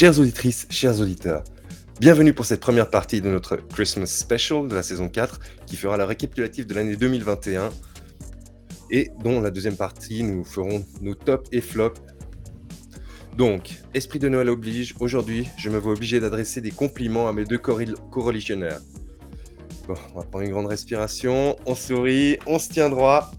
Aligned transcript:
Chères 0.00 0.18
auditrices, 0.18 0.66
chers 0.70 0.98
auditeurs, 0.98 1.44
bienvenue 2.00 2.32
pour 2.32 2.46
cette 2.46 2.60
première 2.60 2.88
partie 2.88 3.20
de 3.20 3.28
notre 3.28 3.56
Christmas 3.56 4.06
Special 4.06 4.66
de 4.66 4.74
la 4.74 4.82
saison 4.82 5.10
4 5.10 5.38
qui 5.66 5.76
fera 5.76 5.98
la 5.98 6.06
récapitulative 6.06 6.66
de 6.66 6.72
l'année 6.72 6.96
2021 6.96 7.68
et 8.90 9.10
dont 9.22 9.42
la 9.42 9.50
deuxième 9.50 9.76
partie 9.76 10.22
nous 10.22 10.42
ferons 10.42 10.86
nos 11.02 11.14
tops 11.14 11.46
et 11.52 11.60
flops. 11.60 12.00
Donc, 13.36 13.74
esprit 13.92 14.18
de 14.18 14.30
Noël 14.30 14.48
oblige, 14.48 14.94
aujourd'hui 15.00 15.50
je 15.58 15.68
me 15.68 15.76
vois 15.76 15.92
obligé 15.92 16.18
d'adresser 16.18 16.62
des 16.62 16.70
compliments 16.70 17.28
à 17.28 17.34
mes 17.34 17.44
deux 17.44 17.58
co-religionnaires. 17.58 18.80
Bon, 19.86 19.96
on 20.14 20.20
va 20.20 20.24
prendre 20.24 20.46
une 20.46 20.52
grande 20.52 20.68
respiration, 20.68 21.58
on 21.66 21.74
sourit, 21.74 22.38
on 22.46 22.58
se 22.58 22.70
tient 22.70 22.88
droit. 22.88 23.32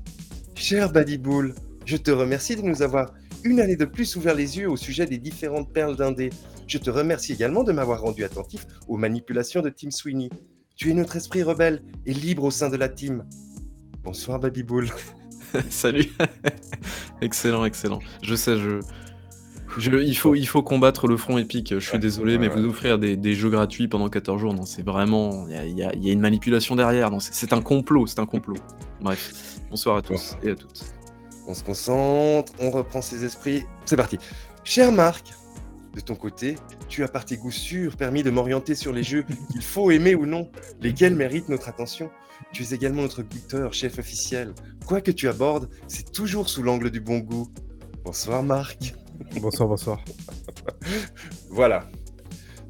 Cher 0.54 0.92
Badiboul, 0.92 1.56
je 1.86 1.98
te 1.98 2.12
remercie 2.12 2.56
de 2.56 2.62
nous 2.62 2.84
avoir 2.84 3.16
une 3.44 3.60
année 3.60 3.76
de 3.76 3.86
plus 3.86 4.16
ouvert 4.16 4.36
les 4.36 4.60
yeux 4.60 4.70
au 4.70 4.78
sujet 4.78 5.08
des 5.08 5.18
différentes 5.18 5.74
perles 5.74 5.96
d'Indé. 5.96 6.30
Je 6.72 6.78
te 6.78 6.90
remercie 6.90 7.34
également 7.34 7.66
de 7.66 7.74
m'avoir 7.74 8.00
rendu 8.00 8.24
attentif 8.24 8.66
aux 8.88 8.96
manipulations 8.96 9.62
de 9.62 9.68
Tim 9.68 9.92
Sweeney. 9.92 10.30
Tu 10.78 10.90
es 10.90 10.94
notre 10.94 11.18
esprit 11.18 11.44
rebelle 11.44 11.84
et 12.06 12.14
libre 12.14 12.46
au 12.46 12.50
sein 12.50 12.70
de 12.70 12.78
la 12.78 12.88
team. 12.88 13.26
Bonsoir 14.06 14.40
Babybull. 14.40 14.90
Salut. 15.70 16.14
excellent, 17.22 17.66
excellent. 17.66 18.00
Je 18.24 18.36
sais, 18.36 18.58
je... 18.58 18.80
il, 20.00 20.16
faut, 20.16 20.34
il 20.34 20.48
faut 20.48 20.64
combattre 20.64 21.08
le 21.08 21.18
front 21.18 21.38
épique. 21.38 21.74
Je 21.78 21.86
suis 21.86 22.00
désolé, 22.00 22.38
mais 22.38 22.48
vous 22.48 22.64
offrir 22.64 22.98
des, 22.98 23.34
jeux 23.34 23.50
gratuits 23.50 23.90
pendant 23.90 24.08
14 24.08 24.40
jours, 24.40 24.54
non, 24.54 24.64
c'est 24.64 24.86
vraiment. 24.86 25.48
Il 25.50 25.78
y 25.78 25.84
a, 25.84 25.92
une 25.94 26.22
manipulation 26.22 26.78
derrière. 26.78 27.12
C'est 27.20 27.52
un 27.52 27.62
complot, 27.62 28.08
c'est 28.08 28.20
un 28.20 28.26
complot. 28.26 28.56
Bref, 29.02 29.60
bonsoir 29.70 29.98
à 29.98 30.02
tous 30.02 30.38
et 30.42 30.52
à 30.52 30.56
toutes. 30.56 30.86
On 31.48 31.54
se 31.54 31.66
concentre, 31.66 32.54
on 32.62 32.72
reprend 32.72 33.02
ses 33.02 33.26
esprits. 33.26 33.66
C'est 33.84 33.98
parti. 33.98 34.20
Cher 34.64 34.94
Marc, 34.94 35.34
de 35.94 36.00
ton 36.00 36.16
côté, 36.16 36.56
tu 36.88 37.04
as 37.04 37.08
par 37.08 37.26
tes 37.26 37.38
goûts 37.38 37.52
sûrs 37.52 37.98
permis 37.98 38.24
de 38.24 38.30
m'orienter 38.30 38.76
sur 38.76 38.94
les 38.94 39.04
jeux 39.04 39.26
qu'il 39.52 39.62
faut 39.62 39.92
aimer 39.92 40.16
ou 40.16 40.26
non, 40.26 40.50
lesquels 40.80 41.16
méritent 41.16 41.50
notre 41.50 41.70
attention. 41.70 42.10
Tu 42.54 42.64
es 42.64 42.74
également 42.74 43.02
notre 43.02 43.24
goûteur, 43.24 43.74
chef 43.74 44.00
officiel. 44.00 44.54
Quoi 44.86 45.02
que 45.02 45.12
tu 45.12 45.28
abordes, 45.28 45.70
c'est 45.88 46.12
toujours 46.12 46.50
sous 46.50 46.64
l'angle 46.64 46.90
du 46.90 47.00
bon 47.00 47.20
goût. 47.20 47.48
Bonsoir 48.04 48.42
Marc. 48.42 48.96
Bonsoir, 49.40 49.70
bonsoir. 49.70 50.04
voilà. 51.50 51.88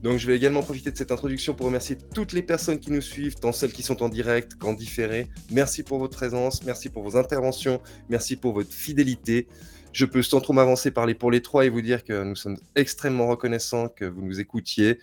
Donc 0.04 0.18
je 0.18 0.26
vais 0.26 0.36
également 0.36 0.64
profiter 0.64 0.92
de 0.92 0.98
cette 0.98 1.12
introduction 1.12 1.54
pour 1.54 1.68
remercier 1.68 1.98
toutes 2.14 2.34
les 2.34 2.42
personnes 2.42 2.80
qui 2.80 2.92
nous 2.92 3.02
suivent, 3.02 3.36
tant 3.36 3.52
celles 3.52 3.72
qui 3.72 3.84
sont 3.84 4.02
en 4.02 4.10
direct 4.10 4.56
qu'en 4.56 4.74
différé. 4.74 5.28
Merci 5.52 5.84
pour 5.84 6.00
votre 6.00 6.18
présence, 6.18 6.64
merci 6.64 6.90
pour 6.90 7.04
vos 7.04 7.18
interventions, 7.18 7.82
merci 8.10 8.36
pour 8.36 8.54
votre 8.54 8.74
fidélité. 8.74 9.48
Je 9.94 10.06
peux 10.06 10.22
sans 10.22 10.40
trop 10.40 10.54
m'avancer 10.54 10.92
parler 10.92 11.16
pour 11.16 11.32
les 11.32 11.42
trois 11.42 11.66
et 11.66 11.70
vous 11.70 11.82
dire 11.82 12.04
que 12.04 12.24
nous 12.24 12.36
sommes 12.36 12.58
extrêmement 12.76 13.28
reconnaissants 13.28 13.90
que 13.90 14.06
vous 14.06 14.22
nous 14.22 14.40
écoutiez 14.40 15.00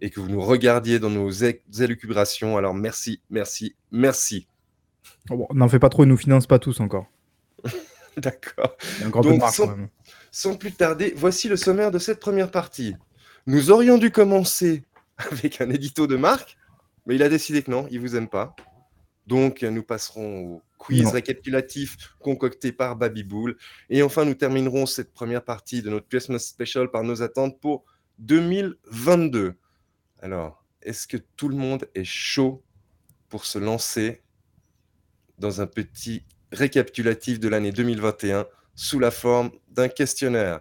et 0.00 0.10
que 0.10 0.20
vous 0.20 0.28
nous 0.28 0.40
regardiez 0.40 0.98
dans 0.98 1.10
nos 1.10 1.30
élucubrations. 1.30 2.56
Alors 2.56 2.74
merci, 2.74 3.20
merci, 3.30 3.74
merci. 3.90 4.46
Oh, 5.30 5.48
n'en 5.52 5.68
fais 5.68 5.78
pas 5.78 5.88
trop, 5.88 6.04
ils 6.04 6.08
nous 6.08 6.16
financent 6.16 6.46
pas 6.46 6.58
tous 6.58 6.80
encore. 6.80 7.06
D'accord. 8.16 8.76
Donc, 9.22 9.42
sans, 9.50 9.76
sans 10.30 10.56
plus 10.56 10.72
tarder, 10.72 11.12
voici 11.16 11.48
le 11.48 11.56
sommaire 11.56 11.90
de 11.90 11.98
cette 11.98 12.20
première 12.20 12.50
partie. 12.50 12.94
Nous 13.46 13.70
aurions 13.70 13.98
dû 13.98 14.10
commencer 14.10 14.84
avec 15.30 15.60
un 15.60 15.70
édito 15.70 16.06
de 16.06 16.16
Marc, 16.16 16.56
mais 17.06 17.16
il 17.16 17.22
a 17.22 17.28
décidé 17.28 17.62
que 17.62 17.70
non, 17.70 17.86
il 17.90 18.00
vous 18.00 18.16
aime 18.16 18.28
pas. 18.28 18.54
Donc, 19.26 19.62
nous 19.62 19.82
passerons 19.82 20.40
au 20.40 20.62
quiz 20.78 21.08
récapitulatif 21.08 21.96
concocté 22.18 22.72
par 22.72 22.96
Babybull. 22.96 23.56
Et 23.90 24.02
enfin, 24.02 24.24
nous 24.24 24.34
terminerons 24.34 24.86
cette 24.86 25.12
première 25.12 25.44
partie 25.44 25.82
de 25.82 25.90
notre 25.90 26.08
Christmas 26.08 26.38
Special 26.38 26.90
par 26.90 27.02
nos 27.02 27.22
attentes 27.22 27.60
pour 27.60 27.84
2022. 28.20 29.54
Alors, 30.20 30.64
est-ce 30.82 31.06
que 31.06 31.16
tout 31.36 31.48
le 31.48 31.56
monde 31.56 31.88
est 31.94 32.04
chaud 32.04 32.64
pour 33.28 33.44
se 33.44 33.58
lancer 33.58 34.22
dans 35.38 35.60
un 35.60 35.66
petit 35.66 36.24
récapitulatif 36.52 37.38
de 37.40 37.48
l'année 37.48 37.72
2021 37.72 38.46
sous 38.74 38.98
la 38.98 39.10
forme 39.10 39.50
d'un 39.68 39.88
questionnaire? 39.88 40.60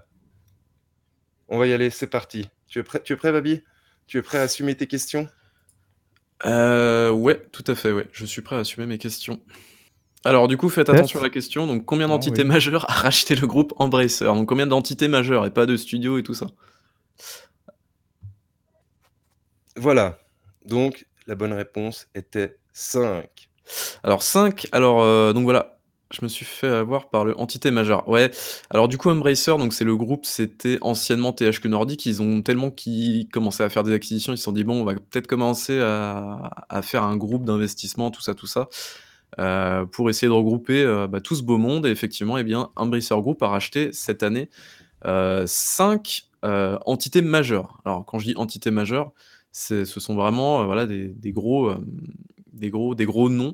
On 1.48 1.58
va 1.58 1.68
y 1.68 1.74
aller, 1.74 1.90
c'est 1.90 2.08
parti. 2.08 2.50
Tu 2.68 2.80
es 2.80 2.84
prêt, 2.84 3.02
tu 3.02 3.14
es 3.14 3.16
prêt 3.16 3.32
Babi 3.32 3.64
Tu 4.06 4.18
es 4.18 4.22
prêt 4.22 4.40
à 4.40 4.42
assumer 4.42 4.76
tes 4.76 4.88
questions? 4.88 5.30
Euh, 6.46 7.12
Ouais, 7.12 7.42
tout 7.52 7.64
à 7.68 7.76
fait, 7.76 7.92
ouais. 7.92 8.08
Je 8.12 8.26
suis 8.26 8.42
prêt 8.42 8.56
à 8.58 8.60
assumer 8.60 8.86
mes 8.86 8.98
questions. 8.98 9.42
Alors, 10.28 10.50
du 10.50 10.58
coup, 10.58 10.68
faites 10.68 10.90
attention 10.90 11.22
à 11.22 11.24
la 11.24 11.30
question. 11.30 11.68
Donc, 11.68 11.86
combien 11.86 12.10
d'entités 12.10 12.44
majeures 12.44 12.90
a 12.90 12.94
racheté 12.94 13.34
le 13.34 13.48
groupe 13.48 13.74
Embracer? 13.78 14.26
Donc, 14.26 14.50
combien 14.50 14.68
d'entités 14.68 15.08
majeures 15.08 15.46
et 15.46 15.52
pas 15.52 15.66
de 15.66 15.78
studios 15.78 16.18
et 16.18 16.24
tout 16.24 16.34
ça? 16.34 16.48
Voilà. 19.78 20.20
Donc, 20.66 21.06
la 21.28 21.36
bonne 21.36 21.54
réponse 21.54 22.10
était 22.14 22.58
5. 22.74 23.30
Alors, 24.04 24.22
5. 24.22 24.68
Alors, 24.74 25.02
euh, 25.02 25.32
donc 25.32 25.46
voilà. 25.46 25.80
Je 26.12 26.20
me 26.24 26.28
suis 26.28 26.46
fait 26.46 26.68
avoir 26.68 27.10
par 27.10 27.24
le 27.24 27.38
Entité 27.38 27.70
Majeure. 27.70 28.08
Ouais, 28.08 28.32
alors 28.70 28.88
du 28.88 28.98
coup, 28.98 29.10
Embracer, 29.10 29.58
donc 29.58 29.74
c'est 29.74 29.84
le 29.84 29.98
groupe, 29.98 30.26
c'était 30.26 30.78
anciennement 30.80 31.34
THQ 31.34 31.68
Nordic. 31.68 32.06
Ils 32.06 32.22
ont 32.22 32.42
tellement 32.42 32.72
qu'ils 32.72 33.28
commençaient 33.28 33.66
à 33.66 33.70
faire 33.70 33.84
des 33.84 33.92
acquisitions, 33.92 34.32
ils 34.32 34.38
se 34.38 34.46
sont 34.46 34.54
dit, 34.54 34.64
bon, 34.64 34.82
on 34.82 34.86
va 34.86 34.94
peut-être 34.94 35.28
commencer 35.28 35.82
à, 35.82 36.82
faire 36.82 37.04
un 37.04 37.18
groupe 37.18 37.44
d'investissement, 37.44 38.10
tout 38.10 38.22
ça, 38.22 38.36
tout 38.36 38.48
ça, 38.48 38.70
euh, 39.40 39.86
pour 39.86 40.10
essayer 40.10 40.28
de 40.28 40.34
regrouper 40.34 40.84
euh, 40.84 41.08
bah, 41.08 41.22
tout 41.22 41.36
ce 41.36 41.44
beau 41.44 41.58
monde. 41.58 41.86
Et 41.86 41.90
effectivement, 41.90 42.38
eh 42.38 42.44
bien, 42.44 42.72
Embracer 42.76 43.16
Group 43.16 43.42
a 43.44 43.48
racheté 43.48 43.92
cette 43.94 44.24
année 44.24 44.50
euh, 45.06 45.44
cinq 45.48 46.24
entités 46.44 47.22
majeures. 47.22 47.82
Alors, 47.84 48.06
quand 48.06 48.20
je 48.20 48.28
dis 48.28 48.36
entités 48.38 48.72
majeures, 48.72 49.12
ce 49.52 49.84
sont 49.84 50.16
vraiment 50.16 50.66
voilà, 50.66 50.86
des, 50.86 51.32
gros 51.34 51.74
des 52.58 52.70
gros, 52.70 52.96
des 52.96 53.06
gros 53.06 53.30
noms. 53.30 53.54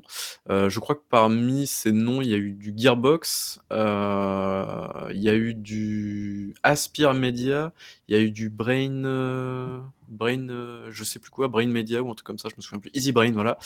Euh, 0.50 0.68
je 0.68 0.80
crois 0.80 0.94
que 0.94 1.04
parmi 1.08 1.66
ces 1.66 1.92
noms, 1.92 2.22
il 2.22 2.28
y 2.28 2.34
a 2.34 2.38
eu 2.38 2.52
du 2.52 2.72
Gearbox, 2.76 3.60
euh, 3.72 4.88
il 5.12 5.22
y 5.22 5.28
a 5.28 5.34
eu 5.34 5.54
du 5.54 6.54
Aspire 6.62 7.14
Media, 7.14 7.72
il 8.08 8.16
y 8.16 8.18
a 8.18 8.22
eu 8.22 8.30
du 8.30 8.50
Brain, 8.50 9.04
euh, 9.04 9.80
Brain, 10.08 10.46
je 10.90 11.04
sais 11.04 11.18
plus 11.18 11.30
quoi, 11.30 11.48
Brain 11.48 11.66
Media 11.66 12.02
ou 12.02 12.10
un 12.10 12.14
truc 12.14 12.26
comme 12.26 12.38
ça, 12.38 12.48
je 12.48 12.56
me 12.56 12.62
souviens 12.62 12.80
plus. 12.80 12.90
Easy 12.94 13.12
Brain, 13.12 13.32
voilà. 13.32 13.58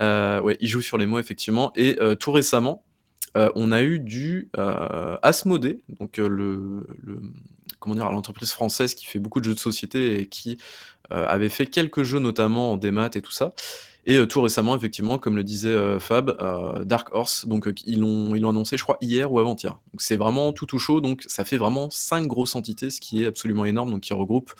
Ouais, 0.00 0.56
il 0.60 0.68
joue 0.68 0.82
sur 0.82 0.98
les 0.98 1.06
mots 1.06 1.18
effectivement. 1.18 1.72
Et 1.76 1.98
tout 2.20 2.32
récemment, 2.32 2.84
on 3.34 3.72
a 3.72 3.82
eu 3.82 3.98
du 3.98 4.50
Asmodée, 5.22 5.80
donc 6.00 6.18
le, 6.18 6.86
comment 7.80 7.94
dire, 7.94 8.10
l'entreprise 8.10 8.52
française 8.52 8.94
qui 8.94 9.06
fait 9.06 9.18
beaucoup 9.18 9.40
de 9.40 9.46
jeux 9.46 9.54
de 9.54 9.58
société 9.58 10.20
et 10.20 10.26
qui 10.26 10.58
avait 11.10 11.48
fait 11.48 11.66
quelques 11.66 12.02
jeux 12.02 12.20
notamment 12.20 12.72
en 12.72 12.76
démat 12.76 13.10
et 13.14 13.22
tout 13.22 13.32
ça. 13.32 13.54
Et 14.06 14.16
euh, 14.16 14.26
tout 14.26 14.42
récemment, 14.42 14.76
effectivement, 14.76 15.18
comme 15.18 15.36
le 15.36 15.44
disait 15.44 15.68
euh, 15.70 15.98
Fab, 15.98 16.36
euh, 16.40 16.84
Dark 16.84 17.14
Horse, 17.14 17.46
donc 17.46 17.70
ils 17.86 18.00
l'ont 18.00 18.34
ils 18.34 18.44
annoncé, 18.44 18.76
je 18.76 18.82
crois, 18.82 18.98
hier 19.00 19.32
ou 19.32 19.38
avant-hier. 19.38 19.72
Donc 19.92 20.02
c'est 20.02 20.16
vraiment 20.16 20.52
tout 20.52 20.66
tout 20.66 20.78
chaud, 20.78 21.00
donc 21.00 21.24
ça 21.26 21.44
fait 21.44 21.56
vraiment 21.56 21.88
cinq 21.90 22.26
grosses 22.26 22.54
entités, 22.54 22.90
ce 22.90 23.00
qui 23.00 23.22
est 23.22 23.26
absolument 23.26 23.64
énorme, 23.64 23.90
donc 23.90 24.02
qui 24.02 24.12
regroupe 24.12 24.52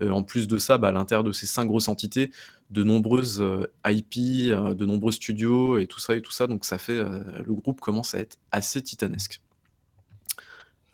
en 0.00 0.22
plus 0.22 0.48
de 0.48 0.58
ça, 0.58 0.78
bah, 0.78 0.88
à 0.88 0.92
l'intérieur 0.92 1.24
de 1.24 1.32
ces 1.32 1.46
cinq 1.46 1.66
grosses 1.66 1.88
entités, 1.88 2.30
de 2.70 2.82
nombreuses 2.82 3.44
IP, 3.86 4.50
de 4.50 4.86
nombreux 4.86 5.12
studios 5.12 5.78
et 5.78 5.86
tout 5.86 6.00
ça 6.00 6.16
et 6.16 6.22
tout 6.22 6.32
ça. 6.32 6.46
Donc 6.46 6.64
ça 6.64 6.78
fait, 6.78 7.02
le 7.02 7.52
groupe 7.52 7.80
commence 7.80 8.14
à 8.14 8.18
être 8.18 8.36
assez 8.52 8.80
titanesque. 8.82 9.40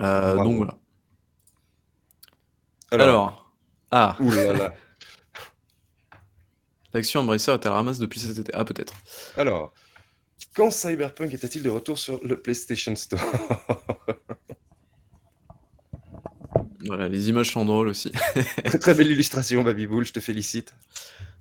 donc 0.00 0.56
voilà. 0.56 0.79
Alors, 2.91 3.47
ah. 3.91 4.17
L'action 6.93 7.20
Embracer 7.20 7.53
est 7.53 7.67
à 7.67 7.70
la 7.70 7.76
ramasse 7.76 7.99
depuis 7.99 8.20
cet 8.20 8.38
été? 8.38 8.50
Ah, 8.55 8.65
peut-être. 8.65 8.94
Alors, 9.37 9.75
quand 10.55 10.70
Cyberpunk 10.70 11.35
était-il 11.35 11.62
de 11.62 11.69
retour 11.69 11.99
sur 11.99 12.19
le 12.25 12.41
PlayStation 12.41 12.97
Store? 12.97 13.20
Voilà, 16.87 17.09
les 17.09 17.29
images 17.29 17.53
sont 17.53 17.65
drôles 17.65 17.88
aussi. 17.88 18.12
Très 18.81 18.94
belle 18.94 19.11
illustration, 19.11 19.62
Babybull, 19.62 20.05
je 20.05 20.12
te 20.12 20.21
félicite. 20.21 20.75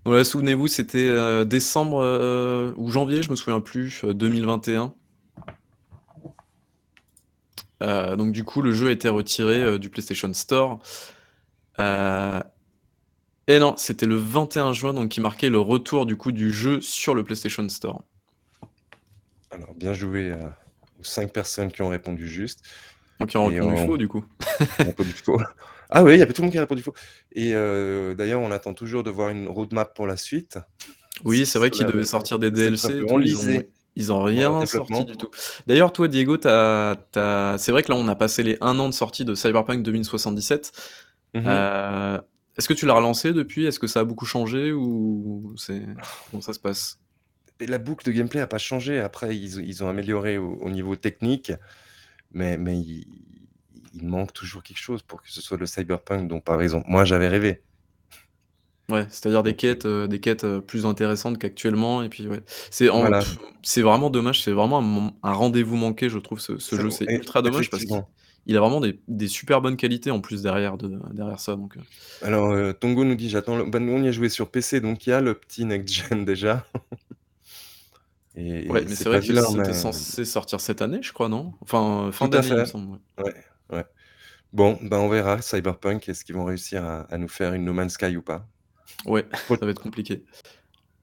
Voilà, 0.06 0.24
souvenez-vous, 0.24 0.68
c'était 0.68 1.08
euh, 1.08 1.46
décembre 1.46 2.00
euh, 2.04 2.74
ou 2.78 2.92
janvier, 2.92 3.24
je 3.24 3.32
me 3.32 3.36
souviens 3.36 3.60
plus, 3.60 4.06
2021. 4.06 4.94
Euh, 7.82 8.16
donc 8.16 8.32
du 8.32 8.44
coup, 8.44 8.62
le 8.62 8.72
jeu 8.72 8.90
a 8.90 8.92
été 8.92 9.10
retiré 9.10 9.80
du 9.80 9.90
PlayStation 9.90 10.32
Store. 10.34 10.80
Et 13.48 13.60
non, 13.60 13.76
c'était 13.78 14.06
le 14.06 14.16
21 14.16 14.74
juin, 14.74 14.94
donc 14.94 15.10
qui 15.10 15.22
marquait 15.22 15.50
le 15.50 15.60
retour 15.60 16.06
du 16.06 16.16
coup 16.16 16.32
du 16.32 16.52
jeu 16.52 16.82
sur 16.82 17.16
le 17.16 17.24
PlayStation 17.24 17.68
Store. 17.70 18.04
Alors, 19.52 19.74
bien 19.74 19.94
joué 19.94 20.34
aux 21.00 21.04
5 21.04 21.32
personnes 21.32 21.72
qui 21.72 21.82
ont 21.82 21.90
répondu 21.90 22.28
juste. 22.28 22.62
Donc, 23.20 23.30
qui 23.30 23.38
ont 23.38 23.48
répondu 23.48 23.86
faux, 23.86 23.98
du 23.98 24.08
coup. 24.08 24.24
faux. 25.24 25.40
Ah 25.90 26.04
oui, 26.04 26.16
il 26.16 26.20
y 26.20 26.22
a 26.22 26.26
tout 26.26 26.42
le 26.42 26.44
monde 26.44 26.52
qui 26.52 26.58
a 26.58 26.62
répondu 26.62 26.82
faux. 26.82 26.94
Et 27.34 27.54
euh, 27.54 28.14
d'ailleurs, 28.14 28.42
on 28.42 28.52
attend 28.52 28.74
toujours 28.74 29.04
de 29.04 29.10
voir 29.10 29.30
une 29.30 29.48
roadmap 29.48 29.96
pour 29.96 30.08
la 30.08 30.18
suite. 30.18 30.58
Oui, 31.24 31.46
c'est 31.46 31.60
vrai 31.60 31.70
qu'ils 31.70 31.86
devaient 31.86 32.04
sortir 32.04 32.40
des 32.40 32.52
DLC. 32.52 33.00
Tout, 33.08 33.22
ils, 33.98 34.12
ont, 34.12 34.24
rien 34.24 34.66
sorti 34.66 35.06
du 35.06 35.16
tout. 35.16 35.30
D'ailleurs, 35.68 35.94
toi, 35.94 36.10
Diego, 36.10 36.38
c'est 36.42 36.50
vrai 37.72 37.84
que 37.84 37.92
là, 37.92 37.98
on 37.98 38.08
a 38.10 38.16
passé 38.16 38.44
les 38.44 38.58
1 38.60 38.78
an 38.80 38.90
de 38.90 38.94
sortie 38.94 39.24
de 39.24 39.34
Cyberpunk 39.34 39.84
2077. 39.84 40.72
Est-ce 42.58 42.70
que 42.70 42.74
tu 42.74 42.86
l'as 42.86 42.94
relancé 42.94 43.34
depuis? 43.34 43.66
Est-ce 43.66 43.80
que 43.80 43.88
ça 43.88 44.02
a 44.02 44.04
beaucoup 44.06 44.26
changé 44.26 44.72
ou 44.72 45.54
c'est 45.58 45.82
comment 46.32 46.42
ça 46.42 46.54
se 46.54 46.60
passe? 46.60 47.00
La 47.60 47.78
boucle 47.78 48.06
de 48.06 48.12
gameplay 48.12 48.40
n'a 48.40 48.48
pas 48.48 48.58
changé. 48.58 49.00
Après, 49.00 49.38
ils, 49.38 49.84
ont 49.84 49.90
amélioré 49.90 50.38
au, 50.38 50.70
niveau 50.70 50.96
technique, 50.96 51.52
mais, 52.32 52.58
mais 52.58 52.78
il, 52.80 53.06
manque 54.02 54.34
toujours 54.34 54.62
quelque 54.62 54.80
chose 54.80 55.02
pour 55.02 55.22
que 55.22 55.32
ce 55.32 55.42
soit 55.42 55.58
le 55.58 55.66
cyberpunk 55.66 56.28
dont, 56.28 56.42
par 56.42 56.62
exemple, 56.62 56.86
moi 56.90 57.06
j'avais 57.06 57.30
rêvé. 57.30 57.62
Ouais, 58.90 59.08
c'est-à-dire 59.10 59.42
des 59.42 59.56
quêtes, 59.56 59.86
euh, 59.86 60.06
des 60.06 60.20
quêtes 60.20 60.44
euh, 60.44 60.62
plus 60.62 60.86
intéressantes 60.86 61.40
qu'actuellement. 61.40 62.04
Et 62.04 62.10
puis, 62.10 62.28
ouais, 62.28 62.42
c'est 62.70 62.88
c'est 63.64 63.82
vraiment 63.82 64.12
dommage. 64.12 64.44
C'est 64.44 64.52
vraiment 64.52 65.14
un, 65.24 65.34
rendez-vous 65.34 65.76
manqué, 65.76 66.08
je 66.08 66.20
trouve, 66.20 66.40
ce, 66.40 66.58
jeu. 66.60 66.90
C'est 66.92 67.06
ultra 67.06 67.42
dommage 67.42 67.72
parce 67.72 67.84
qu'il 67.86 68.58
a 68.58 68.60
vraiment 68.60 68.82
des, 68.82 69.28
super 69.28 69.62
bonnes 69.62 69.78
qualités 69.78 70.12
en 70.12 70.20
plus 70.20 70.44
derrière, 70.44 70.78
de, 70.78 71.00
derrière 71.14 71.40
ça. 71.40 71.56
Donc, 71.56 71.78
euh. 71.78 71.82
Alors, 72.22 72.76
Tongo 72.76 73.06
nous 73.06 73.16
dit 73.16 73.30
j'attends. 73.30 73.58
Le... 73.58 73.64
on 73.64 74.04
y 74.04 74.08
a 74.08 74.12
joué 74.12 74.30
sur 74.30 74.52
PC, 74.52 74.82
donc 74.82 75.08
il 75.08 75.10
y 75.10 75.14
a 75.14 75.22
le 75.22 75.34
petit 75.34 75.66
next-gen 75.66 76.24
déjà. 76.24 76.64
Et, 78.36 78.70
ouais, 78.70 78.84
mais 78.88 78.96
c'est 78.96 79.06
vrai 79.06 79.20
que 79.20 79.26
c'était 79.26 79.74
censé 79.74 80.26
sortir 80.26 80.60
cette 80.60 80.82
année, 80.82 81.00
je 81.02 81.14
crois, 81.14 81.30
non? 81.30 81.54
Enfin, 81.62 82.10
fin 82.12 82.28
d'année, 82.28 82.48
il 82.48 82.56
me 82.56 82.66
semble. 82.66 83.00
Ouais, 83.18 83.34
ouais. 83.72 83.86
Bon, 84.54 84.78
ben 84.82 84.98
on 84.98 85.10
verra. 85.10 85.42
Cyberpunk, 85.42 86.08
est-ce 86.08 86.24
qu'ils 86.24 86.36
vont 86.36 86.46
réussir 86.46 86.84
à 86.84 87.18
nous 87.18 87.28
faire 87.28 87.54
une 87.54 87.66
No 87.66 87.74
Man's 87.74 87.94
Sky 87.94 88.16
ou 88.18 88.22
pas? 88.22 88.48
Ouais, 89.06 89.26
ça 89.48 89.58
va 89.58 89.72
être 89.72 89.82
compliqué. 89.82 90.24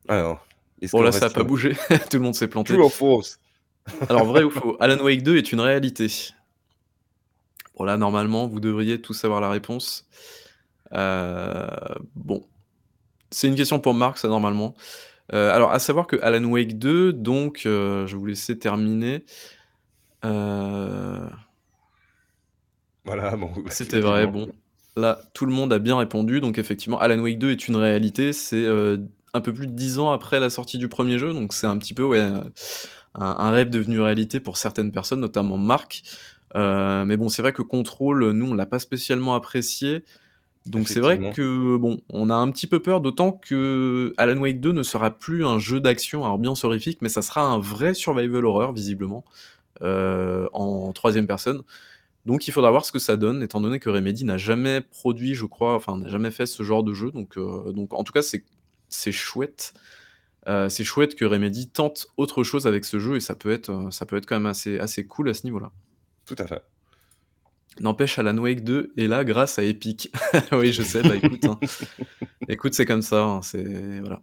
Alors, 0.09 0.47
Bon, 0.91 1.03
là, 1.03 1.13
ça 1.13 1.29
n'a 1.29 1.31
pas 1.31 1.45
bougé. 1.45 1.75
Tout 2.11 2.17
le 2.17 2.21
monde 2.21 2.35
s'est 2.35 2.49
planté. 2.49 2.75
True 2.75 2.83
or 2.83 3.23
Alors, 4.09 4.25
vrai 4.25 4.43
ou 4.43 4.51
faux? 4.51 4.77
Alan 4.81 5.03
Wake 5.03 5.23
2 5.23 5.37
est 5.37 5.53
une 5.53 5.61
réalité. 5.61 6.09
Bon, 7.77 7.85
là, 7.85 7.97
normalement, 7.97 8.49
vous 8.49 8.61
devriez 8.61 9.01
tous 9.01 9.15
savoir 9.15 9.41
la 9.41 9.51
réponse. 9.51 10.09
Euh, 10.93 11.67
bon. 12.17 12.47
C'est 13.31 13.49
une 13.49 13.55
question 13.55 13.79
pour 13.79 13.95
Marc, 13.95 14.19
ça, 14.19 14.29
normalement. 14.29 14.75
Euh, 15.33 15.55
alors, 15.55 15.73
à 15.73 15.79
savoir 15.79 16.07
que 16.07 16.17
Alan 16.23 16.45
Wake 16.45 16.79
2, 16.79 17.13
donc, 17.13 17.63
euh, 17.65 18.07
je 18.07 18.13
vais 18.13 18.19
vous 18.19 18.27
laisser 18.27 18.59
terminer. 18.59 19.25
Voilà, 23.05 23.37
bon. 23.37 23.51
C'était 23.71 24.01
vrai, 24.01 24.27
bon. 24.27 24.51
Là, 24.97 25.21
tout 25.35 25.47
le 25.47 25.53
monde 25.53 25.73
a 25.73 25.79
bien 25.79 25.97
répondu. 25.97 26.41
Donc, 26.41 26.59
effectivement, 26.59 26.99
Alan 26.99 27.19
Wake 27.19 27.39
2 27.39 27.51
est 27.51 27.69
une 27.69 27.77
réalité. 27.77 28.33
C'est 28.33 28.65
euh, 28.65 28.99
un 29.35 29.41
peu 29.41 29.53
plus 29.53 29.67
de 29.67 29.73
10 29.73 29.99
ans 29.99 30.13
après 30.13 30.41
la 30.41 30.51
sortie 30.51 30.79
du 30.79 30.89
premier 30.89 31.19
jeu. 31.19 31.33
Donc, 31.33 31.53
c'est 31.53 31.67
un 31.67 31.79
petit 31.79 31.95
peu 31.95 32.05
ouais, 32.05 32.29
un, 33.15 33.51
rêve 33.51 33.71
devenu 33.71 34.01
réalité 34.01 34.41
pour 34.41 34.57
certaines 34.57 34.93
personnes, 34.93 35.21
notamment 35.21 35.57
Marc. 35.57 36.03
Euh, 36.55 37.05
mais 37.07 37.17
bon, 37.17 37.29
c'est 37.29 37.43
vrai 37.43 37.53
que 37.53 37.63
Control, 37.63 38.33
nous, 38.33 38.51
on 38.51 38.55
l'a 38.55 38.67
pas 38.67 38.79
spécialement 38.79 39.35
apprécié. 39.35 40.05
Donc 40.67 40.89
c'est 40.89 41.01
vrai 41.01 41.33
que 41.33 41.77
bon, 41.77 42.01
on 42.09 42.31
a 42.31 42.35
un 42.35 42.51
petit 42.51 42.67
peu 42.67 42.81
peur, 42.81 43.01
d'autant 43.01 43.33
que 43.33 44.15
Alan 44.17 44.41
Wake 44.41 44.61
2 44.61 44.73
ne 44.73 44.83
sera 44.83 45.11
plus 45.11 45.45
un 45.45 45.59
jeu 45.59 45.81
d'action, 45.81 46.25
alors 46.25 46.39
bien 46.39 46.53
horrifique, 46.63 46.99
mais 47.03 47.09
ça 47.09 47.23
sera 47.23 47.43
un 47.43 47.59
vrai 47.59 47.95
survival 47.95 48.45
horror 48.45 48.73
visiblement 48.73 49.25
euh, 49.83 50.49
en 50.53 50.93
troisième 50.93 51.27
personne. 51.27 51.63
Donc 52.27 52.47
il 52.47 52.53
faudra 52.53 52.71
voir 52.71 52.85
ce 52.85 52.93
que 52.93 53.01
ça 53.01 53.17
donne, 53.17 53.43
étant 53.43 53.61
donné 53.61 53.81
que 53.81 53.91
Remedy 53.91 54.25
n'a 54.25 54.39
jamais 54.39 54.81
produit, 54.81 55.35
je 55.35 55.47
crois, 55.47 55.75
enfin 55.75 55.97
n'a 55.97 56.09
jamais 56.09 56.31
fait 56.31 56.47
ce 56.47 56.63
genre 56.63 56.85
de 56.85 56.95
jeu. 56.95 57.11
Donc, 57.11 57.37
euh, 57.37 57.73
donc 57.73 57.93
en 57.93 58.05
tout 58.05 58.13
cas, 58.13 58.23
c'est, 58.23 58.45
c'est 58.89 59.13
chouette. 59.13 59.75
Euh, 60.49 60.69
c'est 60.69 60.85
chouette 60.85 61.17
que 61.17 61.25
Remedy 61.25 61.69
tente 61.69 62.07
autre 62.17 62.45
chose 62.45 62.69
avec 62.69 62.85
ce 62.85 63.01
jeu 63.01 63.17
et 63.17 63.21
ça 63.21 63.35
peut 63.35 63.51
être, 63.51 63.89
ça 63.91 64.07
peut 64.07 64.17
être 64.17 64.27
quand 64.27 64.37
même 64.37 64.47
assez, 64.47 64.79
assez 64.79 65.05
cool 65.05 65.29
à 65.29 65.35
ce 65.35 65.45
niveau-là. 65.45 65.73
Tout 66.25 66.37
à 66.39 66.47
fait. 66.47 66.63
N'empêche, 67.81 68.19
Alan 68.19 68.37
Wake 68.37 68.65
2 68.65 68.93
est 68.97 69.07
là 69.07 69.25
grâce 69.25 69.59
à 69.59 69.65
Epic. 69.65 70.13
oui, 70.53 70.73
je 70.73 70.83
sais, 70.83 71.03
bah 71.03 71.17
écoute, 71.17 71.45
hein. 71.45 71.59
écoute 72.49 72.75
c'est 72.75 72.85
comme 72.85 73.03
ça, 73.03 73.23
hein, 73.25 73.43
c'est 73.43 74.01
voilà. 74.01 74.21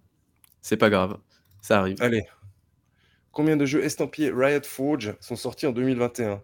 c'est 0.62 0.78
pas 0.78 0.90
grave, 0.90 1.18
ça 1.62 1.80
arrive. 1.80 1.98
Allez, 2.02 2.24
combien 3.32 3.58
de 3.58 3.66
jeux 3.66 3.84
estampillés 3.84 4.32
Riot 4.32 4.62
Forge 4.64 5.16
sont 5.20 5.36
sortis 5.36 5.66
en 5.66 5.72
2021 5.72 6.42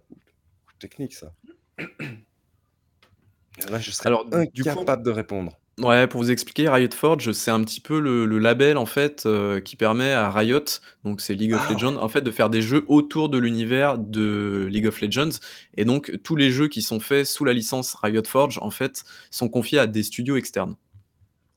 Technique 0.80 1.14
ça. 1.14 1.34
Là, 3.70 3.80
je 3.80 3.92
serais 3.92 4.08
Alors, 4.08 4.28
incapable 4.34 5.04
de 5.04 5.12
répondre. 5.12 5.58
Ouais, 5.78 6.08
pour 6.08 6.22
vous 6.22 6.32
expliquer, 6.32 6.70
Riot 6.70 6.92
Forge, 6.94 7.34
c'est 7.34 7.52
un 7.52 7.62
petit 7.62 7.82
peu 7.82 8.00
le, 8.00 8.40
label 8.40 8.78
en 8.78 8.86
fait 8.86 9.26
euh, 9.26 9.60
qui 9.60 9.76
permet 9.76 10.14
à 10.14 10.32
Riot, 10.32 10.64
donc 11.04 11.20
c'est 11.20 11.34
League 11.34 11.54
of 11.54 11.66
ah. 11.68 11.74
Legends, 11.74 11.98
en 11.98 12.08
fait 12.08 12.22
de 12.22 12.32
faire 12.32 12.50
des 12.50 12.62
jeux 12.62 12.86
autour 12.88 13.28
de 13.28 13.38
l'univers 13.38 13.98
de 13.98 14.70
League 14.72 14.88
of 14.88 15.02
Legends. 15.02 15.38
Et 15.76 15.84
donc 15.84 16.18
tous 16.24 16.38
les 16.38 16.50
jeux 16.50 16.70
qui 16.70 16.82
sont 16.82 17.02
faits 17.02 17.26
sous 17.26 17.44
la 17.44 17.52
licence 17.52 17.96
Riot 17.96 18.24
Forge, 18.26 18.58
en 18.62 18.72
fait, 18.72 19.04
sont 19.32 19.50
confiés 19.50 19.80
à 19.80 19.86
des 19.86 20.04
studios 20.04 20.38
externes. 20.38 20.76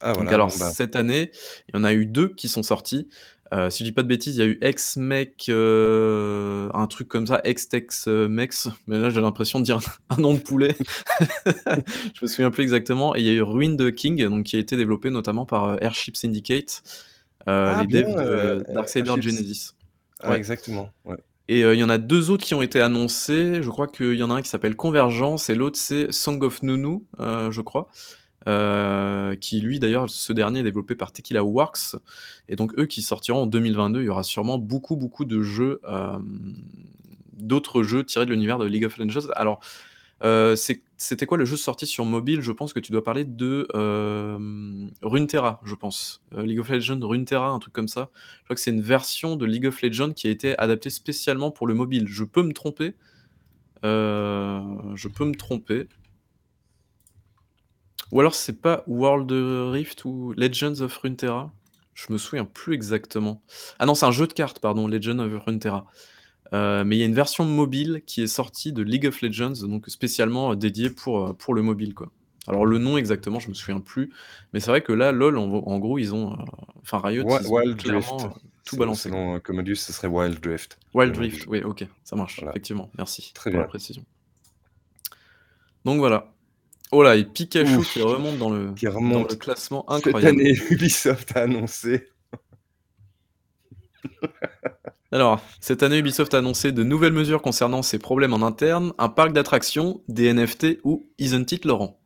Ah, 0.00 0.12
voilà, 0.12 0.32
alors 0.32 0.52
bah. 0.58 0.70
cette 0.70 0.96
année, 0.96 1.30
il 1.68 1.76
y 1.76 1.78
en 1.78 1.84
a 1.84 1.92
eu 1.92 2.06
deux 2.06 2.28
qui 2.28 2.48
sont 2.48 2.64
sortis. 2.64 3.08
Euh, 3.54 3.70
si 3.70 3.78
je 3.78 3.84
dis 3.84 3.92
pas 3.92 4.02
de 4.02 4.08
bêtises, 4.08 4.36
il 4.36 4.40
y 4.40 4.42
a 4.42 4.46
eu 4.46 4.58
Ex-Mec, 4.60 5.46
euh, 5.48 6.68
un 6.74 6.86
truc 6.86 7.08
comme 7.08 7.26
ça, 7.26 7.40
Ex-Tex-Mex, 7.44 8.68
mais 8.86 8.98
là 8.98 9.08
j'ai 9.10 9.20
l'impression 9.20 9.58
de 9.58 9.64
dire 9.64 9.80
un 10.10 10.16
nom 10.16 10.34
de 10.34 10.38
poulet. 10.38 10.76
je 11.46 12.20
me 12.22 12.26
souviens 12.26 12.50
plus 12.50 12.62
exactement. 12.62 13.16
Et 13.16 13.20
il 13.20 13.26
y 13.26 13.30
a 13.30 13.32
eu 13.32 13.42
Ruined 13.42 13.94
King, 13.94 14.22
donc, 14.28 14.44
qui 14.44 14.56
a 14.56 14.58
été 14.58 14.76
développé 14.76 15.10
notamment 15.10 15.46
par 15.46 15.64
euh, 15.64 15.76
Airship 15.80 16.16
Syndicate, 16.16 16.82
ah, 17.46 17.82
les 17.88 18.02
devs 18.02 18.14
de 18.14 18.64
Darksaber 18.74 19.20
Genesis. 19.22 19.72
Ah, 20.20 20.36
exactement. 20.36 20.90
Et 21.50 21.60
il 21.60 21.78
y 21.78 21.82
en 21.82 21.88
a 21.88 21.96
deux 21.96 22.28
autres 22.28 22.44
qui 22.44 22.54
ont 22.54 22.60
été 22.60 22.82
annoncés. 22.82 23.62
Je 23.62 23.70
crois 23.70 23.86
qu'il 23.86 24.16
y 24.16 24.22
en 24.22 24.30
a 24.30 24.34
un 24.34 24.42
qui 24.42 24.50
s'appelle 24.50 24.76
Convergence 24.76 25.48
et 25.48 25.54
l'autre 25.54 25.78
c'est 25.78 26.12
Song 26.12 26.42
of 26.42 26.62
Nunu, 26.62 26.98
je 27.18 27.60
crois. 27.62 27.88
Euh, 28.48 29.36
qui 29.36 29.60
lui 29.60 29.78
d'ailleurs, 29.78 30.08
ce 30.08 30.32
dernier 30.32 30.60
est 30.60 30.62
développé 30.62 30.94
par 30.94 31.12
Tequila 31.12 31.44
Works, 31.44 31.96
et 32.48 32.56
donc 32.56 32.72
eux 32.78 32.86
qui 32.86 33.02
sortiront 33.02 33.42
en 33.42 33.46
2022, 33.46 34.00
il 34.00 34.06
y 34.06 34.08
aura 34.08 34.22
sûrement 34.22 34.56
beaucoup 34.56 34.96
beaucoup 34.96 35.26
de 35.26 35.42
jeux, 35.42 35.80
euh, 35.84 36.18
d'autres 37.34 37.82
jeux 37.82 38.04
tirés 38.04 38.24
de 38.24 38.30
l'univers 38.30 38.58
de 38.58 38.64
League 38.64 38.86
of 38.86 38.96
Legends. 38.96 39.28
Alors, 39.34 39.60
euh, 40.24 40.56
c'était 40.56 41.26
quoi 41.26 41.36
le 41.36 41.44
jeu 41.44 41.58
sorti 41.58 41.86
sur 41.86 42.06
mobile? 42.06 42.40
Je 42.40 42.52
pense 42.52 42.72
que 42.72 42.80
tu 42.80 42.90
dois 42.90 43.04
parler 43.04 43.24
de 43.26 43.68
Runeterra, 45.02 45.60
je 45.64 45.74
pense. 45.74 46.22
League 46.34 46.60
of 46.60 46.70
Legends 46.70 47.00
Runeterra, 47.02 47.50
un 47.50 47.58
truc 47.58 47.74
comme 47.74 47.88
ça. 47.88 48.08
Je 48.38 48.44
crois 48.44 48.56
que 48.56 48.62
c'est 48.62 48.70
une 48.70 48.80
version 48.80 49.36
de 49.36 49.44
League 49.44 49.66
of 49.66 49.82
Legends 49.82 50.12
qui 50.12 50.26
a 50.26 50.30
été 50.30 50.58
adaptée 50.58 50.90
spécialement 50.90 51.50
pour 51.50 51.66
le 51.66 51.74
mobile. 51.74 52.06
Je 52.08 52.24
peux 52.24 52.42
me 52.42 52.54
tromper? 52.54 52.94
je 53.82 55.08
peux 55.08 55.26
me 55.26 55.34
tromper. 55.34 55.86
Ou 58.12 58.20
alors 58.20 58.34
c'est 58.34 58.60
pas 58.60 58.84
World 58.86 59.30
Rift 59.30 60.04
ou 60.04 60.32
Legends 60.36 60.80
of 60.80 60.96
Runeterra? 60.96 61.52
Je 61.94 62.12
me 62.12 62.18
souviens 62.18 62.44
plus 62.44 62.74
exactement. 62.74 63.42
Ah 63.78 63.86
non, 63.86 63.94
c'est 63.94 64.06
un 64.06 64.12
jeu 64.12 64.26
de 64.26 64.32
cartes, 64.32 64.60
pardon, 64.60 64.86
Legends 64.86 65.18
of 65.18 65.44
Runeterra. 65.44 65.86
Euh, 66.52 66.84
mais 66.84 66.96
il 66.96 67.00
y 67.00 67.02
a 67.02 67.06
une 67.06 67.14
version 67.14 67.44
mobile 67.44 68.02
qui 68.06 68.22
est 68.22 68.26
sortie 68.26 68.72
de 68.72 68.82
League 68.82 69.06
of 69.06 69.20
Legends, 69.20 69.66
donc 69.66 69.86
spécialement, 69.88 70.54
dédié 70.54 70.84
dédiée 70.84 70.90
pour, 70.90 71.26
euh, 71.26 71.32
pour 71.32 71.54
le 71.54 71.62
mobile, 71.62 71.94
quoi. 71.94 72.10
Alors 72.46 72.64
le 72.64 72.78
nom 72.78 72.96
exactement, 72.96 73.40
je 73.40 73.50
me 73.50 73.54
souviens 73.54 73.80
plus, 73.80 74.10
mais 74.52 74.60
c'est 74.60 74.70
vrai 74.70 74.80
que 74.80 74.92
là, 74.92 75.12
LoL, 75.12 75.36
en 75.36 75.78
gros, 75.78 75.98
ils 75.98 76.14
ont, 76.14 76.32
euh, 76.32 76.36
enfin 76.80 76.98
Riot, 76.98 77.26
ils 77.28 77.52
ont 77.52 77.74
clairement, 77.74 78.34
tout 78.64 78.76
balancé, 78.78 79.10
Selon, 79.10 79.38
Commodus, 79.40 79.76
ce 79.76 79.92
serait 79.92 80.08
Wild 80.08 80.40
Drift, 80.40 80.78
Wild 80.94 81.14
Rift, 81.14 81.46
oui, 81.46 81.62
OK, 81.62 81.86
ça 82.04 82.16
marche, 82.16 82.42
effectivement, 82.42 82.90
merci 82.96 83.32
Très 83.34 83.50
pour 83.50 83.60
la 83.60 83.66
précision. 83.66 84.02
Donc 85.84 85.98
voilà. 85.98 86.32
Oh 86.90 87.02
là, 87.02 87.16
et 87.16 87.24
Pikachu 87.24 87.82
qui 87.82 88.00
remonte 88.00 88.38
dans 88.38 88.50
le, 88.50 88.68
le 88.68 89.34
classement 89.34 89.90
incroyable. 89.90 90.38
Cette 90.38 90.46
année, 90.46 90.56
Ubisoft 90.70 91.36
a 91.36 91.42
annoncé. 91.42 92.08
Alors, 95.12 95.42
cette 95.60 95.82
année, 95.82 95.98
Ubisoft 95.98 96.32
a 96.34 96.38
annoncé 96.38 96.72
de 96.72 96.82
nouvelles 96.82 97.12
mesures 97.12 97.42
concernant 97.42 97.82
ses 97.82 97.98
problèmes 97.98 98.32
en 98.32 98.42
interne, 98.42 98.92
un 98.98 99.08
parc 99.08 99.32
d'attractions, 99.32 100.02
des 100.08 100.32
NFT 100.32 100.78
ou 100.84 101.06
Isn't 101.18 101.52
It 101.52 101.64
Laurent? 101.64 101.98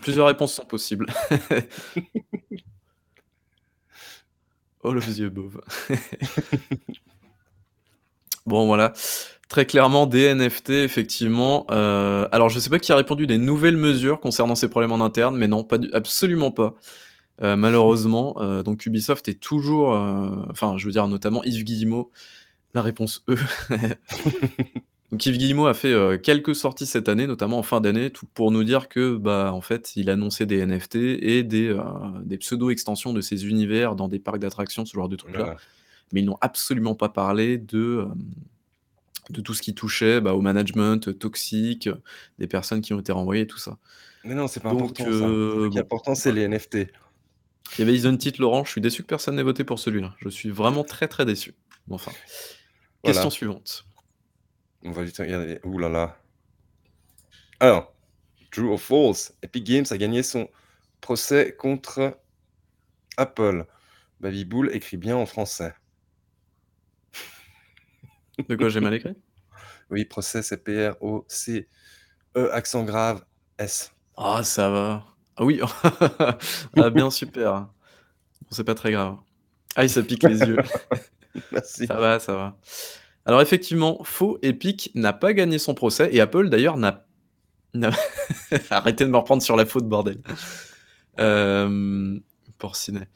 Plusieurs 0.00 0.26
réponses 0.26 0.54
sont 0.54 0.64
possibles. 0.64 1.06
oh 4.82 4.92
le 4.92 5.00
vieux 5.00 5.28
beauve. 5.28 5.60
Bon 8.46 8.66
voilà. 8.66 8.92
Très 9.52 9.66
clairement, 9.66 10.06
des 10.06 10.34
NFT, 10.34 10.70
effectivement. 10.70 11.66
Euh, 11.70 12.26
alors, 12.32 12.48
je 12.48 12.54
ne 12.54 12.60
sais 12.60 12.70
pas 12.70 12.78
qui 12.78 12.90
a 12.90 12.96
répondu 12.96 13.26
des 13.26 13.36
nouvelles 13.36 13.76
mesures 13.76 14.18
concernant 14.18 14.54
ces 14.54 14.70
problèmes 14.70 14.92
en 14.92 15.04
interne, 15.04 15.36
mais 15.36 15.46
non, 15.46 15.62
pas 15.62 15.76
absolument 15.92 16.50
pas. 16.50 16.74
Euh, 17.42 17.54
malheureusement, 17.54 18.34
euh, 18.40 18.62
donc 18.62 18.86
Ubisoft 18.86 19.28
est 19.28 19.38
toujours, 19.38 19.90
enfin, 20.48 20.78
je 20.78 20.86
veux 20.86 20.90
dire 20.90 21.06
notamment 21.06 21.44
Yves 21.44 21.64
Guillemot, 21.64 22.10
la 22.72 22.80
réponse 22.80 23.24
E. 23.28 23.36
donc 25.12 25.26
Yves 25.26 25.36
Guillemot 25.36 25.66
a 25.66 25.74
fait 25.74 25.94
quelques 26.22 26.54
sorties 26.54 26.86
cette 26.86 27.10
année, 27.10 27.26
notamment 27.26 27.58
en 27.58 27.62
fin 27.62 27.82
d'année, 27.82 28.08
tout 28.08 28.24
pour 28.32 28.52
nous 28.52 28.64
dire 28.64 28.88
que, 28.88 29.16
bah, 29.16 29.52
en 29.52 29.60
fait, 29.60 29.96
il 29.96 30.08
annonçait 30.08 30.46
des 30.46 30.64
NFT 30.64 30.94
et 30.94 31.42
des, 31.42 31.78
des 32.24 32.38
pseudo-extensions 32.38 33.12
de 33.12 33.20
ses 33.20 33.46
univers 33.46 33.96
dans 33.96 34.08
des 34.08 34.18
parcs 34.18 34.38
d'attractions, 34.38 34.86
ce 34.86 34.94
genre 34.94 35.10
de 35.10 35.16
trucs-là. 35.16 35.58
Mais 36.12 36.20
ils 36.20 36.26
n'ont 36.26 36.38
absolument 36.40 36.94
pas 36.94 37.08
parlé 37.08 37.58
de 37.58 38.06
de 39.30 39.40
tout 39.40 39.54
ce 39.54 39.62
qui 39.62 39.74
touchait 39.74 40.20
bah, 40.20 40.34
au 40.34 40.40
management 40.40 41.16
toxique, 41.18 41.88
des 42.38 42.46
personnes 42.46 42.80
qui 42.80 42.92
ont 42.92 43.00
été 43.00 43.12
renvoyées, 43.12 43.46
tout 43.46 43.58
ça. 43.58 43.78
Mais 44.24 44.34
non, 44.34 44.46
c'est 44.46 44.60
pas 44.60 44.70
important. 44.70 45.04
Ce 45.04 45.68
qui 45.68 45.78
est 45.78 45.80
important, 45.80 46.14
c'est 46.14 46.32
les 46.32 46.46
NFT. 46.48 46.74
Il 46.74 47.78
y 47.78 47.82
avait 47.82 47.94
Isn't 47.94 48.26
It 48.26 48.38
Laurent, 48.38 48.64
je 48.64 48.70
suis 48.70 48.80
déçu 48.80 49.02
que 49.02 49.06
personne 49.06 49.36
n'ait 49.36 49.42
voté 49.42 49.64
pour 49.64 49.78
celui-là. 49.78 50.14
Je 50.18 50.28
suis 50.28 50.50
vraiment 50.50 50.84
très 50.84 51.08
très 51.08 51.24
déçu. 51.24 51.54
Enfin. 51.90 52.12
Question 53.02 53.30
suivante. 53.30 53.86
On 54.84 54.90
va 54.90 55.02
vite 55.04 55.16
regarder. 55.16 55.60
Ouh 55.64 55.78
là 55.78 55.88
là. 55.88 56.18
Alors, 57.60 57.94
True 58.50 58.70
or 58.70 58.80
false, 58.80 59.34
Epic 59.42 59.64
Games 59.64 59.86
a 59.90 59.96
gagné 59.96 60.22
son 60.22 60.48
procès 61.00 61.56
contre 61.56 62.18
Apple. 63.16 63.64
Baby 64.20 64.44
Bull 64.44 64.70
écrit 64.74 64.98
bien 64.98 65.16
en 65.16 65.24
français. 65.24 65.72
De 68.38 68.56
quoi 68.56 68.68
j'ai 68.68 68.80
mal 68.80 68.94
écrit? 68.94 69.14
Oui, 69.90 70.04
procès, 70.04 70.42
c'est 70.42 70.64
P-R-O-C-E, 70.64 72.50
accent 72.52 72.84
grave, 72.84 73.24
S. 73.58 73.92
Ah, 74.16 74.42
ça 74.42 74.70
va. 74.70 75.04
Ah 75.36 75.44
oui, 75.44 75.60
ah, 76.76 76.90
bien 76.90 77.10
super. 77.10 77.52
Bon, 77.52 78.48
c'est 78.50 78.64
pas 78.64 78.74
très 78.74 78.92
grave. 78.92 79.16
Ah, 79.76 79.86
ça 79.88 80.02
pique 80.02 80.22
les 80.22 80.40
yeux. 80.40 80.58
Merci. 81.52 81.86
Ça 81.86 81.94
va, 81.94 82.18
ça 82.18 82.34
va. 82.34 82.58
Alors 83.24 83.40
effectivement, 83.40 84.02
faux, 84.04 84.38
Epic 84.42 84.90
n'a 84.94 85.12
pas 85.12 85.32
gagné 85.32 85.58
son 85.58 85.74
procès 85.74 86.08
et 86.12 86.20
Apple 86.20 86.48
d'ailleurs 86.48 86.76
n'a... 86.76 87.04
Arrêtez 88.70 89.04
de 89.04 89.10
me 89.10 89.16
reprendre 89.16 89.42
sur 89.42 89.56
la 89.56 89.64
faute, 89.64 89.88
bordel. 89.88 90.18
Euh... 91.20 92.18
Porcinet. 92.58 93.08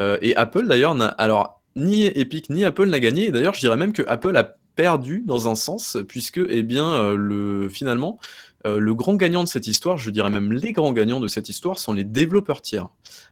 Euh, 0.00 0.18
et 0.22 0.34
Apple 0.36 0.66
d'ailleurs 0.66 0.94
n'a... 0.94 1.08
Alors, 1.08 1.62
ni 1.76 2.06
Epic 2.06 2.50
ni 2.50 2.64
Apple 2.64 2.86
n'a 2.86 3.00
gagné. 3.00 3.26
Et 3.26 3.30
d'ailleurs, 3.30 3.54
je 3.54 3.60
dirais 3.60 3.76
même 3.76 3.92
que 3.92 4.02
Apple 4.08 4.36
a 4.36 4.56
perdu 4.74 5.22
dans 5.26 5.48
un 5.48 5.54
sens, 5.54 5.96
puisque, 6.08 6.40
eh 6.48 6.62
bien, 6.62 6.92
euh, 6.92 7.16
le... 7.16 7.68
finalement, 7.68 8.18
euh, 8.66 8.78
le 8.78 8.94
grand 8.94 9.14
gagnant 9.14 9.42
de 9.42 9.48
cette 9.48 9.66
histoire, 9.66 9.96
je 9.96 10.10
dirais 10.10 10.28
même 10.28 10.52
les 10.52 10.72
grands 10.72 10.92
gagnants 10.92 11.20
de 11.20 11.28
cette 11.28 11.48
histoire, 11.48 11.78
sont 11.78 11.94
les 11.94 12.04
développeurs 12.04 12.60
tiers. 12.60 12.88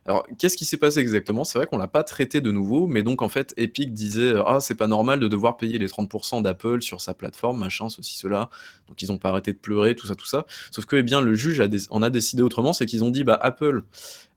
Alors, 0.07 0.27
qu'est-ce 0.39 0.57
qui 0.57 0.65
s'est 0.65 0.79
passé 0.79 1.01
exactement? 1.01 1.45
C'est 1.45 1.59
vrai 1.59 1.67
qu'on 1.67 1.77
l'a 1.77 1.87
pas 1.87 2.03
traité 2.03 2.41
de 2.41 2.51
nouveau, 2.51 2.87
mais 2.87 3.03
donc 3.03 3.21
en 3.21 3.29
fait, 3.29 3.53
Epic 3.59 3.93
disait 3.93 4.33
ah 4.47 4.59
c'est 4.61 4.75
pas 4.75 4.87
normal 4.87 5.21
de 5.21 5.29
devoir 5.29 5.59
payer 5.59 5.79
les 5.79 5.89
30% 5.89 6.43
d'Apple 6.43 6.81
sur 6.81 7.03
sa 7.03 7.13
plateforme, 7.13 7.59
machin, 7.59 7.91
ceci, 7.91 8.17
cela. 8.17 8.49
Donc 8.89 9.03
ils 9.03 9.13
ont 9.13 9.19
pas 9.19 9.29
arrêté 9.29 9.53
de 9.53 9.59
pleurer, 9.59 9.95
tout 9.95 10.07
ça, 10.07 10.15
tout 10.15 10.27
ça. 10.27 10.47
Sauf 10.71 10.87
que 10.87 10.97
eh 10.97 11.03
bien 11.03 11.21
le 11.21 11.35
juge 11.35 11.63
en 11.91 12.03
a 12.03 12.09
décidé 12.09 12.43
autrement, 12.43 12.73
c'est 12.73 12.87
qu'ils 12.87 13.05
ont 13.05 13.11
dit 13.11 13.23
bah 13.23 13.39
Apple, 13.43 13.83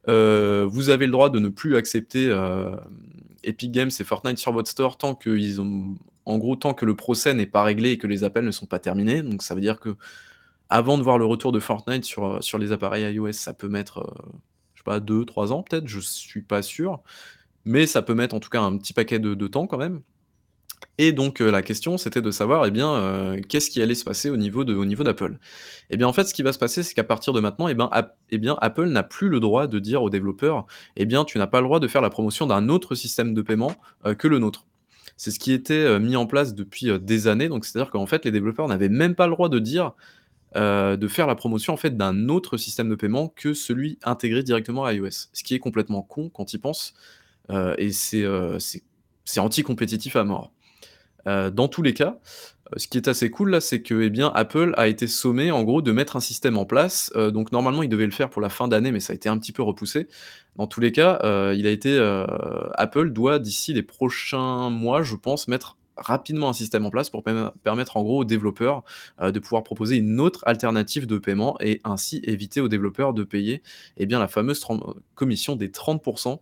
euh, 0.10 0.68
vous 0.70 0.90
avez 0.90 1.06
le 1.06 1.12
droit 1.14 1.30
de 1.30 1.40
ne 1.40 1.48
plus 1.48 1.78
accepter 1.78 2.28
euh, 2.28 2.76
Epic 3.44 3.72
Games 3.72 3.92
et 3.98 4.04
Fortnite 4.04 4.40
sur 4.40 4.52
votre 4.52 4.70
store 4.70 4.98
tant 4.98 5.16
qu'ils 5.16 5.62
ont, 5.62 5.96
en 6.26 6.38
gros, 6.38 6.56
tant 6.56 6.74
que 6.74 6.86
le 6.86 6.96
procès 6.96 7.34
n'est 7.34 7.46
pas 7.48 7.64
réglé 7.64 7.92
et 7.92 7.98
que 7.98 8.08
les 8.08 8.24
appels 8.24 8.46
ne 8.46 8.52
sont 8.52 8.66
pas 8.66 8.80
terminés. 8.80 9.22
Donc 9.22 9.42
ça 9.42 9.56
veut 9.56 9.62
dire 9.62 9.80
que 9.80 9.96
avant 10.72 10.98
de 10.98 11.04
voir 11.04 11.18
le 11.18 11.26
retour 11.26 11.52
de 11.52 11.60
Fortnite 11.60 12.06
sur, 12.06 12.26
euh, 12.26 12.42
sur 12.42 12.58
les 12.58 12.72
appareils 12.72 13.14
iOS, 13.14 13.34
ça 13.34 13.54
peut 13.54 13.68
mettre, 13.68 14.00
euh, 14.00 14.32
je 14.74 14.80
sais 14.80 14.84
pas, 14.86 15.00
2-3 15.00 15.52
ans 15.52 15.64
peut-être, 15.64 15.88
je 15.88 16.00
suis 16.00 16.42
pas 16.42 16.62
sûr. 16.62 17.02
Mais 17.66 17.86
ça 17.86 18.02
peut 18.02 18.16
mettre 18.16 18.34
en 18.36 18.40
tout 18.40 18.50
cas 18.50 18.62
un 18.62 18.78
petit 18.78 18.94
paquet 18.94 19.20
de, 19.20 19.48
temps 19.48 19.68
quand 19.68 19.78
même. 19.78 20.02
Et 20.98 21.12
donc 21.12 21.42
euh, 21.42 21.52
la 21.52 21.62
question 21.62 21.98
c'était 21.98 22.22
de 22.22 22.32
savoir 22.32 22.66
eh 22.66 22.72
bien 22.72 23.36
qu'est-ce 23.50 23.70
qui 23.70 23.82
allait 23.84 23.96
se 23.96 24.04
passer 24.04 24.32
au 24.32 24.38
niveau 24.38 24.64
de 24.64 24.74
au 24.74 24.86
niveau 24.86 25.04
d'Apple? 25.04 25.38
Eh 25.92 25.98
bien 25.98 26.08
en 26.08 26.14
fait 26.14 26.24
ce 26.24 26.34
qui 26.34 26.42
va 26.42 26.54
se 26.54 26.60
passer 26.60 26.82
c'est 26.84 26.96
qu'à 26.96 27.04
partir 27.04 27.34
de 27.34 27.40
maintenant 27.40 27.68
eh 27.68 27.76
bien, 27.76 27.90
eh 28.32 28.38
bien 28.40 28.58
Apple 28.62 28.88
n'a 28.88 29.04
plus 29.04 29.30
le 29.30 29.40
droit 29.40 29.68
de 29.68 29.78
dire 29.78 30.02
aux 30.02 30.10
développeurs 30.10 30.66
eh 30.96 31.06
bien 31.06 31.24
tu 31.24 31.38
n'as 31.38 31.48
pas 31.48 31.62
le 31.62 31.68
droit 31.68 31.80
de 31.80 31.88
faire 31.88 32.02
la 32.02 32.10
promotion 32.10 32.48
d'un 32.48 32.68
autre 32.68 32.96
système 32.96 33.36
de 33.36 33.42
paiement 33.44 33.76
que 34.18 34.28
le 34.28 34.40
nôtre. 34.40 34.66
C'est 35.24 35.30
ce 35.30 35.38
qui 35.38 35.54
était 35.54 36.00
mis 36.00 36.16
en 36.16 36.26
place 36.26 36.56
depuis 36.56 37.00
des 37.00 37.28
années 37.28 37.48
donc 37.48 37.64
c'est-à-dire 37.64 37.92
qu'en 37.92 38.08
fait 38.08 38.26
les 38.26 38.32
développeurs 38.32 38.68
n'avaient 38.68 38.90
même 38.90 39.14
pas 39.14 39.28
le 39.28 39.34
droit 39.34 39.50
de 39.50 39.60
dire 39.60 39.94
euh, 40.58 40.98
de 40.98 41.08
faire 41.08 41.28
la 41.28 41.36
promotion 41.36 41.74
en 41.74 41.78
fait 41.78 41.96
d'un 41.96 42.28
autre 42.28 42.58
système 42.58 42.90
de 42.90 42.96
paiement 42.96 43.30
que 43.30 43.54
celui 43.54 43.98
intégré 44.04 44.44
directement 44.44 44.84
à 44.84 44.94
iOS. 44.94 45.30
Ce 45.32 45.44
qui 45.44 45.56
est 45.56 45.60
complètement 45.60 46.02
con 46.02 46.30
quand 46.30 46.54
il 46.54 46.60
pense, 46.60 46.94
euh, 47.52 47.74
et 47.78 47.92
euh, 48.16 48.60
c'est 48.60 49.40
anti-compétitif 49.40 50.18
à 50.18 50.26
mort. 50.26 50.52
dans 51.26 51.70
tous 51.70 51.84
les 51.84 51.94
cas, 51.94 52.20
ce 52.78 52.88
qui 52.88 52.98
est 52.98 53.08
assez 53.08 53.30
cool 53.30 53.52
là, 53.52 53.62
c'est 53.62 53.82
que 53.82 54.02
eh 54.02 54.22
Apple 54.34 54.74
a 54.78 54.88
été 54.88 55.08
sommé 55.08 55.52
en 55.52 55.64
gros 55.64 55.82
de 55.82 55.92
mettre 55.92 56.16
un 56.16 56.22
système 56.22 56.58
en 56.58 56.66
place. 56.66 57.12
donc 57.16 57.52
normalement, 57.52 57.84
il 57.84 57.90
devait 57.90 58.06
le 58.06 58.12
faire 58.12 58.30
pour 58.30 58.42
la 58.42 58.50
fin 58.50 58.68
d'année, 58.68 58.92
mais 58.92 59.00
ça 59.00 59.14
a 59.14 59.16
été 59.16 59.30
un 59.30 59.38
petit 59.38 59.52
peu 59.52 59.64
repoussé. 59.64 60.08
Dans 60.56 60.68
tous 60.68 60.80
les 60.80 60.92
cas, 60.92 61.20
il 61.54 61.68
a 61.68 61.70
été 61.70 62.00
Apple 62.76 63.12
doit 63.12 63.40
d'ici 63.40 63.74
les 63.74 63.84
prochains 63.84 64.70
mois, 64.70 65.04
je 65.04 65.16
pense, 65.16 65.48
mettre 65.48 65.78
rapidement 66.02 66.50
un 66.50 66.54
système 66.54 66.86
en 66.86 66.90
place 66.90 67.10
pour 67.10 67.24
permettre 67.64 67.98
en 67.98 68.04
gros 68.04 68.20
aux 68.20 68.26
développeurs 68.26 68.84
euh, 69.22 69.32
de 69.32 69.40
pouvoir 69.40 69.64
proposer 69.64 69.98
une 69.98 70.20
autre 70.20 70.42
alternative 70.46 71.08
de 71.08 71.18
paiement 71.18 71.58
et 71.62 71.82
ainsi 71.84 72.22
éviter 72.24 72.62
aux 72.62 72.68
développeurs 72.68 73.14
de 73.14 73.24
payer 73.24 73.62
eh 73.98 74.06
la 74.06 74.28
fameuse 74.28 74.66
commission 75.16 75.56
des 75.56 75.70
30%, 75.70 76.40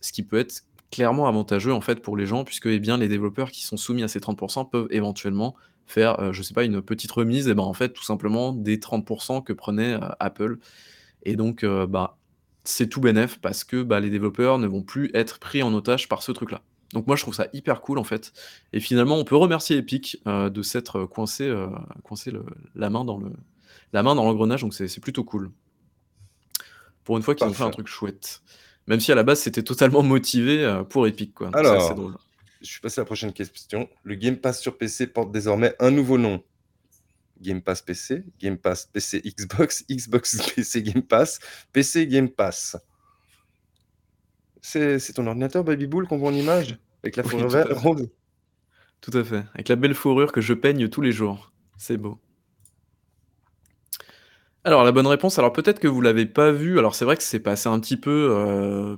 ce 0.00 0.12
qui 0.12 0.22
peut 0.22 0.38
être 0.38 0.64
clairement 0.90 1.28
avantageux 1.28 1.72
en 1.72 1.80
fait 1.80 2.02
pour 2.02 2.16
les 2.16 2.26
gens 2.26 2.44
puisque 2.44 2.66
eh 2.66 2.78
les 2.78 3.08
développeurs 3.08 3.50
qui 3.50 3.64
sont 3.64 3.76
soumis 3.76 4.02
à 4.02 4.08
ces 4.08 4.20
30% 4.20 4.68
peuvent 4.68 4.88
éventuellement 4.90 5.54
faire, 5.90 6.20
euh, 6.20 6.32
je 6.32 6.42
sais 6.42 6.54
pas, 6.54 6.64
une 6.64 6.82
petite 6.82 7.12
remise, 7.12 7.48
et 7.48 7.54
ben 7.54 7.62
en 7.62 7.74
fait 7.74 7.90
tout 7.90 8.04
simplement 8.04 8.52
des 8.52 8.78
30% 8.78 9.42
que 9.42 9.52
prenait 9.52 9.94
euh, 9.94 10.08
Apple. 10.18 10.58
Et 11.24 11.36
donc 11.36 11.66
bah 11.66 12.16
c'est 12.64 12.88
tout 12.88 13.00
bénef 13.00 13.38
parce 13.40 13.64
que 13.64 13.82
bah, 13.82 14.00
les 14.00 14.10
développeurs 14.10 14.58
ne 14.58 14.66
vont 14.66 14.82
plus 14.82 15.10
être 15.14 15.38
pris 15.38 15.62
en 15.62 15.72
otage 15.74 16.08
par 16.08 16.22
ce 16.22 16.32
truc-là. 16.32 16.62
Donc 16.92 17.06
moi 17.06 17.16
je 17.16 17.22
trouve 17.22 17.34
ça 17.34 17.46
hyper 17.52 17.80
cool 17.80 17.98
en 17.98 18.04
fait. 18.04 18.32
Et 18.72 18.80
finalement 18.80 19.16
on 19.16 19.24
peut 19.24 19.36
remercier 19.36 19.76
Epic 19.76 20.20
euh, 20.26 20.50
de 20.50 20.62
s'être 20.62 21.04
coincé, 21.04 21.44
euh, 21.44 21.68
coincé 22.02 22.32
la 22.74 22.90
main 22.90 23.04
dans 23.04 23.18
le 23.18 23.30
la 23.92 24.04
main 24.04 24.14
dans 24.14 24.24
l'engrenage, 24.24 24.62
donc 24.62 24.72
c'est 24.72 25.00
plutôt 25.00 25.24
cool. 25.24 25.50
Pour 27.02 27.16
une 27.16 27.24
fois 27.24 27.34
qu'ils 27.34 27.46
ont 27.46 27.52
fait 27.52 27.64
un 27.64 27.70
truc 27.70 27.88
chouette. 27.88 28.40
Même 28.86 29.00
si 29.00 29.10
à 29.10 29.14
la 29.14 29.24
base 29.24 29.40
c'était 29.40 29.62
totalement 29.62 30.02
motivé 30.02 30.64
euh, 30.64 30.84
pour 30.84 31.06
Epic 31.06 31.34
quoi. 31.34 31.50
Alors, 31.54 31.94
drôle. 31.94 32.14
Je 32.60 32.66
suis 32.66 32.80
passé 32.80 33.00
à 33.00 33.02
la 33.02 33.06
prochaine 33.06 33.32
question. 33.32 33.88
Le 34.02 34.14
Game 34.14 34.36
Pass 34.36 34.60
sur 34.60 34.76
PC 34.76 35.06
porte 35.06 35.32
désormais 35.32 35.74
un 35.78 35.90
nouveau 35.90 36.18
nom. 36.18 36.42
Game 37.40 37.62
Pass 37.62 37.80
PC, 37.80 38.24
Game 38.38 38.58
Pass 38.58 38.86
PC 38.92 39.22
Xbox, 39.22 39.84
Xbox 39.90 40.52
PC 40.54 40.82
Game 40.82 41.02
Pass, 41.02 41.40
PC 41.72 42.06
Game 42.06 42.28
Pass. 42.28 42.76
C'est 44.60 45.14
ton 45.14 45.26
ordinateur 45.26 45.64
Baby 45.64 45.86
Bull 45.86 46.06
qu'on 46.06 46.18
voit 46.18 46.30
en 46.30 46.34
image 46.34 46.78
Avec 47.02 47.16
la 47.16 47.22
fourrure 47.22 47.48
verte 47.48 47.72
Tout 49.00 49.10
à 49.14 49.24
fait. 49.24 49.42
Avec 49.54 49.68
la 49.68 49.76
belle 49.76 49.94
fourrure 49.94 50.32
que 50.32 50.42
je 50.42 50.52
peigne 50.52 50.88
tous 50.88 51.00
les 51.00 51.12
jours. 51.12 51.52
C'est 51.78 51.96
beau. 51.96 52.20
Alors, 54.62 54.84
la 54.84 54.92
bonne 54.92 55.06
réponse, 55.06 55.38
alors 55.38 55.54
peut-être 55.54 55.80
que 55.80 55.88
vous 55.88 56.02
l'avez 56.02 56.26
pas 56.26 56.52
vu. 56.52 56.78
Alors, 56.78 56.94
c'est 56.94 57.06
vrai 57.06 57.16
que 57.16 57.22
c'est 57.22 57.40
passé 57.40 57.70
un 57.70 57.80
petit 57.80 57.96
peu 57.96 58.28
euh, 58.30 58.96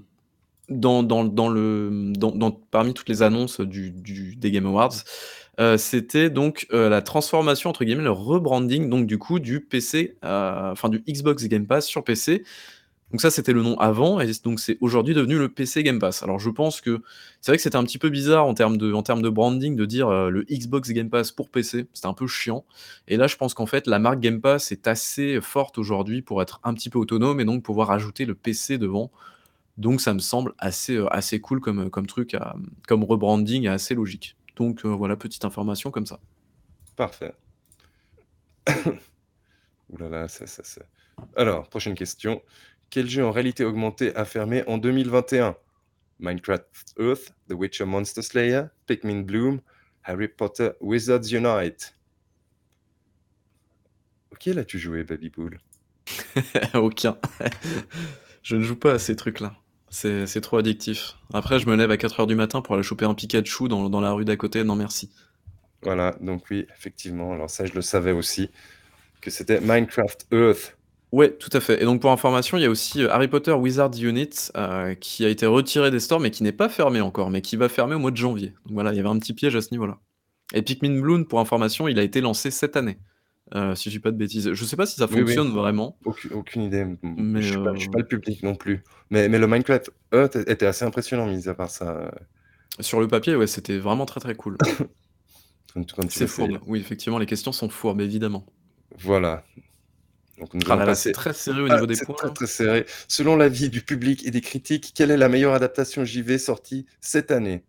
dans, 0.80 1.02
dans, 1.02 1.48
le, 1.48 2.12
dans, 2.16 2.50
parmi 2.70 2.94
toutes 2.94 3.08
les 3.08 3.22
annonces 3.22 3.60
du, 3.60 3.92
des 4.36 4.50
Game 4.50 4.66
Awards. 4.66 4.94
Euh, 5.60 5.76
c'était 5.76 6.30
donc 6.30 6.66
euh, 6.72 6.88
la 6.88 7.02
transformation, 7.02 7.70
entre 7.70 7.84
guillemets, 7.84 8.02
le 8.02 8.10
rebranding, 8.10 8.88
donc 8.88 9.06
du 9.06 9.18
coup, 9.18 9.38
du 9.38 9.60
PC, 9.60 10.16
enfin 10.22 10.88
du 10.88 11.02
Xbox 11.08 11.44
Game 11.44 11.66
Pass 11.66 11.86
sur 11.86 12.04
PC. 12.04 12.44
Donc 13.12 13.20
ça, 13.20 13.30
c'était 13.30 13.52
le 13.52 13.62
nom 13.62 13.78
avant, 13.78 14.20
et 14.20 14.30
donc 14.42 14.58
c'est 14.58 14.78
aujourd'hui 14.80 15.12
devenu 15.12 15.36
le 15.38 15.50
PC 15.50 15.82
Game 15.82 15.98
Pass. 15.98 16.22
Alors 16.22 16.38
je 16.38 16.48
pense 16.48 16.80
que 16.80 17.02
c'est 17.42 17.52
vrai 17.52 17.58
que 17.58 17.62
c'était 17.62 17.76
un 17.76 17.84
petit 17.84 17.98
peu 17.98 18.08
bizarre 18.08 18.46
en 18.46 18.54
termes 18.54 18.78
de, 18.78 18.94
en 18.94 19.02
termes 19.02 19.20
de 19.20 19.28
branding 19.28 19.76
de 19.76 19.84
dire 19.84 20.08
euh, 20.08 20.30
le 20.30 20.44
Xbox 20.44 20.90
Game 20.92 21.10
Pass 21.10 21.30
pour 21.30 21.50
PC, 21.50 21.84
c'était 21.92 22.06
un 22.06 22.14
peu 22.14 22.26
chiant. 22.26 22.64
Et 23.08 23.18
là, 23.18 23.26
je 23.26 23.36
pense 23.36 23.52
qu'en 23.52 23.66
fait, 23.66 23.86
la 23.86 23.98
marque 23.98 24.20
Game 24.20 24.40
Pass 24.40 24.72
est 24.72 24.88
assez 24.88 25.42
forte 25.42 25.76
aujourd'hui 25.76 26.22
pour 26.22 26.40
être 26.40 26.60
un 26.64 26.72
petit 26.72 26.88
peu 26.88 26.98
autonome 26.98 27.38
et 27.38 27.44
donc 27.44 27.62
pouvoir 27.62 27.90
ajouter 27.90 28.24
le 28.24 28.34
PC 28.34 28.78
devant. 28.78 29.10
Donc 29.82 30.00
ça 30.00 30.14
me 30.14 30.20
semble 30.20 30.54
assez, 30.58 30.94
euh, 30.94 31.12
assez 31.12 31.40
cool 31.40 31.60
comme, 31.60 31.90
comme 31.90 32.06
truc, 32.06 32.36
comme 32.86 33.02
rebranding 33.02 33.64
et 33.64 33.68
assez 33.68 33.96
logique. 33.96 34.36
Donc 34.54 34.84
euh, 34.84 34.88
voilà, 34.88 35.16
petite 35.16 35.44
information 35.44 35.90
comme 35.90 36.06
ça. 36.06 36.20
Parfait. 36.94 37.34
Ouh 38.70 39.96
là 39.98 40.08
là, 40.08 40.28
ça, 40.28 40.46
ça, 40.46 40.62
ça. 40.62 40.82
Alors, 41.36 41.68
prochaine 41.68 41.94
question. 41.94 42.40
Quel 42.90 43.08
jeu 43.08 43.24
en 43.24 43.32
réalité 43.32 43.64
augmentée 43.64 44.14
a 44.14 44.24
fermé 44.24 44.62
en 44.68 44.78
2021 44.78 45.56
Minecraft 46.20 46.94
Earth, 47.00 47.34
The 47.48 47.54
Witcher 47.54 47.84
Monster 47.84 48.22
Slayer, 48.22 48.66
Pikmin 48.86 49.22
Bloom, 49.22 49.60
Harry 50.04 50.28
Potter 50.28 50.70
Wizards 50.80 51.32
Unite. 51.32 51.96
Ok, 54.30 54.44
là-tu 54.46 54.78
joué, 54.78 55.02
Baby 55.02 55.30
Bull 55.30 55.58
Aucun. 56.74 57.18
je 58.44 58.54
ne 58.54 58.62
joue 58.62 58.76
pas 58.76 58.92
à 58.92 58.98
ces 59.00 59.16
trucs-là. 59.16 59.56
C'est 59.92 60.40
trop 60.40 60.56
addictif. 60.56 61.16
Après, 61.34 61.58
je 61.58 61.68
me 61.68 61.76
lève 61.76 61.90
à 61.90 61.96
4h 61.96 62.26
du 62.26 62.34
matin 62.34 62.62
pour 62.62 62.74
aller 62.74 62.82
choper 62.82 63.04
un 63.04 63.12
Pikachu 63.12 63.68
dans, 63.68 63.90
dans 63.90 64.00
la 64.00 64.12
rue 64.12 64.24
d'à 64.24 64.36
côté. 64.36 64.64
Non, 64.64 64.74
merci. 64.74 65.10
Voilà, 65.82 66.16
donc 66.20 66.44
oui, 66.50 66.66
effectivement. 66.76 67.32
Alors 67.32 67.50
ça, 67.50 67.66
je 67.66 67.74
le 67.74 67.82
savais 67.82 68.12
aussi, 68.12 68.50
que 69.20 69.30
c'était 69.30 69.60
Minecraft 69.60 70.26
Earth. 70.32 70.78
Ouais, 71.12 71.30
tout 71.30 71.50
à 71.52 71.60
fait. 71.60 71.82
Et 71.82 71.84
donc 71.84 72.00
pour 72.00 72.10
information, 72.10 72.56
il 72.56 72.62
y 72.62 72.66
a 72.66 72.70
aussi 72.70 73.02
euh, 73.02 73.10
Harry 73.10 73.28
Potter 73.28 73.52
Wizard 73.52 73.90
Unit 74.00 74.30
euh, 74.56 74.94
qui 74.94 75.26
a 75.26 75.28
été 75.28 75.44
retiré 75.44 75.90
des 75.90 76.00
stores, 76.00 76.20
mais 76.20 76.30
qui 76.30 76.42
n'est 76.42 76.52
pas 76.52 76.70
fermé 76.70 77.02
encore, 77.02 77.28
mais 77.28 77.42
qui 77.42 77.56
va 77.56 77.68
fermer 77.68 77.96
au 77.96 77.98
mois 77.98 78.12
de 78.12 78.16
janvier. 78.16 78.54
Donc 78.64 78.72
voilà, 78.72 78.92
il 78.92 78.96
y 78.96 79.00
avait 79.00 79.10
un 79.10 79.18
petit 79.18 79.34
piège 79.34 79.54
à 79.54 79.60
ce 79.60 79.68
niveau-là. 79.72 79.98
Et 80.54 80.62
Pikmin 80.62 81.00
Bloom, 81.00 81.26
pour 81.26 81.38
information, 81.38 81.86
il 81.86 81.98
a 81.98 82.02
été 82.02 82.22
lancé 82.22 82.50
cette 82.50 82.76
année. 82.76 82.96
Euh, 83.54 83.74
si 83.74 83.90
je 83.90 83.96
dis 83.96 84.00
pas 84.00 84.10
de 84.10 84.16
bêtises. 84.16 84.52
Je 84.52 84.64
sais 84.64 84.76
pas 84.76 84.86
si 84.86 84.96
ça 84.96 85.06
fonctionne 85.06 85.50
vraiment. 85.50 85.98
Aucune, 86.30 86.62
idée. 86.62 86.86
Mais 87.02 87.42
je, 87.42 87.50
suis 87.76 87.88
pas, 87.90 87.98
le 87.98 88.06
public 88.06 88.42
non 88.42 88.54
plus. 88.54 88.82
Mais, 89.10 89.28
mais 89.28 89.38
le 89.38 89.46
Minecraft 89.46 89.90
Earth 90.12 90.36
était 90.36 90.66
assez 90.66 90.84
impressionnant, 90.84 91.26
mis 91.26 91.48
à 91.48 91.54
part 91.54 91.70
ça. 91.70 92.12
Sur 92.80 93.00
le 93.00 93.08
papier, 93.08 93.36
ouais, 93.36 93.46
c'était 93.46 93.78
vraiment 93.78 94.06
très 94.06 94.20
très 94.20 94.34
cool. 94.34 94.56
C'est 96.08 96.26
fourbe. 96.26 96.58
Oui, 96.66 96.80
effectivement, 96.80 97.18
les 97.18 97.26
questions 97.26 97.52
sont 97.52 97.70
fourbes, 97.70 98.02
évidemment. 98.02 98.44
Voilà. 98.98 99.42
Donc 100.38 100.54
nous 100.54 100.60
ah 100.68 100.94
c'est 100.94 101.12
très 101.12 101.32
serré 101.32 101.60
au 101.62 101.66
ah, 101.70 101.74
niveau 101.74 101.86
des 101.86 101.96
points. 101.96 102.16
Très, 102.16 102.30
très 102.30 102.46
serré. 102.46 102.86
Selon 103.06 103.36
l'avis 103.36 103.70
du 103.70 103.80
public 103.80 104.26
et 104.26 104.30
des 104.30 104.40
critiques, 104.40 104.92
quelle 104.94 105.10
est 105.10 105.16
la 105.16 105.28
meilleure 105.28 105.54
adaptation 105.54 106.04
JV 106.04 106.38
sortie 106.38 106.86
cette 107.00 107.30
année? 107.30 107.64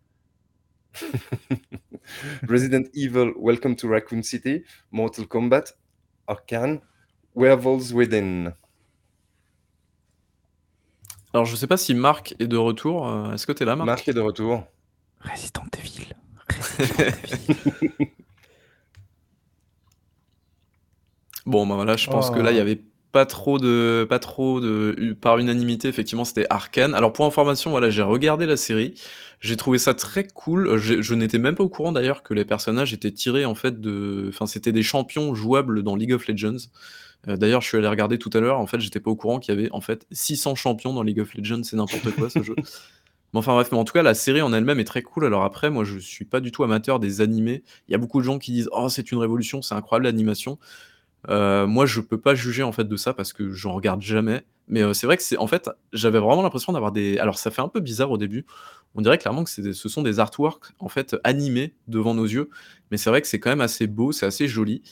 Resident 2.48 2.84
Evil 2.94 3.32
Welcome 3.36 3.76
to 3.76 3.88
Raccoon 3.88 4.22
City, 4.22 4.64
Mortal 4.90 5.26
Kombat, 5.26 5.76
Arcane, 6.26 6.80
Werewolves 7.34 7.92
Within. 7.92 8.54
Alors 11.32 11.46
je 11.46 11.56
sais 11.56 11.66
pas 11.66 11.76
si 11.76 11.94
Marc 11.94 12.34
est 12.38 12.46
de 12.46 12.56
retour. 12.56 13.08
Euh, 13.08 13.32
est-ce 13.32 13.46
que 13.46 13.52
tu 13.52 13.64
es 13.64 13.66
là, 13.66 13.74
Marc? 13.76 13.86
Marc 13.86 14.08
est 14.08 14.14
de 14.14 14.20
retour. 14.20 14.64
Resident 15.20 15.64
Evil. 15.78 16.14
bon, 21.46 21.66
bah 21.66 21.74
voilà, 21.74 21.96
je 21.96 22.08
pense 22.08 22.30
que 22.30 22.38
là, 22.38 22.52
il 22.52 22.56
y 22.56 22.60
avait 22.60 22.80
pas 23.14 23.26
trop 23.26 23.60
de, 23.60 24.04
pas 24.10 24.18
trop 24.18 24.60
de, 24.60 25.16
par 25.20 25.38
unanimité, 25.38 25.86
effectivement, 25.86 26.24
c'était 26.24 26.46
Arkane. 26.50 26.94
Alors 26.94 27.12
pour 27.12 27.24
information, 27.24 27.70
voilà, 27.70 27.88
j'ai 27.88 28.02
regardé 28.02 28.44
la 28.44 28.56
série, 28.56 28.94
j'ai 29.38 29.56
trouvé 29.56 29.78
ça 29.78 29.94
très 29.94 30.26
cool. 30.26 30.76
Je, 30.78 31.14
n'étais 31.14 31.38
même 31.38 31.54
pas 31.54 31.62
au 31.62 31.68
courant 31.68 31.92
d'ailleurs 31.92 32.24
que 32.24 32.34
les 32.34 32.44
personnages 32.44 32.92
étaient 32.92 33.12
tirés 33.12 33.44
en 33.44 33.54
fait 33.54 33.80
de, 33.80 34.26
enfin, 34.30 34.46
c'était 34.46 34.72
des 34.72 34.82
champions 34.82 35.32
jouables 35.32 35.84
dans 35.84 35.94
League 35.94 36.12
of 36.12 36.26
Legends. 36.26 36.56
Euh, 37.28 37.36
d'ailleurs, 37.36 37.60
je 37.60 37.68
suis 37.68 37.78
allé 37.78 37.86
regarder 37.86 38.18
tout 38.18 38.30
à 38.34 38.40
l'heure. 38.40 38.58
En 38.58 38.66
fait, 38.66 38.80
j'étais 38.80 38.98
pas 38.98 39.12
au 39.12 39.16
courant 39.16 39.38
qu'il 39.38 39.54
y 39.54 39.58
avait 39.58 39.70
en 39.70 39.80
fait 39.80 40.08
600 40.10 40.56
champions 40.56 40.92
dans 40.92 41.04
League 41.04 41.20
of 41.20 41.34
Legends. 41.34 41.62
C'est 41.62 41.76
n'importe 41.76 42.10
quoi 42.16 42.28
ce 42.30 42.42
jeu 42.42 42.56
enfin 43.32 43.54
bref, 43.54 43.68
mais 43.70 43.78
en 43.78 43.84
tout 43.84 43.92
cas, 43.92 44.02
la 44.02 44.14
série 44.14 44.42
en 44.42 44.52
elle-même 44.52 44.80
est 44.80 44.84
très 44.84 45.02
cool. 45.02 45.24
Alors 45.24 45.44
après, 45.44 45.70
moi, 45.70 45.84
je 45.84 46.00
suis 46.00 46.24
pas 46.24 46.40
du 46.40 46.50
tout 46.50 46.64
amateur 46.64 46.98
des 46.98 47.20
animés. 47.20 47.62
Il 47.86 47.92
y 47.92 47.94
a 47.94 47.98
beaucoup 47.98 48.18
de 48.18 48.24
gens 48.24 48.40
qui 48.40 48.50
disent 48.50 48.68
Oh, 48.72 48.88
c'est 48.88 49.12
une 49.12 49.18
révolution, 49.18 49.62
c'est 49.62 49.76
incroyable 49.76 50.06
l'animation. 50.06 50.58
Euh, 51.28 51.66
moi, 51.66 51.86
je 51.86 52.00
peux 52.00 52.20
pas 52.20 52.34
juger 52.34 52.62
en 52.62 52.72
fait 52.72 52.84
de 52.84 52.96
ça 52.96 53.14
parce 53.14 53.32
que 53.32 53.50
j'en 53.52 53.72
regarde 53.72 54.02
jamais. 54.02 54.44
Mais 54.68 54.82
euh, 54.82 54.94
c'est 54.94 55.06
vrai 55.06 55.16
que 55.16 55.22
c'est 55.22 55.36
en 55.36 55.46
fait, 55.46 55.68
j'avais 55.92 56.18
vraiment 56.18 56.42
l'impression 56.42 56.72
d'avoir 56.72 56.92
des. 56.92 57.18
Alors, 57.18 57.38
ça 57.38 57.50
fait 57.50 57.62
un 57.62 57.68
peu 57.68 57.80
bizarre 57.80 58.10
au 58.10 58.18
début. 58.18 58.46
On 58.94 59.02
dirait 59.02 59.18
clairement 59.18 59.44
que 59.44 59.50
ce 59.50 59.88
sont 59.88 60.02
des 60.02 60.20
artworks 60.20 60.72
en 60.78 60.88
fait 60.88 61.16
animés 61.24 61.74
devant 61.88 62.14
nos 62.14 62.24
yeux. 62.24 62.48
Mais 62.90 62.96
c'est 62.96 63.10
vrai 63.10 63.20
que 63.20 63.26
c'est 63.26 63.40
quand 63.40 63.50
même 63.50 63.60
assez 63.60 63.86
beau, 63.86 64.12
c'est 64.12 64.26
assez 64.26 64.48
joli. 64.48 64.82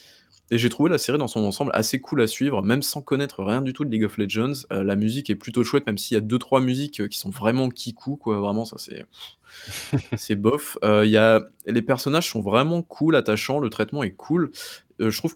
Et 0.52 0.58
j'ai 0.58 0.68
trouvé 0.68 0.90
la 0.90 0.98
série 0.98 1.16
dans 1.16 1.28
son 1.28 1.44
ensemble 1.44 1.70
assez 1.72 1.98
cool 1.98 2.20
à 2.20 2.26
suivre, 2.26 2.60
même 2.62 2.82
sans 2.82 3.00
connaître 3.00 3.42
rien 3.42 3.62
du 3.62 3.72
tout 3.72 3.86
de 3.86 3.90
League 3.90 4.04
of 4.04 4.18
Legends. 4.18 4.66
Euh, 4.70 4.84
la 4.84 4.96
musique 4.96 5.30
est 5.30 5.34
plutôt 5.34 5.64
chouette, 5.64 5.86
même 5.86 5.96
s'il 5.96 6.14
y 6.14 6.18
a 6.18 6.20
deux 6.20 6.38
trois 6.38 6.60
musiques 6.60 7.08
qui 7.08 7.18
sont 7.18 7.30
vraiment 7.30 7.70
kikou, 7.70 8.16
quoi. 8.16 8.38
Vraiment, 8.38 8.66
ça 8.66 8.76
c'est 8.76 9.06
c'est 10.16 10.36
bof. 10.36 10.76
Euh, 10.84 11.06
y 11.06 11.16
a... 11.16 11.40
Les 11.64 11.80
personnages 11.80 12.28
sont 12.28 12.42
vraiment 12.42 12.82
cool, 12.82 13.16
attachants, 13.16 13.60
le 13.60 13.70
traitement 13.70 14.02
est 14.02 14.10
cool. 14.10 14.50
je 14.98 15.16
trouve 15.16 15.34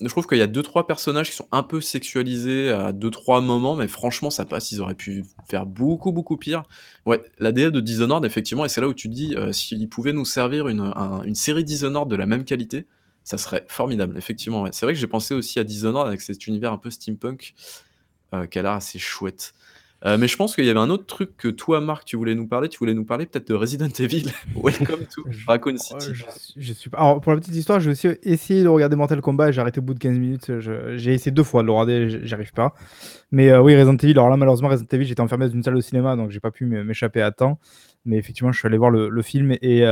je 0.00 0.08
trouve 0.08 0.26
qu'il 0.26 0.38
y 0.38 0.42
a 0.42 0.46
deux 0.46 0.62
trois 0.62 0.86
personnages 0.86 1.30
qui 1.30 1.36
sont 1.36 1.48
un 1.52 1.62
peu 1.62 1.80
sexualisés 1.80 2.70
à 2.70 2.92
deux 2.92 3.10
trois 3.10 3.40
moments, 3.40 3.76
mais 3.76 3.88
franchement 3.88 4.30
ça 4.30 4.44
passe. 4.44 4.72
Ils 4.72 4.80
auraient 4.80 4.94
pu 4.94 5.24
faire 5.48 5.66
beaucoup 5.66 6.12
beaucoup 6.12 6.36
pire. 6.36 6.64
Ouais, 7.06 7.22
la 7.38 7.52
DA 7.52 7.70
de 7.70 7.80
Dishonored 7.80 8.24
effectivement, 8.24 8.64
et 8.64 8.68
c'est 8.68 8.80
là 8.80 8.88
où 8.88 8.94
tu 8.94 9.08
dis 9.08 9.36
s'ils 9.52 9.88
pouvaient 9.88 10.12
nous 10.12 10.24
servir 10.24 10.68
une, 10.68 11.34
série 11.34 11.64
Dishonored 11.64 12.08
de 12.08 12.16
la 12.16 12.26
même 12.26 12.44
qualité, 12.44 12.86
ça 13.24 13.38
serait 13.38 13.64
formidable, 13.68 14.18
effectivement. 14.18 14.66
C'est 14.70 14.84
vrai 14.84 14.92
que 14.92 15.00
j'ai 15.00 15.06
pensé 15.06 15.34
aussi 15.34 15.58
à 15.58 15.64
Dishonored 15.64 16.06
avec 16.06 16.20
cet 16.20 16.46
univers 16.46 16.72
un 16.72 16.78
peu 16.78 16.90
steampunk 16.90 17.54
euh, 18.34 18.46
qui 18.46 18.58
a 18.58 18.74
assez 18.74 18.98
chouette. 18.98 19.54
Euh, 20.06 20.18
mais 20.18 20.28
je 20.28 20.36
pense 20.36 20.54
qu'il 20.54 20.64
y 20.66 20.70
avait 20.70 20.80
un 20.80 20.90
autre 20.90 21.06
truc 21.06 21.36
que 21.38 21.48
toi, 21.48 21.80
Marc, 21.80 22.04
tu 22.04 22.16
voulais 22.16 22.34
nous 22.34 22.46
parler. 22.46 22.68
Tu 22.68 22.78
voulais 22.78 22.92
nous 22.92 23.04
parler 23.04 23.24
peut-être 23.24 23.48
de 23.48 23.54
Resident 23.54 23.88
Evil. 23.98 24.30
Welcome 24.54 25.06
to 25.14 25.24
Raccoon 25.46 25.78
City. 25.78 26.12
je, 26.56 26.72
suis 26.72 26.90
Alors, 26.92 27.20
pour 27.20 27.32
la 27.32 27.38
petite 27.38 27.54
histoire, 27.54 27.80
j'ai 27.80 27.90
aussi 27.90 28.08
essayé 28.22 28.62
de 28.62 28.68
regarder 28.68 28.96
Mortal 28.96 29.20
Kombat. 29.22 29.52
J'ai 29.52 29.60
arrêté 29.62 29.80
au 29.80 29.82
bout 29.82 29.94
de 29.94 29.98
15 29.98 30.18
minutes. 30.18 30.52
J'ai 30.60 31.14
essayé 31.14 31.30
deux 31.30 31.42
fois 31.42 31.62
de 31.62 31.68
le 31.68 31.72
regarder. 31.72 32.20
J'arrive 32.26 32.52
pas. 32.52 32.74
Mais 33.32 33.50
euh, 33.50 33.62
oui, 33.62 33.74
Resident 33.76 33.96
Evil. 33.96 34.12
Alors 34.12 34.28
là, 34.28 34.36
malheureusement, 34.36 34.68
Resident 34.68 34.88
Evil, 34.92 35.06
j'étais 35.06 35.22
enfermé 35.22 35.46
dans 35.46 35.54
une 35.54 35.62
salle 35.62 35.74
de 35.74 35.80
cinéma, 35.80 36.16
donc 36.16 36.30
j'ai 36.30 36.40
pas 36.40 36.50
pu 36.50 36.66
m'échapper 36.66 37.22
à 37.22 37.30
temps. 37.30 37.58
Mais 38.04 38.18
effectivement, 38.18 38.52
je 38.52 38.58
suis 38.58 38.66
allé 38.66 38.76
voir 38.76 38.90
le, 38.90 39.08
le 39.08 39.22
film 39.22 39.56
et 39.62 39.86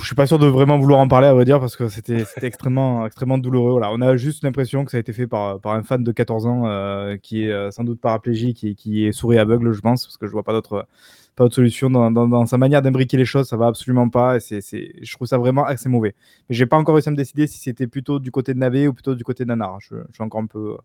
je 0.00 0.06
suis 0.06 0.14
pas 0.14 0.26
sûr 0.26 0.38
de 0.38 0.46
vraiment 0.46 0.78
vouloir 0.78 1.00
en 1.00 1.08
parler 1.08 1.26
à 1.26 1.34
vrai 1.34 1.44
dire 1.44 1.58
parce 1.58 1.76
que 1.76 1.88
c'était 1.88 2.24
extrêmement 2.42 3.04
extrêmement 3.06 3.38
douloureux. 3.38 3.72
Voilà, 3.72 3.90
on 3.92 4.00
a 4.00 4.16
juste 4.16 4.44
l'impression 4.44 4.84
que 4.84 4.90
ça 4.92 4.96
a 4.96 5.00
été 5.00 5.12
fait 5.12 5.26
par, 5.26 5.60
par 5.60 5.72
un 5.72 5.82
fan 5.82 6.04
de 6.04 6.12
14 6.12 6.46
ans 6.46 6.66
euh, 6.66 7.16
qui 7.16 7.44
est 7.44 7.50
euh, 7.52 7.70
sans 7.70 7.82
doute 7.82 8.00
paraplégique 8.00 8.62
et 8.62 8.74
qui 8.74 9.06
est 9.06 9.12
souris 9.12 9.38
aveugle, 9.38 9.72
je 9.72 9.80
pense, 9.80 10.06
parce 10.06 10.16
que 10.16 10.26
je 10.26 10.32
vois 10.32 10.44
pas 10.44 10.52
d'autre 10.52 10.86
pas 11.34 11.44
d'autre 11.44 11.54
solution 11.54 11.88
dans, 11.88 12.10
dans, 12.10 12.46
sa 12.46 12.58
manière 12.58 12.82
d'imbriquer 12.82 13.16
les 13.16 13.24
choses, 13.24 13.48
ça 13.48 13.56
va 13.56 13.66
absolument 13.66 14.08
pas. 14.08 14.36
Et 14.36 14.40
c'est, 14.40 14.60
je 15.00 15.12
trouve 15.14 15.26
ça 15.26 15.38
vraiment 15.38 15.64
assez 15.64 15.88
mauvais. 15.88 16.14
Mais 16.48 16.54
j'ai 16.54 16.66
pas 16.66 16.76
encore 16.76 16.94
réussi 16.94 17.08
à 17.08 17.12
me 17.12 17.16
décider 17.16 17.46
si 17.46 17.58
c'était 17.58 17.86
plutôt 17.86 18.18
du 18.18 18.30
côté 18.30 18.52
de 18.54 18.58
Navé 18.58 18.86
ou 18.86 18.92
plutôt 18.92 19.14
du 19.14 19.24
côté 19.24 19.44
de 19.44 19.48
Nanar. 19.48 19.78
Je, 19.80 19.96
je 20.10 20.14
suis 20.14 20.22
encore 20.22 20.42
un 20.42 20.46
peu, 20.46 20.76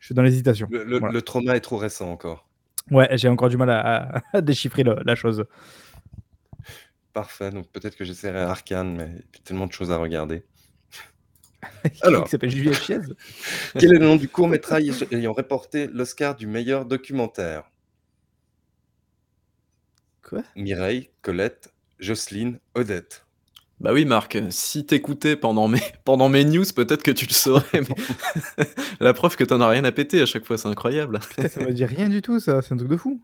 je 0.00 0.06
suis 0.06 0.14
dans 0.14 0.22
l'hésitation. 0.22 0.66
Le, 0.70 1.20
trauma 1.20 1.56
est 1.56 1.60
trop 1.60 1.76
récent 1.76 2.10
encore. 2.10 2.46
Ouais, 2.90 3.08
j'ai 3.18 3.28
encore 3.28 3.50
du 3.50 3.56
mal 3.56 3.70
à, 3.70 4.22
déchiffrer 4.40 4.82
la 4.82 5.14
chose. 5.14 5.44
Parfait, 7.16 7.50
donc 7.50 7.66
peut-être 7.72 7.96
que 7.96 8.04
j'essaierai 8.04 8.40
Arkane, 8.40 8.94
mais 8.94 9.08
il 9.08 9.36
y 9.38 9.38
a 9.38 9.42
tellement 9.42 9.66
de 9.66 9.72
choses 9.72 9.90
à 9.90 9.96
regarder. 9.96 10.44
Alors, 12.02 12.24
qui 12.24 12.30
s'appelle 12.32 12.50
Juliette 12.50 12.74
Chiez. 12.74 12.98
Quel 13.78 13.94
est 13.94 13.98
le 13.98 14.04
nom 14.04 14.16
du 14.16 14.28
court 14.28 14.48
métrage 14.48 15.02
ayant 15.10 15.32
remporté 15.32 15.86
l'Oscar 15.86 16.36
du 16.36 16.46
meilleur 16.46 16.84
documentaire? 16.84 17.70
Quoi? 20.22 20.42
Mireille, 20.56 21.08
Colette, 21.22 21.72
Jocelyne, 22.00 22.58
Odette. 22.74 23.24
Bah 23.80 23.94
oui, 23.94 24.04
Marc, 24.04 24.36
si 24.50 24.84
t'écoutais 24.84 25.36
pendant 25.36 25.68
mes, 25.68 25.80
pendant 26.04 26.28
mes 26.28 26.44
news, 26.44 26.66
peut-être 26.76 27.02
que 27.02 27.12
tu 27.12 27.24
le 27.24 27.32
saurais. 27.32 27.80
La 29.00 29.14
preuve 29.14 29.36
que 29.36 29.44
t'en 29.44 29.62
as 29.62 29.68
rien 29.68 29.84
à 29.84 29.92
péter 29.92 30.20
à 30.20 30.26
chaque 30.26 30.44
fois, 30.44 30.58
c'est 30.58 30.68
incroyable. 30.68 31.20
ça 31.34 31.64
veut 31.64 31.72
dire 31.72 31.88
rien 31.88 32.10
du 32.10 32.20
tout, 32.20 32.40
ça, 32.40 32.60
c'est 32.60 32.74
un 32.74 32.76
truc 32.76 32.90
de 32.90 32.96
fou. 32.98 33.22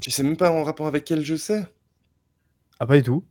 Tu 0.00 0.12
sais 0.12 0.22
même 0.22 0.36
pas 0.36 0.52
en 0.52 0.62
rapport 0.62 0.86
avec 0.86 1.04
quel 1.04 1.24
jeu 1.24 1.38
c'est 1.38 1.66
ah, 2.78 2.86
pas 2.86 2.96
du 2.96 3.02
tout. 3.02 3.24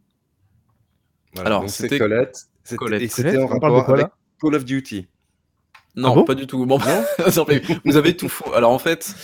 Alors, 1.37 1.69
c'était 1.69 1.99
Colette. 1.99 2.47
Et 2.99 3.07
c'était 3.07 3.37
en 3.37 3.47
rapport 3.47 3.89
avec 3.89 4.07
Call 4.41 4.55
of 4.55 4.65
Duty. 4.65 5.07
Non, 5.95 6.21
ah 6.21 6.25
pas 6.25 6.35
du 6.35 6.45
tout. 6.45 6.65
Bon, 6.65 6.77
vous 7.85 7.97
avez 7.97 8.17
tout 8.17 8.27
faux. 8.27 8.53
Alors 8.53 8.71
en 8.71 8.79
fait, 8.79 9.15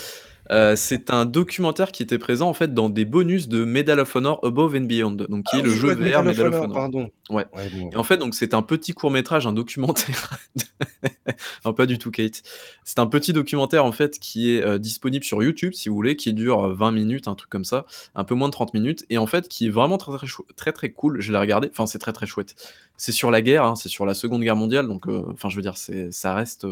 euh, 0.52 0.76
c'est 0.76 1.12
un 1.12 1.26
documentaire 1.26 1.92
qui 1.92 2.04
était 2.04 2.18
présent 2.18 2.50
en 2.50 2.54
fait 2.54 2.74
dans 2.74 2.90
des 2.90 3.06
bonus 3.06 3.48
de 3.48 3.64
Medal 3.64 4.00
of 4.00 4.14
Honor 4.16 4.40
Above 4.44 4.76
and 4.76 4.82
Beyond, 4.82 5.12
donc 5.12 5.46
qui 5.46 5.58
est 5.58 5.62
ah, 5.62 5.64
le 5.64 5.74
jeu 5.74 5.94
VR 5.94 6.24
Medal 6.24 6.48
of 6.48 6.56
Honor. 6.56 6.74
Pardon. 6.74 7.10
Ouais. 7.30 7.46
Et 7.92 7.96
en 7.96 8.04
fait, 8.04 8.18
donc 8.18 8.36
c'est 8.36 8.54
un 8.54 8.62
petit 8.62 8.94
court 8.94 9.12
métrage, 9.12 9.48
un 9.48 9.54
documentaire. 9.54 10.40
non, 11.66 11.74
pas 11.74 11.86
du 11.86 11.98
tout, 11.98 12.12
Kate. 12.12 12.44
C'est 12.84 13.00
un 13.00 13.08
petit 13.08 13.32
documentaire 13.32 13.86
en 13.86 13.94
fait 13.94 14.20
qui 14.20 14.52
est 14.52 14.62
euh, 14.62 14.78
disponible 14.78 15.24
sur 15.24 15.42
YouTube, 15.42 15.74
si 15.74 15.88
vous 15.88 15.96
voulez, 15.96 16.18
qui 16.18 16.34
dure 16.34 16.76
20 16.76 16.88
euh, 16.88 16.92
minutes, 16.92 17.28
un 17.30 17.36
truc 17.36 17.50
comme 17.50 17.66
ça, 17.66 17.86
un 18.16 18.26
peu 18.26 18.36
moins 18.36 18.50
de 18.50 18.54
30 18.54 18.74
minutes, 18.74 19.06
et 19.10 19.18
en 19.18 19.28
fait 19.28 19.48
qui 19.48 19.68
est 19.68 19.72
vraiment 19.72 19.98
très 19.98 20.12
très, 20.18 20.28
très, 20.58 20.72
très 20.74 20.92
cool. 20.92 21.22
Je 21.22 21.32
l'ai 21.32 21.38
regardé. 21.38 21.70
Enfin, 21.72 21.86
c'est 21.86 22.00
très 22.00 22.14
très 22.14 22.26
chouette. 22.26 22.56
C'est 22.98 23.14
sur 23.14 23.32
la 23.32 23.42
guerre, 23.42 23.64
hein, 23.64 23.76
c'est 23.76 23.90
sur 23.90 24.06
la 24.06 24.14
Seconde 24.14 24.42
Guerre 24.42 24.58
mondiale, 24.58 24.88
donc 24.88 25.08
enfin, 25.08 25.48
je 25.48 25.56
veux 25.56 25.62
dire, 25.62 25.76
ça 25.78 26.34
reste 26.34 26.68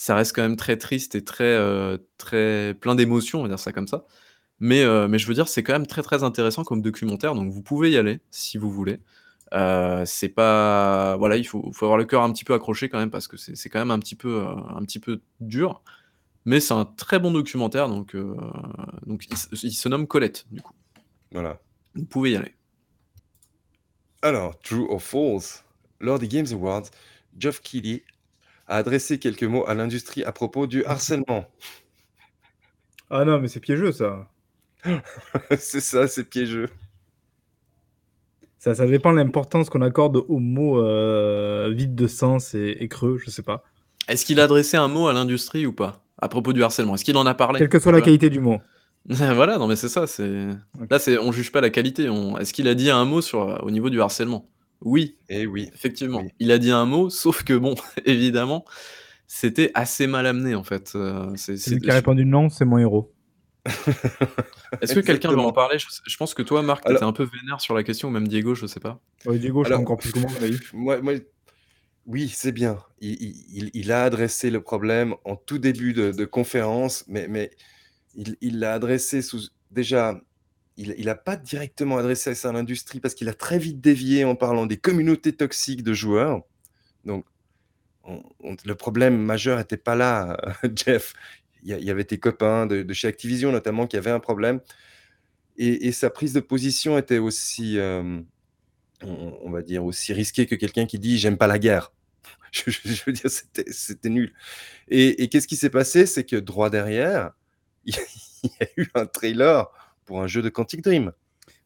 ça 0.00 0.14
reste 0.14 0.34
quand 0.34 0.40
même 0.40 0.56
très 0.56 0.78
triste 0.78 1.14
et 1.14 1.22
très, 1.22 1.44
euh, 1.44 1.98
très 2.16 2.72
plein 2.80 2.94
d'émotions, 2.94 3.40
on 3.40 3.42
va 3.42 3.48
dire 3.48 3.58
ça 3.58 3.70
comme 3.70 3.86
ça. 3.86 4.06
Mais, 4.58 4.82
euh, 4.82 5.08
mais 5.08 5.18
je 5.18 5.26
veux 5.26 5.34
dire, 5.34 5.46
c'est 5.46 5.62
quand 5.62 5.74
même 5.74 5.86
très 5.86 6.00
très 6.00 6.22
intéressant 6.24 6.64
comme 6.64 6.80
documentaire, 6.80 7.34
donc 7.34 7.52
vous 7.52 7.60
pouvez 7.60 7.90
y 7.90 7.98
aller 7.98 8.20
si 8.30 8.56
vous 8.56 8.70
voulez. 8.70 9.00
Euh, 9.52 10.04
c'est 10.06 10.30
pas. 10.30 11.18
Voilà, 11.18 11.36
il 11.36 11.44
faut, 11.44 11.70
faut 11.74 11.84
avoir 11.84 11.98
le 11.98 12.06
cœur 12.06 12.22
un 12.22 12.32
petit 12.32 12.44
peu 12.44 12.54
accroché 12.54 12.88
quand 12.88 12.98
même 12.98 13.10
parce 13.10 13.28
que 13.28 13.36
c'est 13.36 13.68
quand 13.68 13.78
même 13.78 13.90
un 13.90 13.98
petit 13.98 14.14
peu, 14.14 14.46
un 14.46 14.82
petit 14.86 15.00
peu 15.00 15.20
dur. 15.40 15.82
Mais 16.46 16.60
c'est 16.60 16.72
un 16.72 16.86
très 16.86 17.18
bon 17.18 17.30
documentaire, 17.30 17.90
donc, 17.90 18.16
donc 19.06 19.26
il, 19.30 19.36
se 19.36 19.88
nomme 19.90 20.06
Colette, 20.06 20.46
du 20.50 20.62
coup. 20.62 20.72
Voilà. 21.30 21.60
Vous 21.94 22.06
pouvez 22.06 22.30
y 22.30 22.36
aller. 22.36 22.54
Alors, 24.22 24.58
True 24.60 24.86
or 24.88 25.02
False 25.02 25.62
Lors 26.00 26.18
des 26.18 26.28
Games 26.28 26.46
Awards, 26.52 26.84
Geoff 27.36 27.60
Keighley 27.60 28.02
a 28.70 28.76
adressé 28.76 29.18
quelques 29.18 29.44
mots 29.44 29.66
à 29.66 29.74
l'industrie 29.74 30.22
à 30.24 30.32
propos 30.32 30.66
du 30.66 30.84
harcèlement. 30.84 31.44
Ah 33.10 33.24
non, 33.24 33.40
mais 33.40 33.48
c'est 33.48 33.60
piégeux 33.60 33.92
ça. 33.92 34.28
c'est 35.58 35.80
ça, 35.80 36.06
c'est 36.06 36.24
piégeux. 36.24 36.70
Ça, 38.58 38.74
ça 38.74 38.86
dépend 38.86 39.12
de 39.12 39.16
l'importance 39.16 39.70
qu'on 39.70 39.82
accorde 39.82 40.22
aux 40.28 40.38
mots 40.38 40.80
euh, 40.82 41.72
vides 41.74 41.96
de 41.96 42.06
sens 42.06 42.54
et, 42.54 42.86
creux, 42.88 43.18
je 43.18 43.30
sais 43.30 43.42
pas. 43.42 43.64
Est-ce 44.06 44.24
qu'il 44.24 44.38
a 44.38 44.44
adressé 44.44 44.76
un 44.76 44.88
mot 44.88 45.08
à 45.08 45.12
l'industrie 45.12 45.66
ou 45.66 45.72
pas 45.72 46.04
à 46.18 46.28
propos 46.28 46.52
du 46.52 46.62
harcèlement? 46.62 46.94
Est-ce 46.94 47.04
qu'il 47.04 47.16
en 47.16 47.26
a 47.26 47.34
parlé? 47.34 47.58
Quelle 47.58 47.68
que 47.68 47.78
soit 47.80 47.92
la 47.92 48.00
qualité 48.00 48.30
du 48.30 48.40
mot. 48.40 48.60
voilà, 49.06 49.58
non 49.58 49.66
mais 49.66 49.76
c'est 49.76 49.88
ça. 49.88 50.06
C'est 50.06 50.48
là, 50.90 50.98
c'est 50.98 51.18
on 51.18 51.32
juge 51.32 51.50
pas 51.50 51.60
la 51.60 51.70
qualité. 51.70 52.08
On... 52.08 52.38
Est-ce 52.38 52.52
qu'il 52.52 52.68
a 52.68 52.74
dit 52.74 52.90
un 52.90 53.04
mot 53.04 53.22
sur 53.22 53.64
au 53.64 53.70
niveau 53.70 53.90
du 53.90 54.00
harcèlement? 54.00 54.46
Oui. 54.80 55.16
Et 55.28 55.42
eh 55.42 55.46
oui. 55.46 55.70
Effectivement. 55.74 56.24
Il 56.38 56.50
a 56.52 56.58
dit 56.58 56.70
un 56.70 56.86
mot, 56.86 57.10
sauf 57.10 57.42
que 57.42 57.54
bon, 57.54 57.74
évidemment, 58.04 58.64
c'était 59.26 59.70
assez 59.74 60.06
mal 60.06 60.26
amené 60.26 60.54
en 60.54 60.64
fait. 60.64 60.92
Euh, 60.94 61.32
c'est 61.36 61.54
lui 61.68 61.80
qui 61.80 61.90
a 61.90 61.94
répondu 61.94 62.24
non, 62.24 62.48
c'est 62.48 62.64
mon 62.64 62.78
héros. 62.78 63.12
Est-ce 64.80 64.94
que 64.94 65.00
quelqu'un 65.00 65.30
veut 65.30 65.38
en 65.38 65.52
parler? 65.52 65.76
Je, 65.78 66.16
pense 66.16 66.32
que 66.32 66.42
toi, 66.42 66.62
Marc, 66.62 66.84
tu 66.84 66.92
étais 66.92 67.02
un 67.02 67.12
peu 67.12 67.24
vénère 67.24 67.60
sur 67.60 67.74
la 67.74 67.82
question, 67.82 68.08
ou 68.08 68.10
même 68.10 68.26
Diego, 68.26 68.54
je 68.54 68.66
sais 68.66 68.80
pas. 68.80 69.00
Diego, 69.26 69.64
je 69.64 69.68
sais 69.68 69.74
encore 69.74 69.98
plus 69.98 70.12
comment 70.12 70.28
moi, 70.72 71.02
moi, 71.02 71.14
Oui, 72.06 72.30
c'est 72.34 72.52
bien. 72.52 72.78
Il, 73.02 73.92
a 73.92 74.04
adressé 74.04 74.50
le 74.50 74.62
problème 74.62 75.14
en 75.24 75.36
tout 75.36 75.58
début 75.58 75.92
de, 75.92 76.24
conférence, 76.24 77.04
mais, 77.06 77.28
mais 77.28 77.50
il 78.14 78.58
l'a 78.58 78.72
adressé 78.72 79.20
sous. 79.20 79.40
Déjà, 79.70 80.18
il 80.80 81.04
n'a 81.04 81.14
pas 81.14 81.36
directement 81.36 81.98
adressé 81.98 82.34
ça 82.34 82.48
à 82.48 82.52
l'industrie 82.52 83.00
parce 83.00 83.14
qu'il 83.14 83.28
a 83.28 83.34
très 83.34 83.58
vite 83.58 83.80
dévié 83.80 84.24
en 84.24 84.34
parlant 84.34 84.66
des 84.66 84.76
communautés 84.76 85.32
toxiques 85.32 85.82
de 85.82 85.92
joueurs. 85.92 86.42
Donc, 87.04 87.24
le 88.64 88.74
problème 88.74 89.18
majeur 89.18 89.58
n'était 89.58 89.76
pas 89.76 89.94
là, 89.94 90.36
Jeff. 90.74 91.14
Il 91.62 91.68
y, 91.68 91.90
avait 91.90 92.04
tes 92.04 92.16
copains 92.16 92.64
de, 92.64 92.90
chez 92.94 93.06
Activision 93.06 93.52
notamment 93.52 93.86
qui 93.86 93.98
avaient 93.98 94.10
un 94.10 94.20
problème. 94.20 94.60
Et, 95.58 95.92
sa 95.92 96.08
prise 96.08 96.32
de 96.32 96.40
position 96.40 96.96
était 96.96 97.18
aussi, 97.18 97.78
euh, 97.78 98.18
on, 99.02 99.50
va 99.50 99.60
dire, 99.60 99.84
aussi 99.84 100.14
risquée 100.14 100.46
que 100.46 100.54
quelqu'un 100.54 100.86
qui 100.86 100.98
dit 100.98 101.18
j'aime 101.18 101.36
pas 101.36 101.46
la 101.46 101.58
guerre. 101.58 101.92
Je, 102.52 103.04
veux 103.04 103.12
dire, 103.12 103.30
c'était 103.30 104.08
nul. 104.08 104.32
Et, 104.88 105.28
qu'est-ce 105.28 105.46
qui 105.46 105.56
s'est 105.56 105.68
passé? 105.68 106.06
C'est 106.06 106.24
que 106.24 106.36
droit 106.36 106.70
derrière, 106.70 107.32
il 107.84 107.94
y 107.94 108.64
a 108.64 108.66
eu 108.78 108.86
un 108.94 109.04
trailer 109.04 109.70
pour 110.10 110.20
un 110.20 110.26
jeu 110.26 110.42
de 110.42 110.48
Quantic 110.48 110.82
Dream. 110.82 111.12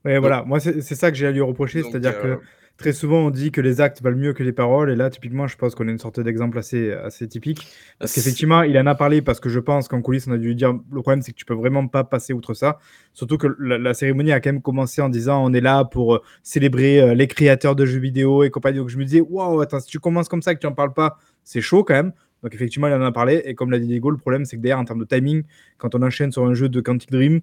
Ouais, 0.04 0.18
voilà, 0.18 0.44
moi 0.44 0.60
c'est 0.60 0.82
ça 0.82 1.10
que 1.10 1.16
j'ai 1.16 1.26
à 1.26 1.30
lui 1.30 1.40
reprocher, 1.40 1.82
c'est-à-dire 1.82 2.20
que 2.20 2.26
euh, 2.26 2.36
très 2.76 2.92
souvent 2.92 3.20
on 3.20 3.30
dit 3.30 3.50
que 3.50 3.62
les 3.62 3.80
actes 3.80 4.02
valent 4.02 4.18
mieux 4.18 4.34
que 4.34 4.42
les 4.42 4.52
paroles, 4.52 4.90
et 4.90 4.96
là 4.96 5.08
typiquement 5.08 5.46
je 5.46 5.56
pense 5.56 5.74
qu'on 5.74 5.88
a 5.88 5.90
une 5.90 5.98
sorte 5.98 6.20
d'exemple 6.20 6.58
assez, 6.58 6.92
assez 6.92 7.26
typique, 7.26 7.66
parce 7.98 8.12
qu'effectivement 8.12 8.62
il 8.62 8.78
en 8.78 8.84
a 8.84 8.94
parlé, 8.94 9.22
parce 9.22 9.40
que 9.40 9.48
je 9.48 9.58
pense 9.60 9.88
qu'en 9.88 10.02
coulisses 10.02 10.26
on 10.28 10.32
a 10.32 10.36
dû 10.36 10.48
lui 10.48 10.56
dire, 10.56 10.74
le 10.74 11.00
problème 11.00 11.22
c'est 11.22 11.32
que 11.32 11.38
tu 11.38 11.46
peux 11.46 11.54
vraiment 11.54 11.88
pas 11.88 12.04
passer 12.04 12.34
outre 12.34 12.52
ça, 12.52 12.78
surtout 13.14 13.38
que 13.38 13.46
la, 13.58 13.94
cérémonie 13.94 14.32
a 14.32 14.40
quand 14.40 14.52
même 14.52 14.60
commencé 14.60 15.00
en 15.00 15.08
disant 15.08 15.42
on 15.42 15.54
est 15.54 15.62
là 15.62 15.86
pour 15.86 16.16
euh, 16.16 16.22
célébrer 16.42 17.00
euh, 17.00 17.14
les 17.14 17.26
créateurs 17.26 17.74
de 17.74 17.86
jeux 17.86 17.98
vidéo 17.98 18.44
et 18.44 18.50
compagnie, 18.50 18.76
donc 18.76 18.90
je 18.90 18.98
me 18.98 19.06
disais, 19.06 19.22
waouh, 19.22 19.62
attends, 19.62 19.80
si 19.80 19.86
tu 19.86 20.00
commences 20.00 20.28
comme 20.28 20.42
ça 20.42 20.52
et 20.52 20.54
que 20.54 20.60
tu 20.60 20.66
en 20.66 20.72
parles 20.72 20.92
pas, 20.92 21.16
c'est 21.44 21.62
chaud 21.62 21.82
quand 21.82 21.94
même. 21.94 22.12
Donc 22.44 22.54
effectivement, 22.54 22.88
il 22.88 22.92
en 22.92 23.00
a 23.00 23.10
parlé. 23.10 23.42
Et 23.46 23.54
comme 23.54 23.70
l'a 23.70 23.78
dit 23.78 23.86
Diego, 23.86 24.10
le 24.10 24.18
problème, 24.18 24.44
c'est 24.44 24.56
que 24.56 24.60
derrière, 24.60 24.78
en 24.78 24.84
termes 24.84 25.00
de 25.00 25.06
timing, 25.06 25.44
quand 25.78 25.94
on 25.94 26.02
enchaîne 26.02 26.30
sur 26.30 26.44
un 26.44 26.52
jeu 26.52 26.68
de 26.68 26.80
Quantic 26.82 27.10
Dream, 27.10 27.40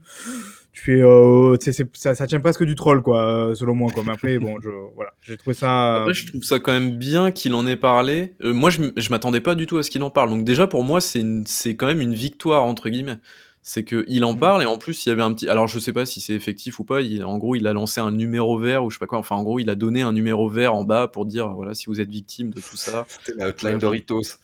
tu 0.72 0.84
fais 0.84 1.02
euh, 1.02 1.58
ça, 1.94 2.16
ça 2.16 2.28
tient 2.28 2.40
presque 2.40 2.64
du 2.64 2.76
troll 2.76 3.02
quoi 3.02 3.26
euh, 3.26 3.56
selon 3.56 3.76
moi 3.76 3.92
quoi. 3.92 4.04
Mais 4.06 4.14
après 4.14 4.40
bon 4.40 4.58
je 4.62 4.70
voilà. 4.96 5.12
J'ai 5.22 5.36
trouvé 5.36 5.54
ça 5.54 5.98
après, 5.98 6.14
je 6.14 6.28
trouve 6.28 6.44
ça 6.44 6.60
quand 6.60 6.72
même 6.72 6.98
bien 6.98 7.32
qu'il 7.32 7.54
en 7.54 7.68
ait 7.68 7.76
parlé. 7.76 8.36
Euh, 8.42 8.54
moi 8.54 8.70
je, 8.70 8.84
je 8.96 9.10
m'attendais 9.10 9.42
pas 9.42 9.56
du 9.56 9.68
tout 9.68 9.78
à 9.78 9.84
ce 9.84 9.92
qu'il 9.92 10.02
en 10.02 10.10
parle. 10.10 10.30
Donc 10.30 10.46
déjà 10.46 10.68
pour 10.68 10.84
moi 10.84 11.02
c'est 11.02 11.24
c'est 11.46 11.76
quand 11.76 11.88
même 11.88 12.00
une 12.00 12.14
victoire 12.14 12.64
entre 12.64 12.90
guillemets. 12.90 13.18
C'est 13.62 13.84
que 13.84 14.06
il 14.08 14.24
en 14.24 14.34
mm. 14.34 14.40
parle 14.40 14.64
et 14.64 14.66
en 14.66 14.78
plus 14.78 15.06
il 15.06 15.10
y 15.10 15.12
avait 15.12 15.22
un 15.22 15.34
petit 15.34 15.50
alors 15.50 15.68
je 15.68 15.78
sais 15.78 15.94
pas 15.94 16.06
si 16.06 16.22
c'est 16.22 16.34
effectif 16.34 16.80
ou 16.80 16.86
pas. 16.86 17.02
Il, 17.02 17.26
en 17.26 17.38
gros 17.38 17.56
il 17.56 17.68
a 17.68 17.74
lancé 17.74 18.00
un 18.00 18.12
numéro 18.12 18.58
vert 18.58 18.86
ou 18.86 18.90
je 18.90 18.96
sais 18.96 19.00
pas 19.00 19.08
quoi. 19.08 19.20
Enfin 19.20 19.36
en 19.36 19.44
gros 19.44 19.60
il 19.60 19.70
a 19.70 19.76
donné 19.76 20.04
un 20.04 20.14
numéro 20.14 20.48
vert 20.48 20.74
en 20.74 20.86
bas 20.86 21.10
pour 21.10 21.26
dire 21.26 21.50
voilà 21.50 21.74
si 21.74 21.88
vous 21.88 22.00
êtes 22.00 22.10
victime 22.10 22.52
de 22.52 22.62
tout 22.62 22.78
ça. 22.78 23.06
C'était 23.10 23.38
la 23.38 23.50
hotline 23.50 23.78
Doritos 23.78 24.38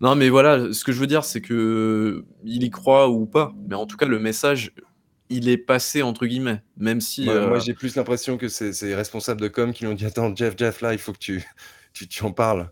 non 0.00 0.14
mais 0.14 0.28
voilà 0.28 0.72
ce 0.72 0.84
que 0.84 0.92
je 0.92 1.00
veux 1.00 1.08
dire 1.08 1.24
c'est 1.24 1.40
que 1.40 2.24
il 2.44 2.62
y 2.62 2.70
croit 2.70 3.10
ou 3.10 3.26
pas. 3.26 3.52
Mais 3.68 3.74
en 3.74 3.86
tout 3.86 3.96
cas 3.96 4.06
le 4.06 4.18
message 4.18 4.72
il 5.30 5.48
est 5.48 5.58
passé 5.58 6.02
entre 6.02 6.26
guillemets, 6.26 6.62
même 6.76 7.00
si. 7.00 7.24
Moi, 7.24 7.34
euh, 7.34 7.60
j'ai 7.60 7.74
plus 7.74 7.96
l'impression 7.96 8.36
que 8.36 8.48
c'est 8.48 8.82
les 8.82 8.94
responsables 8.94 9.40
de 9.40 9.48
com 9.48 9.72
qui 9.72 9.84
l'ont 9.84 9.94
dit 9.94 10.06
attends 10.06 10.34
Jeff 10.34 10.54
Jeff 10.56 10.80
là 10.80 10.92
il 10.92 10.98
faut 10.98 11.12
que 11.12 11.18
tu 11.18 11.44
tu, 11.92 12.06
tu 12.06 12.22
en 12.24 12.32
parles. 12.32 12.70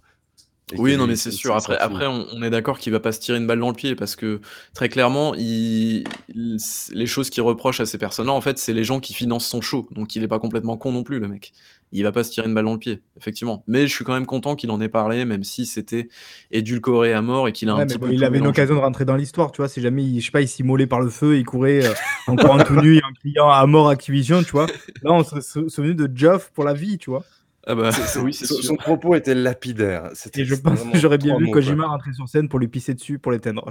oui, 0.76 0.96
non, 0.96 1.06
mais 1.06 1.16
c'est 1.16 1.30
sûr. 1.30 1.54
Après, 1.54 1.78
après 1.78 2.06
on, 2.06 2.42
est 2.42 2.50
d'accord 2.50 2.78
qu'il 2.78 2.92
va 2.92 3.00
pas 3.00 3.12
se 3.12 3.20
tirer 3.20 3.38
une 3.38 3.46
balle 3.46 3.60
dans 3.60 3.68
le 3.68 3.74
pied 3.74 3.94
parce 3.94 4.16
que 4.16 4.40
très 4.74 4.88
clairement, 4.88 5.34
il, 5.34 6.04
les 6.34 7.06
choses 7.06 7.30
qu'il 7.30 7.42
reproche 7.42 7.80
à 7.80 7.86
ces 7.86 7.98
personnes-là, 7.98 8.32
en 8.32 8.40
fait, 8.40 8.58
c'est 8.58 8.72
les 8.72 8.84
gens 8.84 9.00
qui 9.00 9.14
financent 9.14 9.46
son 9.46 9.60
show. 9.60 9.88
Donc, 9.92 10.16
il 10.16 10.22
est 10.22 10.28
pas 10.28 10.38
complètement 10.38 10.76
con 10.76 10.92
non 10.92 11.02
plus, 11.02 11.18
le 11.18 11.28
mec 11.28 11.52
il 11.92 12.02
va 12.02 12.12
pas 12.12 12.24
se 12.24 12.30
tirer 12.30 12.48
une 12.48 12.54
balle 12.54 12.64
dans 12.64 12.72
le 12.72 12.78
pied, 12.78 13.00
effectivement. 13.16 13.62
Mais 13.66 13.86
je 13.86 13.94
suis 13.94 14.04
quand 14.04 14.12
même 14.12 14.26
content 14.26 14.56
qu'il 14.56 14.70
en 14.70 14.80
ait 14.80 14.88
parlé, 14.88 15.24
même 15.24 15.44
si 15.44 15.66
c'était 15.66 16.08
édulcoré 16.50 17.12
à 17.12 17.22
mort 17.22 17.48
et 17.48 17.52
qu'il 17.52 17.68
a 17.68 17.74
un 17.74 17.86
petit 17.86 17.98
peu. 17.98 18.12
Il 18.12 18.24
avait 18.24 18.38
une 18.38 18.46
occasion 18.46 18.74
de 18.74 18.80
rentrer 18.80 19.04
dans 19.04 19.16
l'histoire, 19.16 19.52
tu 19.52 19.58
vois. 19.62 19.68
Si 19.68 19.80
jamais, 19.80 20.02
il, 20.02 20.20
je 20.20 20.26
sais 20.26 20.32
pas, 20.32 20.40
il 20.42 20.48
s'immolait 20.48 20.86
par 20.86 21.00
le 21.00 21.10
feu, 21.10 21.38
il 21.38 21.44
courait 21.44 21.86
euh, 21.86 21.92
encore 22.26 22.52
en 22.52 22.58
tout 22.58 22.80
nu, 22.80 22.98
en 22.98 23.12
criant 23.12 23.48
à 23.48 23.64
mort 23.66 23.88
Activision, 23.88 24.42
tu 24.42 24.50
vois. 24.50 24.66
Là, 25.02 25.12
on 25.12 25.24
se 25.24 25.68
souvenu 25.68 25.94
de 25.94 26.10
Geoff 26.12 26.50
pour 26.52 26.64
la 26.64 26.74
vie, 26.74 26.98
tu 26.98 27.10
vois. 27.10 27.24
Ah 27.68 27.74
bah, 27.74 27.90
oui, 28.22 28.32
son, 28.32 28.76
propos 28.76 29.16
était 29.16 29.34
lapidaire. 29.34 30.10
Et 30.34 30.44
je 30.44 30.54
pense 30.54 30.82
que 30.84 30.98
j'aurais 30.98 31.18
bien 31.18 31.36
vu 31.36 31.50
Kojima 31.50 31.86
rentrer 31.86 32.12
sur 32.12 32.28
scène 32.28 32.48
pour 32.48 32.60
lui 32.60 32.68
pisser 32.68 32.94
dessus 32.94 33.18
pour 33.18 33.32
l'éteindre. 33.32 33.68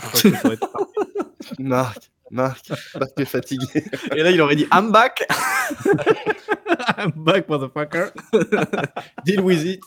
Marc, 1.60 2.12
Marc, 2.32 2.72
Marc 3.00 3.20
est 3.20 3.26
fatigué. 3.26 3.84
Et 4.16 4.24
là, 4.24 4.32
il 4.32 4.42
aurait 4.42 4.56
dit 4.56 4.68
I'm 4.74 4.92
back. 4.92 5.26
I'm 6.98 7.12
back, 7.16 7.48
motherfucker. 7.48 8.10
Deal 9.26 9.42
with 9.42 9.64
it. 9.66 9.82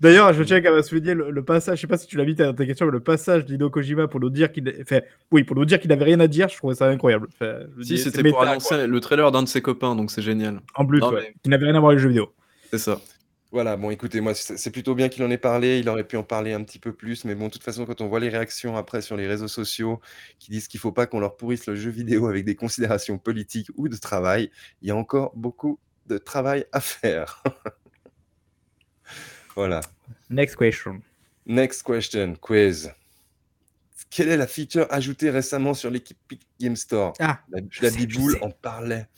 D'ailleurs, 0.00 0.32
je 0.32 0.42
tiens 0.42 0.62
à 0.64 0.82
souligner 0.82 1.14
le, 1.14 1.30
le, 1.30 1.44
passage, 1.44 1.78
je 1.78 1.82
sais 1.82 1.86
pas 1.86 1.98
si 1.98 2.06
tu 2.06 2.16
l'as 2.16 2.24
mis 2.24 2.34
dans 2.34 2.54
ta 2.54 2.66
question, 2.66 2.86
mais 2.86 2.92
le 2.92 3.00
passage 3.00 3.44
d'Hideo 3.44 3.70
Kojima 3.70 4.08
pour 4.08 4.20
nous 4.20 4.30
dire 4.30 4.50
qu'il 4.50 4.72
fait, 4.86 5.06
oui, 5.30 5.44
pour 5.44 5.56
nous 5.56 5.64
dire 5.64 5.78
qu'il 5.78 5.90
n'avait 5.90 6.04
rien 6.04 6.20
à 6.20 6.26
dire, 6.26 6.48
je 6.48 6.56
trouvais 6.56 6.74
ça 6.74 6.86
incroyable. 6.86 7.28
si, 7.82 7.98
c'était 7.98 8.28
pour 8.28 8.42
annoncer 8.42 8.86
le 8.86 9.00
trailer 9.00 9.30
d'un 9.30 9.42
de 9.42 9.48
ses 9.48 9.62
copains, 9.62 9.94
donc 9.94 10.10
c'est 10.10 10.22
génial. 10.22 10.60
En 10.74 10.86
plus, 10.86 11.00
qui 11.42 11.48
n'avait 11.48 11.66
rien 11.66 11.74
à 11.74 11.80
voir 11.80 11.90
avec 11.90 11.98
le 11.98 12.02
jeu 12.02 12.08
vidéo. 12.08 12.32
C'est 12.70 12.78
ça. 12.78 13.00
Voilà, 13.52 13.76
bon, 13.76 13.90
écoutez, 13.90 14.20
moi, 14.20 14.32
c'est 14.34 14.70
plutôt 14.70 14.94
bien 14.94 15.08
qu'il 15.08 15.24
en 15.24 15.30
ait 15.30 15.38
parlé. 15.38 15.80
Il 15.80 15.88
aurait 15.88 16.06
pu 16.06 16.16
en 16.16 16.22
parler 16.22 16.52
un 16.52 16.62
petit 16.62 16.78
peu 16.78 16.92
plus, 16.92 17.24
mais 17.24 17.34
bon, 17.34 17.46
de 17.46 17.50
toute 17.50 17.64
façon, 17.64 17.84
quand 17.84 18.00
on 18.00 18.06
voit 18.06 18.20
les 18.20 18.28
réactions 18.28 18.76
après 18.76 19.02
sur 19.02 19.16
les 19.16 19.26
réseaux 19.26 19.48
sociaux 19.48 20.00
qui 20.38 20.52
disent 20.52 20.68
qu'il 20.68 20.78
ne 20.78 20.82
faut 20.82 20.92
pas 20.92 21.06
qu'on 21.06 21.18
leur 21.18 21.36
pourrisse 21.36 21.66
le 21.66 21.74
jeu 21.74 21.90
vidéo 21.90 22.28
avec 22.28 22.44
des 22.44 22.54
considérations 22.54 23.18
politiques 23.18 23.68
ou 23.74 23.88
de 23.88 23.96
travail, 23.96 24.50
il 24.82 24.88
y 24.88 24.90
a 24.92 24.96
encore 24.96 25.32
beaucoup 25.34 25.80
de 26.06 26.16
travail 26.16 26.64
à 26.70 26.80
faire. 26.80 27.42
voilà. 29.56 29.80
Next 30.28 30.56
question. 30.56 31.02
Next 31.46 31.82
question, 31.82 32.34
quiz. 32.40 32.92
Quelle 34.10 34.28
est 34.28 34.36
la 34.36 34.46
feature 34.46 34.86
ajoutée 34.90 35.30
récemment 35.30 35.74
sur 35.74 35.90
l'équipe 35.90 36.18
Game 36.60 36.76
Store? 36.76 37.14
Ah, 37.18 37.40
La, 37.50 37.60
la 37.82 37.90
biboule 37.90 38.38
en 38.42 38.50
parlait. 38.50 39.08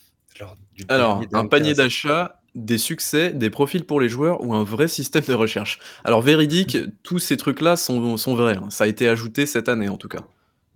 Alors, 0.87 1.23
un 1.33 1.47
panier 1.47 1.75
d'achat 1.75 2.39
des 2.55 2.77
succès, 2.77 3.31
des 3.31 3.49
profils 3.49 3.83
pour 3.83 3.99
les 3.99 4.09
joueurs 4.09 4.43
ou 4.43 4.53
un 4.53 4.63
vrai 4.63 4.87
système 4.87 5.23
de 5.27 5.33
recherche. 5.33 5.79
Alors 6.03 6.21
véridique, 6.21 6.77
tous 7.01 7.19
ces 7.19 7.37
trucs-là 7.37 7.75
sont, 7.75 8.17
sont 8.17 8.35
vrais. 8.35 8.57
Hein. 8.57 8.69
Ça 8.69 8.83
a 8.83 8.87
été 8.87 9.07
ajouté 9.07 9.45
cette 9.45 9.69
année 9.69 9.89
en 9.89 9.97
tout 9.97 10.07
cas. 10.07 10.23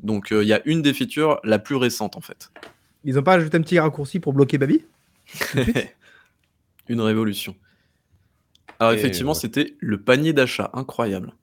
Donc 0.01 0.31
euh, 0.31 0.43
il 0.43 0.47
y 0.47 0.53
a 0.53 0.61
une 0.65 0.81
des 0.81 0.93
features 0.93 1.39
la 1.43 1.59
plus 1.59 1.75
récente 1.75 2.17
en 2.17 2.21
fait. 2.21 2.51
Ils 3.03 3.15
n'ont 3.15 3.23
pas 3.23 3.33
ajouté 3.33 3.57
un 3.57 3.61
petit 3.61 3.79
raccourci 3.79 4.19
pour 4.19 4.33
bloquer 4.33 4.57
Baby 4.57 4.85
Une 6.89 7.01
révolution. 7.01 7.55
Alors 8.79 8.93
effectivement, 8.93 9.33
c'était 9.33 9.75
le 9.79 9.99
panier 9.99 10.33
d'achat, 10.33 10.69
incroyable. 10.73 11.33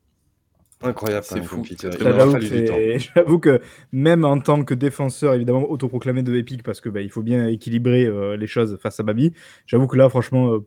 Incroyable, 0.84 1.24
c'est 1.24 1.42
fou. 1.42 1.62
J'avoue 3.14 3.38
que 3.38 3.60
même 3.92 4.24
en 4.24 4.38
tant 4.38 4.64
que 4.64 4.74
défenseur, 4.74 5.34
évidemment, 5.34 5.70
autoproclamé 5.70 6.22
de 6.22 6.34
Epic, 6.36 6.62
parce 6.62 6.80
que 6.80 6.90
bah, 6.90 7.00
il 7.00 7.10
faut 7.10 7.22
bien 7.22 7.48
équilibrer 7.48 8.04
euh, 8.04 8.36
les 8.36 8.46
choses 8.46 8.78
face 8.82 9.00
à 9.00 9.02
Babi, 9.02 9.32
j'avoue 9.66 9.86
que 9.86 9.96
là, 9.96 10.08
franchement. 10.08 10.52
Euh, 10.52 10.66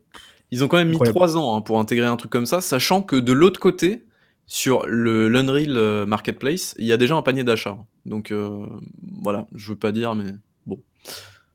Ils 0.50 0.64
ont 0.64 0.68
quand 0.68 0.78
même 0.78 0.88
mis 0.88 0.98
trois 0.98 1.36
ans 1.36 1.56
hein, 1.56 1.60
pour 1.60 1.78
intégrer 1.78 2.06
un 2.06 2.16
truc 2.16 2.32
comme 2.32 2.46
ça, 2.46 2.60
sachant 2.60 3.02
que 3.02 3.16
de 3.16 3.32
l'autre 3.32 3.60
côté, 3.60 4.04
sur 4.46 4.86
le 4.86 5.28
l'Unreal 5.28 5.76
euh, 5.76 6.06
Marketplace, 6.06 6.74
il 6.78 6.86
y 6.86 6.92
a 6.92 6.96
déjà 6.96 7.14
un 7.14 7.22
panier 7.22 7.44
d'achat. 7.44 7.78
Donc 8.04 8.32
voilà, 9.22 9.46
je 9.54 9.70
veux 9.70 9.78
pas 9.78 9.92
dire, 9.92 10.14
mais 10.14 10.32
bon. 10.66 10.80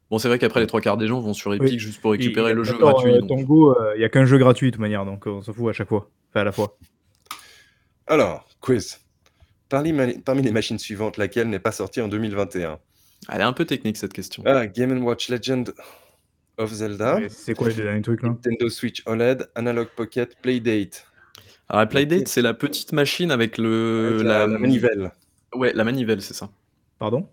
Bon, 0.09 0.19
c'est 0.19 0.27
vrai 0.27 0.37
qu'après, 0.37 0.59
les 0.59 0.67
trois 0.67 0.79
quarts 0.79 0.97
des 0.97 1.07
gens 1.07 1.19
vont 1.19 1.33
sur 1.33 1.53
Epic 1.53 1.79
juste 1.79 1.99
pour 1.99 2.11
récupérer 2.11 2.53
le 2.53 2.63
jeu 2.63 2.77
gratuit. 2.77 3.13
Tango, 3.27 3.75
il 3.95 3.99
n'y 3.99 4.05
a 4.05 4.09
qu'un 4.09 4.25
jeu 4.25 4.37
gratuit 4.37 4.67
de 4.67 4.75
toute 4.75 4.81
manière, 4.81 5.05
donc 5.05 5.25
on 5.27 5.41
s'en 5.41 5.51
fout 5.51 5.69
à 5.69 5.73
chaque 5.73 5.89
fois. 5.89 6.09
Enfin, 6.29 6.41
à 6.41 6.43
la 6.45 6.51
fois. 6.51 6.77
Alors, 8.05 8.45
quiz. 8.63 8.99
Parmi, 9.69 9.91
les 9.91 10.51
machines 10.51 10.79
suivantes, 10.79 11.17
laquelle 11.17 11.49
n'est 11.49 11.59
pas 11.59 11.71
sortie 11.71 12.01
en 12.01 12.07
2021 12.07 12.79
Elle 13.29 13.41
est 13.41 13.43
un 13.43 13.53
peu 13.53 13.65
technique 13.65 13.97
cette 13.97 14.13
question. 14.13 14.43
Ah, 14.45 14.67
Game 14.67 15.03
Watch 15.03 15.29
Legend 15.29 15.73
of 16.57 16.71
Zelda. 16.71 17.19
C'est 17.29 17.55
quoi 17.55 17.69
les 17.69 17.75
derniers 17.75 18.01
trucs 18.01 18.21
là? 18.23 18.29
Nintendo 18.29 18.69
Switch 18.69 19.03
OLED, 19.05 19.49
Analog 19.55 19.87
Pocket, 19.95 20.35
Playdate. 20.41 21.07
Alors, 21.69 21.87
Playdate, 21.87 22.27
c'est 22.27 22.41
la 22.41 22.53
petite 22.53 22.93
machine 22.93 23.31
avec 23.31 23.57
le 23.57 24.21
la, 24.23 24.47
manivelle. 24.47 25.11
Ouais, 25.55 25.73
la 25.73 25.83
manivelle, 25.83 26.21
c'est 26.21 26.35
ça. 26.35 26.49
Pardon? 26.99 27.27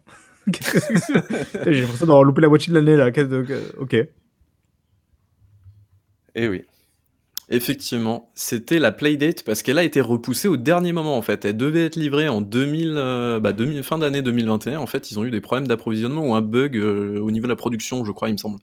J'ai 0.47 1.83
l'impression 1.83 2.07
d'avoir 2.07 2.25
loupé 2.25 2.41
la 2.41 2.49
moitié 2.49 2.73
de 2.73 2.79
l'année 2.79 2.97
là. 2.97 3.11
Ok. 3.79 3.97
Eh 6.35 6.49
oui. 6.49 6.65
Effectivement, 7.53 8.31
c'était 8.37 8.79
la 8.79 8.93
Playdate 8.93 9.43
parce 9.43 9.63
qu'elle 9.63 9.79
a 9.79 9.83
été 9.83 10.01
repoussée 10.01 10.47
au 10.47 10.57
dernier 10.57 10.93
moment 10.93 11.17
en 11.17 11.23
fait. 11.23 11.45
Elle 11.45 11.57
devait 11.57 11.85
être 11.85 11.97
livrée 11.97 12.29
en 12.29 12.41
2000, 12.41 12.95
euh, 12.97 13.41
bah, 13.41 13.53
fin 13.83 13.99
d'année 13.99 14.23
2021. 14.23 14.79
En 14.79 14.87
fait, 14.87 15.11
ils 15.11 15.19
ont 15.19 15.25
eu 15.25 15.33
des 15.33 15.41
problèmes 15.41 15.67
d'approvisionnement 15.67 16.25
ou 16.29 16.35
un 16.35 16.43
bug 16.43 16.77
euh, 16.77 17.19
au 17.19 17.33
niveau 17.33 17.47
de 17.47 17.49
la 17.49 17.57
production, 17.57 18.05
je 18.05 18.13
crois, 18.13 18.29
il 18.29 18.33
me 18.33 18.39
semble. 18.39 18.61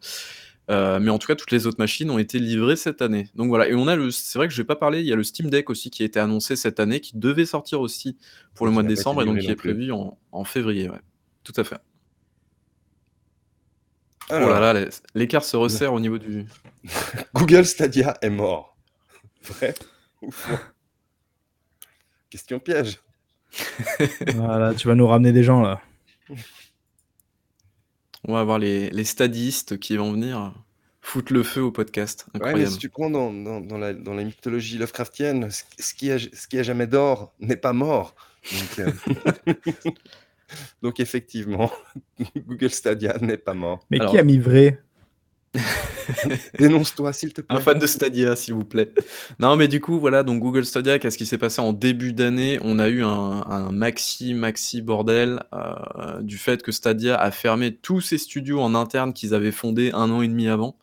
Euh, 0.71 1.01
mais 1.01 1.11
en 1.11 1.17
tout 1.17 1.27
cas, 1.27 1.35
toutes 1.35 1.51
les 1.51 1.67
autres 1.67 1.79
machines 1.79 2.09
ont 2.09 2.17
été 2.17 2.39
livrées 2.39 2.77
cette 2.77 3.01
année. 3.01 3.27
Donc 3.35 3.49
voilà, 3.49 3.67
et 3.67 3.75
on 3.75 3.89
a 3.89 3.97
le, 3.97 4.09
c'est 4.09 4.39
vrai 4.39 4.47
que 4.47 4.53
je 4.53 4.61
vais 4.61 4.65
pas 4.65 4.77
parler, 4.77 5.01
il 5.01 5.05
y 5.05 5.11
a 5.11 5.17
le 5.17 5.23
Steam 5.23 5.49
Deck 5.49 5.69
aussi 5.69 5.89
qui 5.89 6.03
a 6.03 6.05
été 6.05 6.21
annoncé 6.21 6.55
cette 6.55 6.79
année, 6.79 7.01
qui 7.01 7.17
devait 7.17 7.45
sortir 7.45 7.81
aussi 7.81 8.17
pour 8.55 8.67
le 8.67 8.71
mois 8.71 8.83
de 8.83 8.87
décembre, 8.87 9.21
et 9.21 9.25
donc 9.25 9.39
qui 9.39 9.51
est 9.51 9.55
prévu 9.55 9.91
en, 9.91 10.43
février, 10.45 10.89
ouais. 10.89 10.99
Tout 11.43 11.53
à 11.57 11.65
fait. 11.65 11.77
oh 14.29 14.33
là 14.33 14.73
là, 14.73 14.85
l'écart 15.13 15.43
se 15.43 15.57
resserre 15.57 15.91
au 15.93 15.99
niveau 15.99 16.17
du. 16.17 16.45
Google 17.33 17.65
Stadia 17.65 18.17
est 18.21 18.29
mort. 18.29 18.76
Vrai 19.43 19.73
ou 20.21 20.31
faux? 20.31 20.57
Question 22.29 22.59
piège. 22.59 22.99
voilà, 24.35 24.73
tu 24.73 24.87
vas 24.87 24.95
nous 24.95 25.07
ramener 25.07 25.31
des 25.31 25.43
gens 25.43 25.61
là. 25.61 25.81
On 28.25 28.33
va 28.33 28.41
avoir 28.41 28.59
les, 28.59 28.89
les 28.89 29.05
stadistes 29.05 29.79
qui 29.79 29.95
vont 29.95 30.11
venir 30.11 30.53
foutre 31.07 31.31
le 31.31 31.43
feu 31.43 31.61
au 31.61 31.71
podcast. 31.71 32.25
Ouais, 32.41 32.53
mais 32.53 32.65
si 32.65 32.77
tu 32.77 32.89
prends 32.89 33.09
dans, 33.09 33.31
dans, 33.31 33.77
la, 33.77 33.93
dans 33.93 34.13
la, 34.13 34.25
mythologie 34.25 34.77
Lovecraftienne, 34.77 35.49
ce, 35.49 35.93
qui, 35.93 36.11
a, 36.11 36.19
ce 36.19 36.47
qui 36.47 36.59
a 36.59 36.63
jamais 36.63 36.85
d'or 36.85 37.33
n'est 37.39 37.55
pas 37.55 37.71
mort. 37.71 38.13
Donc, 38.51 38.79
euh, 38.79 39.53
Donc 40.81 40.99
effectivement, 40.99 41.71
Google 42.35 42.69
Stadia 42.69 43.17
n'est 43.21 43.37
pas 43.37 43.53
mort. 43.53 43.85
Mais 43.89 43.99
qui 43.99 44.17
a 44.17 44.23
mis 44.23 44.37
vrai? 44.37 44.81
Dénonce-toi, 46.59 47.13
s'il 47.13 47.33
te 47.33 47.41
plaît. 47.41 47.57
Un 47.57 47.59
fan 47.59 47.79
de 47.79 47.87
Stadia, 47.87 48.35
s'il 48.35 48.53
vous 48.53 48.63
plaît. 48.63 48.93
Non, 49.39 49.55
mais 49.55 49.67
du 49.67 49.81
coup, 49.81 49.99
voilà, 49.99 50.23
donc 50.23 50.41
Google 50.41 50.65
Stadia, 50.65 50.99
qu'est-ce 50.99 51.17
qui 51.17 51.25
s'est 51.25 51.37
passé 51.37 51.61
en 51.61 51.73
début 51.73 52.13
d'année? 52.13 52.59
On 52.63 52.79
a 52.79 52.89
eu 52.89 53.03
un, 53.03 53.71
maxi, 53.71 54.33
maxi 54.33 54.81
bordel 54.81 55.43
euh, 55.53 56.21
du 56.21 56.37
fait 56.37 56.63
que 56.63 56.71
Stadia 56.71 57.15
a 57.19 57.31
fermé 57.31 57.75
tous 57.75 58.01
ses 58.01 58.17
studios 58.17 58.59
en 58.59 58.75
interne 58.75 59.13
qu'ils 59.13 59.33
avaient 59.33 59.51
fondés 59.51 59.91
un 59.93 60.09
an 60.11 60.21
et 60.21 60.27
demi 60.27 60.47
avant. 60.47 60.77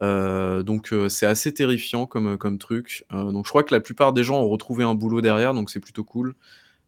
Euh, 0.00 0.62
donc 0.62 0.92
euh, 0.92 1.08
c'est 1.08 1.26
assez 1.26 1.52
terrifiant 1.52 2.06
comme, 2.06 2.38
comme 2.38 2.58
truc. 2.58 3.04
donc 3.10 3.46
je 3.46 3.50
crois 3.50 3.64
que 3.64 3.74
la 3.74 3.80
plupart 3.80 4.12
des 4.12 4.22
gens 4.22 4.40
ont 4.40 4.48
retrouvé 4.48 4.84
un 4.84 4.94
boulot 4.94 5.20
derrière, 5.20 5.54
donc 5.54 5.70
c'est 5.70 5.80
plutôt 5.80 6.04
cool. 6.04 6.34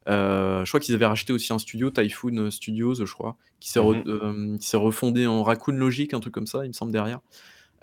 Euh, 0.08 0.64
je 0.64 0.70
crois 0.70 0.80
qu'ils 0.80 0.94
avaient 0.94 1.06
racheté 1.06 1.32
aussi 1.32 1.52
un 1.52 1.58
studio, 1.58 1.90
Typhoon 1.90 2.50
Studios, 2.50 2.94
je 2.94 3.12
crois, 3.12 3.36
qui 3.60 3.70
s'est, 3.70 3.80
mhm. 3.80 4.02
euh, 4.06 4.78
refondé 4.78 5.26
en 5.26 5.42
Raccoon 5.42 5.74
Logic, 5.74 6.14
un 6.14 6.20
truc 6.20 6.34
comme 6.34 6.46
ça, 6.46 6.64
il 6.64 6.68
me 6.68 6.72
semble, 6.72 6.92
derrière. 6.92 7.20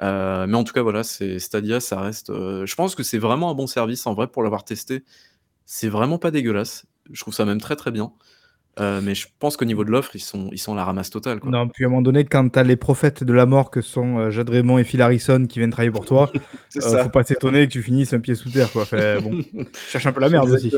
Euh, 0.02 0.46
mais 0.48 0.56
en 0.56 0.64
tout 0.64 0.74
cas, 0.74 0.82
voilà, 0.82 1.04
c'est 1.04 1.40
Stadia, 1.40 1.80
ça 1.80 2.02
reste. 2.02 2.28
je 2.32 2.76
pense 2.76 2.96
que 2.96 3.04
c'est 3.04 3.18
vraiment 3.18 3.50
un 3.50 3.54
bon 3.54 3.68
service, 3.68 4.06
en 4.08 4.14
vrai, 4.14 4.28
pour 4.28 4.44
l'avoir 4.44 4.64
testé. 4.64 5.04
C'est 5.66 5.90
vraiment 5.90 6.18
pas 6.18 6.32
dégueulasse. 6.32 6.86
Je 7.12 7.22
trouve 7.22 7.34
ça 7.34 7.46
même 7.46 7.62
très 7.62 7.76
très 7.76 7.92
bien. 7.92 8.12
mais 8.80 9.16
je 9.16 9.28
pense 9.40 9.58
qu'au 9.58 9.66
niveau 9.66 9.84
de 9.84 9.92
l'offre, 9.92 10.16
ils 10.16 10.20
sont, 10.20 10.50
ils 10.52 10.60
sont 10.60 10.76
la 10.76 10.86
ramasse 10.86 11.10
totale. 11.10 11.40
Quoi. 11.40 11.52
Non, 11.52 11.68
puis 11.68 11.84
à 11.84 11.88
un 11.88 11.90
moment 11.90 12.02
donné, 12.02 12.26
quand 12.26 12.50
tu 12.50 12.60
as 12.60 12.64
les 12.64 12.76
prophètes 12.76 13.24
de 13.24 13.34
la 13.34 13.46
mort 13.46 13.72
que 13.72 13.82
sont 13.82 14.30
Jade 14.30 14.50
Raymond 14.50 14.78
et 14.78 14.84
Phil 14.84 15.02
Harrison 15.02 15.46
qui 15.46 15.60
viennent 15.60 15.72
travailler 15.72 15.92
pour 15.92 16.06
toi, 16.06 16.32
faut 16.80 17.10
pas 17.10 17.24
s'étonner 17.24 17.68
que 17.68 17.74
tu 17.74 17.82
finisses 17.84 18.14
un 18.14 18.20
pied 18.20 18.36
sous 18.36 18.50
terre. 18.50 18.72
Quoi. 18.72 18.86
bon, 19.22 19.42
cherche 19.90 20.06
un 20.06 20.12
peu 20.12 20.22
la 20.22 20.30
merde 20.30 20.50
aussi. 20.50 20.72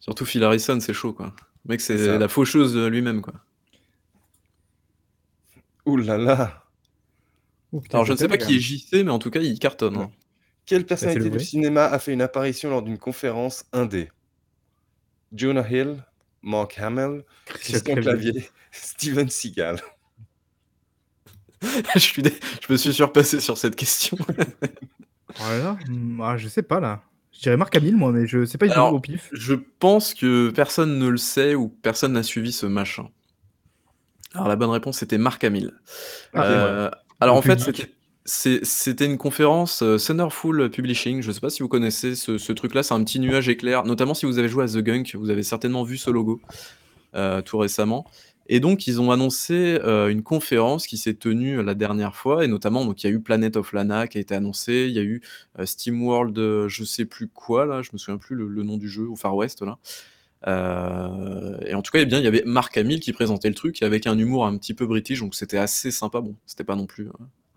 Surtout 0.00 0.24
Phil 0.24 0.42
Harrison, 0.44 0.78
c'est 0.80 0.92
chaud, 0.92 1.12
quoi. 1.12 1.34
Le 1.64 1.70
mec, 1.70 1.80
c'est 1.80 2.18
la 2.18 2.28
faucheuse 2.28 2.76
lui-même, 2.76 3.20
quoi. 3.20 3.34
Ouh 5.86 5.96
là 5.96 6.18
là 6.18 6.64
Alors, 7.92 8.04
je 8.04 8.12
ne 8.12 8.16
sais 8.18 8.28
pas 8.28 8.36
qui 8.36 8.56
est 8.56 8.60
JC, 8.60 9.04
mais 9.04 9.10
en 9.10 9.18
tout 9.18 9.30
cas, 9.30 9.40
il 9.40 9.58
cartonne. 9.58 9.96
Hein. 9.96 10.10
Quelle 10.66 10.82
bah, 10.82 10.88
personnalité 10.88 11.30
du 11.30 11.40
cinéma 11.40 11.86
a 11.86 11.98
fait 11.98 12.12
une 12.12 12.20
apparition 12.20 12.68
lors 12.68 12.82
d'une 12.82 12.98
conférence 12.98 13.64
indé? 13.72 14.10
Jonah 15.32 15.66
Hill, 15.68 16.04
Mark 16.42 16.78
Hamill, 16.78 17.24
Christian 17.46 17.94
Clavier, 17.96 18.50
Steven 18.70 19.30
Seagal. 19.30 19.80
je, 21.94 21.98
suis 21.98 22.22
je 22.22 22.72
me 22.72 22.76
suis 22.76 22.92
surpassé 22.92 23.40
sur 23.40 23.56
cette 23.58 23.74
question. 23.74 24.16
voilà. 25.36 25.78
Ah, 26.22 26.36
je 26.36 26.48
sais 26.48 26.62
pas 26.62 26.80
là. 26.80 27.02
Je 27.38 27.44
dirais 27.44 27.56
Marc 27.56 27.76
Hamill, 27.76 27.96
moi, 27.96 28.10
mais 28.10 28.26
je 28.26 28.44
sais 28.44 28.58
pas 28.58 28.66
du 28.66 28.74
tout 28.74 28.80
au 28.80 28.98
pif. 28.98 29.28
Je 29.30 29.54
pense 29.54 30.12
que 30.12 30.50
personne 30.50 30.98
ne 30.98 31.06
le 31.06 31.16
sait 31.16 31.54
ou 31.54 31.68
personne 31.68 32.14
n'a 32.14 32.24
suivi 32.24 32.50
ce 32.50 32.66
machin. 32.66 33.08
Alors 34.34 34.48
la 34.48 34.56
bonne 34.56 34.70
réponse 34.70 34.98
c'était 34.98 35.18
Marc 35.18 35.44
Hamill. 35.44 35.72
Ah, 36.34 36.42
euh, 36.42 36.90
alors 37.20 37.36
en 37.36 37.42
fait 37.42 37.60
c'était 38.24 39.06
une 39.06 39.16
conférence 39.18 39.82
euh, 39.82 39.98
Centerful 39.98 40.68
Publishing. 40.68 41.22
Je 41.22 41.28
ne 41.28 41.32
sais 41.32 41.40
pas 41.40 41.48
si 41.48 41.62
vous 41.62 41.68
connaissez 41.68 42.16
ce, 42.16 42.52
truc-là. 42.52 42.82
C'est 42.82 42.94
un 42.94 43.04
petit 43.04 43.20
nuage 43.20 43.48
éclair. 43.48 43.84
Notamment 43.84 44.14
si 44.14 44.26
vous 44.26 44.40
avez 44.40 44.48
joué 44.48 44.64
à 44.64 44.66
The 44.66 44.78
Gunk, 44.78 45.14
vous 45.14 45.30
avez 45.30 45.44
certainement 45.44 45.84
vu 45.84 45.96
ce 45.96 46.10
logo 46.10 46.40
euh, 47.14 47.40
tout 47.40 47.56
récemment. 47.56 48.04
Et 48.48 48.60
donc, 48.60 48.86
ils 48.86 49.00
ont 49.00 49.10
annoncé 49.10 49.78
euh, 49.84 50.08
une 50.08 50.22
conférence 50.22 50.86
qui 50.86 50.96
s'est 50.96 51.14
tenue 51.14 51.62
la 51.62 51.74
dernière 51.74 52.16
fois, 52.16 52.44
et 52.44 52.48
notamment, 52.48 52.84
donc, 52.84 53.02
il 53.02 53.06
y 53.06 53.10
a 53.10 53.12
eu 53.12 53.20
Planet 53.20 53.56
of 53.56 53.72
Lana 53.72 54.08
qui 54.08 54.18
a 54.18 54.20
été 54.20 54.34
annoncé, 54.34 54.86
il 54.88 54.94
y 54.94 54.98
a 54.98 55.02
eu 55.02 55.20
euh, 55.58 55.66
Steam 55.66 56.02
World, 56.02 56.38
euh, 56.38 56.68
je 56.68 56.82
sais 56.84 57.04
plus 57.04 57.28
quoi, 57.28 57.66
là, 57.66 57.82
je 57.82 57.90
me 57.92 57.98
souviens 57.98 58.18
plus 58.18 58.34
le, 58.36 58.62
nom 58.62 58.78
du 58.78 58.88
jeu, 58.88 59.06
au 59.06 59.16
Far 59.16 59.36
West, 59.36 59.62
là. 59.62 59.78
et 61.66 61.74
en 61.74 61.82
tout 61.82 61.92
cas, 61.92 62.00
eh 62.00 62.06
bien, 62.06 62.18
il 62.18 62.24
y 62.24 62.28
avait 62.28 62.42
Mark 62.46 62.76
Hamill 62.78 63.00
qui 63.00 63.12
présentait 63.12 63.48
le 63.48 63.54
truc 63.54 63.82
avec 63.82 64.06
un 64.06 64.18
humour 64.18 64.46
un 64.46 64.56
petit 64.56 64.74
peu 64.74 64.86
british, 64.86 65.20
donc 65.20 65.34
c'était 65.34 65.58
assez 65.58 65.90
sympa. 65.90 66.20
Bon, 66.20 66.34
c'était 66.46 66.64
pas 66.64 66.76
non 66.76 66.86
plus 66.86 67.08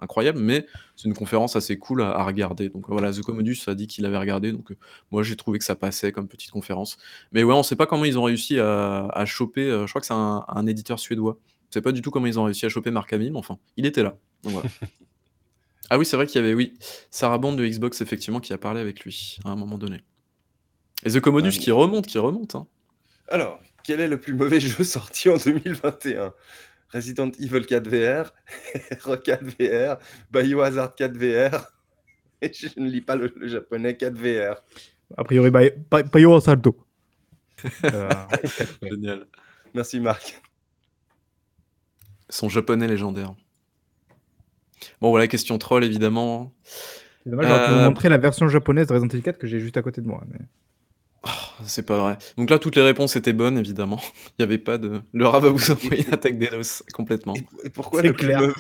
incroyable, 0.02 0.40
mais 0.40 0.66
c'est 0.96 1.08
une 1.08 1.14
conférence 1.14 1.56
assez 1.56 1.78
cool 1.78 2.02
à, 2.02 2.24
regarder. 2.24 2.70
Donc 2.70 2.90
voilà, 2.90 3.12
The 3.14 3.22
Commodus 3.22 3.58
a 3.68 3.76
dit 3.76 3.88
qu'il 3.88 4.06
avait 4.06 4.18
regardé, 4.18 4.52
donc 4.52 4.72
euh, 4.72 4.78
moi 5.12 5.24
j'ai 5.24 5.36
trouvé 5.36 5.60
que 5.60 5.66
ça 5.66 5.76
passait 5.76 6.12
comme 6.12 6.28
petite 6.28 6.52
conférence. 6.52 6.98
Mais 7.32 7.44
ouais, 7.44 7.54
on 7.54 7.64
sait 7.64 7.76
pas 7.76 7.86
comment 7.86 8.06
ils 8.06 8.18
ont 8.18 8.24
réussi 8.24 8.60
à, 8.60 9.24
choper, 9.26 9.70
euh, 9.70 9.86
je 9.86 9.92
crois 9.92 10.02
que 10.02 10.08
c'est 10.08 10.14
un, 10.14 10.68
éditeur 10.68 11.00
suédois. 11.00 11.38
Je 11.70 11.76
sais 11.76 11.82
pas 11.82 11.92
du 11.92 12.02
tout 12.02 12.12
comment 12.12 12.28
ils 12.28 12.40
ont 12.40 12.44
réussi 12.44 12.66
à 12.66 12.70
choper 12.70 12.92
Mark 12.92 13.12
Hamill, 13.14 13.32
mais 13.32 13.40
enfin, 13.40 13.58
il 13.78 13.86
était 13.86 14.04
là. 14.04 14.18
ah 15.90 15.98
oui, 15.98 16.06
c'est 16.06 16.18
vrai 16.18 16.28
qu'il 16.28 16.42
y 16.42 16.44
avait, 16.44 16.54
oui, 16.54 16.74
Sarah 17.12 17.38
Bond 17.38 17.54
de 17.54 17.66
Xbox, 17.66 18.02
effectivement, 18.02 18.40
qui 18.40 18.52
a 18.54 18.58
parlé 18.58 18.82
avec 18.82 19.02
lui 19.02 19.38
à 19.46 19.50
un 19.50 19.56
moment 19.56 19.78
donné. 19.78 20.02
Et 21.06 21.12
The 21.12 21.20
Commodus 21.20 21.52
qui 21.52 21.72
remonte, 21.72 22.08
qui 22.08 22.18
remonte. 22.18 22.56
Hein. 22.56 22.68
Alors, 23.28 23.60
quel 23.84 24.00
est 24.00 24.08
le 24.08 24.20
plus 24.20 24.34
mauvais 24.34 24.60
jeu 24.60 24.84
sorti 24.84 25.30
en 25.30 25.38
2021 25.38 26.34
Resident 26.94 27.32
Evil 27.40 27.66
4 27.66 27.88
VR, 27.88 28.34
Rock 29.04 29.24
4 29.24 29.44
VR, 29.44 29.98
Biohazard 30.32 30.96
4 30.96 31.18
VR. 31.18 31.72
Et 32.42 32.52
je 32.54 32.68
ne 32.80 32.90
lis 32.90 33.02
pas 33.02 33.16
le, 33.16 33.32
japonais 33.44 33.96
4 33.96 34.14
VR. 34.14 34.62
A 35.18 35.24
priori, 35.24 35.52
Biohazard. 36.14 36.58
euh, 37.84 38.10
Génial. 38.82 39.28
Merci 39.74 40.00
Marc. 40.00 40.42
Son 42.30 42.50
japonais 42.50 42.88
légendaire. 42.88 43.36
Bon, 45.00 45.10
voilà, 45.10 45.28
question 45.28 45.58
troll 45.58 45.84
évidemment. 45.84 46.54
C'est 47.24 47.30
dommage, 47.30 47.48
j'aurais 47.48 47.66
pu 47.68 47.72
vous 47.74 47.80
euh, 47.80 47.86
montrer 47.86 48.10
la 48.10 48.18
version 48.18 48.48
japonaise 48.48 48.88
de 48.88 48.94
Resident 48.94 49.10
Evil 49.10 49.22
4 49.22 49.38
que 49.38 49.48
j'ai 49.48 49.60
juste 49.60 49.78
à 49.78 49.82
côté 49.82 50.02
de 50.02 50.08
moi. 50.08 50.24
Mais... 50.32 50.40
C'est 51.66 51.86
pas 51.86 51.98
vrai. 51.98 52.18
Donc 52.38 52.50
là, 52.50 52.60
toutes 52.60 52.76
les 52.76 52.82
réponses 52.82 53.16
étaient 53.16 53.34
bonnes, 53.34 53.58
évidemment. 53.58 54.00
Il 54.28 54.34
n'y 54.40 54.44
avait 54.44 54.58
pas 54.58 54.78
de. 54.78 55.02
Le 55.14 55.28
rat 55.28 55.40
va 55.40 55.50
vous 55.50 55.72
envoyer 55.72 56.06
une 56.06 56.14
attaque 56.14 56.38
d'Eros 56.38 56.84
complètement. 56.94 57.34
Et, 57.64 57.70
pourquoi 57.70 58.02
le 58.02 58.14
plus 58.14 58.28
mauvais 58.28 58.54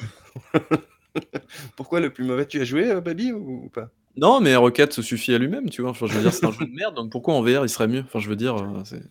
Pourquoi 1.75 1.99
le 1.99 2.09
plus 2.09 2.23
mauvais 2.23 2.45
Tu 2.45 2.61
as 2.61 2.63
joué, 2.63 2.89
euh, 2.89 3.01
Baby, 3.01 3.31
ou, 3.31 3.69
pas? 3.73 3.89
Non, 4.17 4.41
mais 4.41 4.55
Rocket 4.55 4.91
se 4.93 5.01
suffit 5.01 5.33
à 5.33 5.37
lui-même, 5.37 5.69
tu 5.69 5.81
vois. 5.81 5.91
Enfin, 5.91 6.05
je 6.07 6.13
veux 6.13 6.21
dire, 6.21 6.33
c'est 6.33 6.45
un 6.45 6.51
jeu 6.51 6.65
de 6.65 6.73
merde, 6.73 6.95
donc 6.95 7.11
pourquoi 7.11 7.33
en 7.33 7.41
VR 7.41 7.63
il 7.63 7.69
serait 7.69 7.87
mieux? 7.87 8.03
Enfin, 8.05 8.19
je 8.19 8.29
veux 8.29 8.35
dire, 8.35 8.55
euh, 8.55 8.81
c'est. 8.83 9.01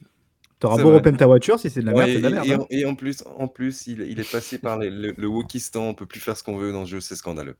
T'auras 0.58 0.82
beau 0.82 0.92
repeindre 0.92 1.16
ta 1.16 1.26
voiture, 1.26 1.58
si 1.58 1.70
c'est 1.70 1.80
de 1.80 1.86
la 1.86 1.92
merde, 1.92 2.10
c'est 2.10 2.20
de 2.20 2.28
la 2.28 2.44
merde. 2.44 2.60
Hein. 2.62 2.66
Et, 2.68 2.84
en 2.84 2.94
plus, 2.94 3.24
en 3.38 3.48
plus 3.48 3.86
il, 3.86 4.20
est 4.20 4.30
passé 4.30 4.58
par 4.58 4.78
le, 4.78 5.14
le 5.16 5.26
Wokistan, 5.26 5.88
on 5.88 5.94
peut 5.94 6.04
plus 6.04 6.20
faire 6.20 6.36
ce 6.36 6.42
qu'on 6.42 6.58
veut 6.58 6.70
dans 6.70 6.80
le 6.80 6.86
jeu, 6.86 7.00
c'est 7.00 7.16
scandaleux. 7.16 7.56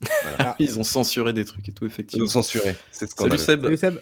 Ils 0.58 0.78
ont 0.78 0.82
censuré 0.82 1.32
des 1.32 1.44
trucs 1.44 1.68
et 1.68 1.72
tout, 1.72 1.86
effectivement. 1.86 2.24
Ils 2.24 2.26
ont 2.26 2.30
censuré, 2.30 2.74
c'est 2.90 3.08
scandaleux. 3.08 3.38
Salut 3.38 3.76
Seb. 3.76 3.98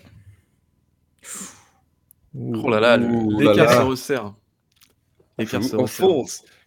Oh 2.34 2.68
là 2.68 2.80
là, 2.80 2.96
l'écart 2.96 3.72
se 3.72 3.82
resserre. 3.82 4.34
L'écart 5.38 5.62
se 5.62 5.76
resserre. 5.76 6.08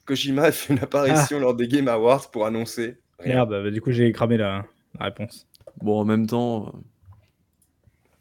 Kojima 0.05 0.43
a 0.43 0.51
fait 0.51 0.73
une 0.73 0.79
apparition 0.79 1.37
ah. 1.37 1.41
lors 1.41 1.53
des 1.53 1.67
Game 1.67 1.87
Awards 1.87 2.31
pour 2.31 2.45
annoncer. 2.45 2.97
Merde, 3.23 3.49
bah, 3.49 3.69
du 3.69 3.81
coup 3.81 3.91
j'ai 3.91 4.11
cramé 4.11 4.37
la, 4.37 4.65
réponse. 4.99 5.47
Bon, 5.81 5.99
en 5.99 6.05
même 6.05 6.25
temps. 6.27 6.73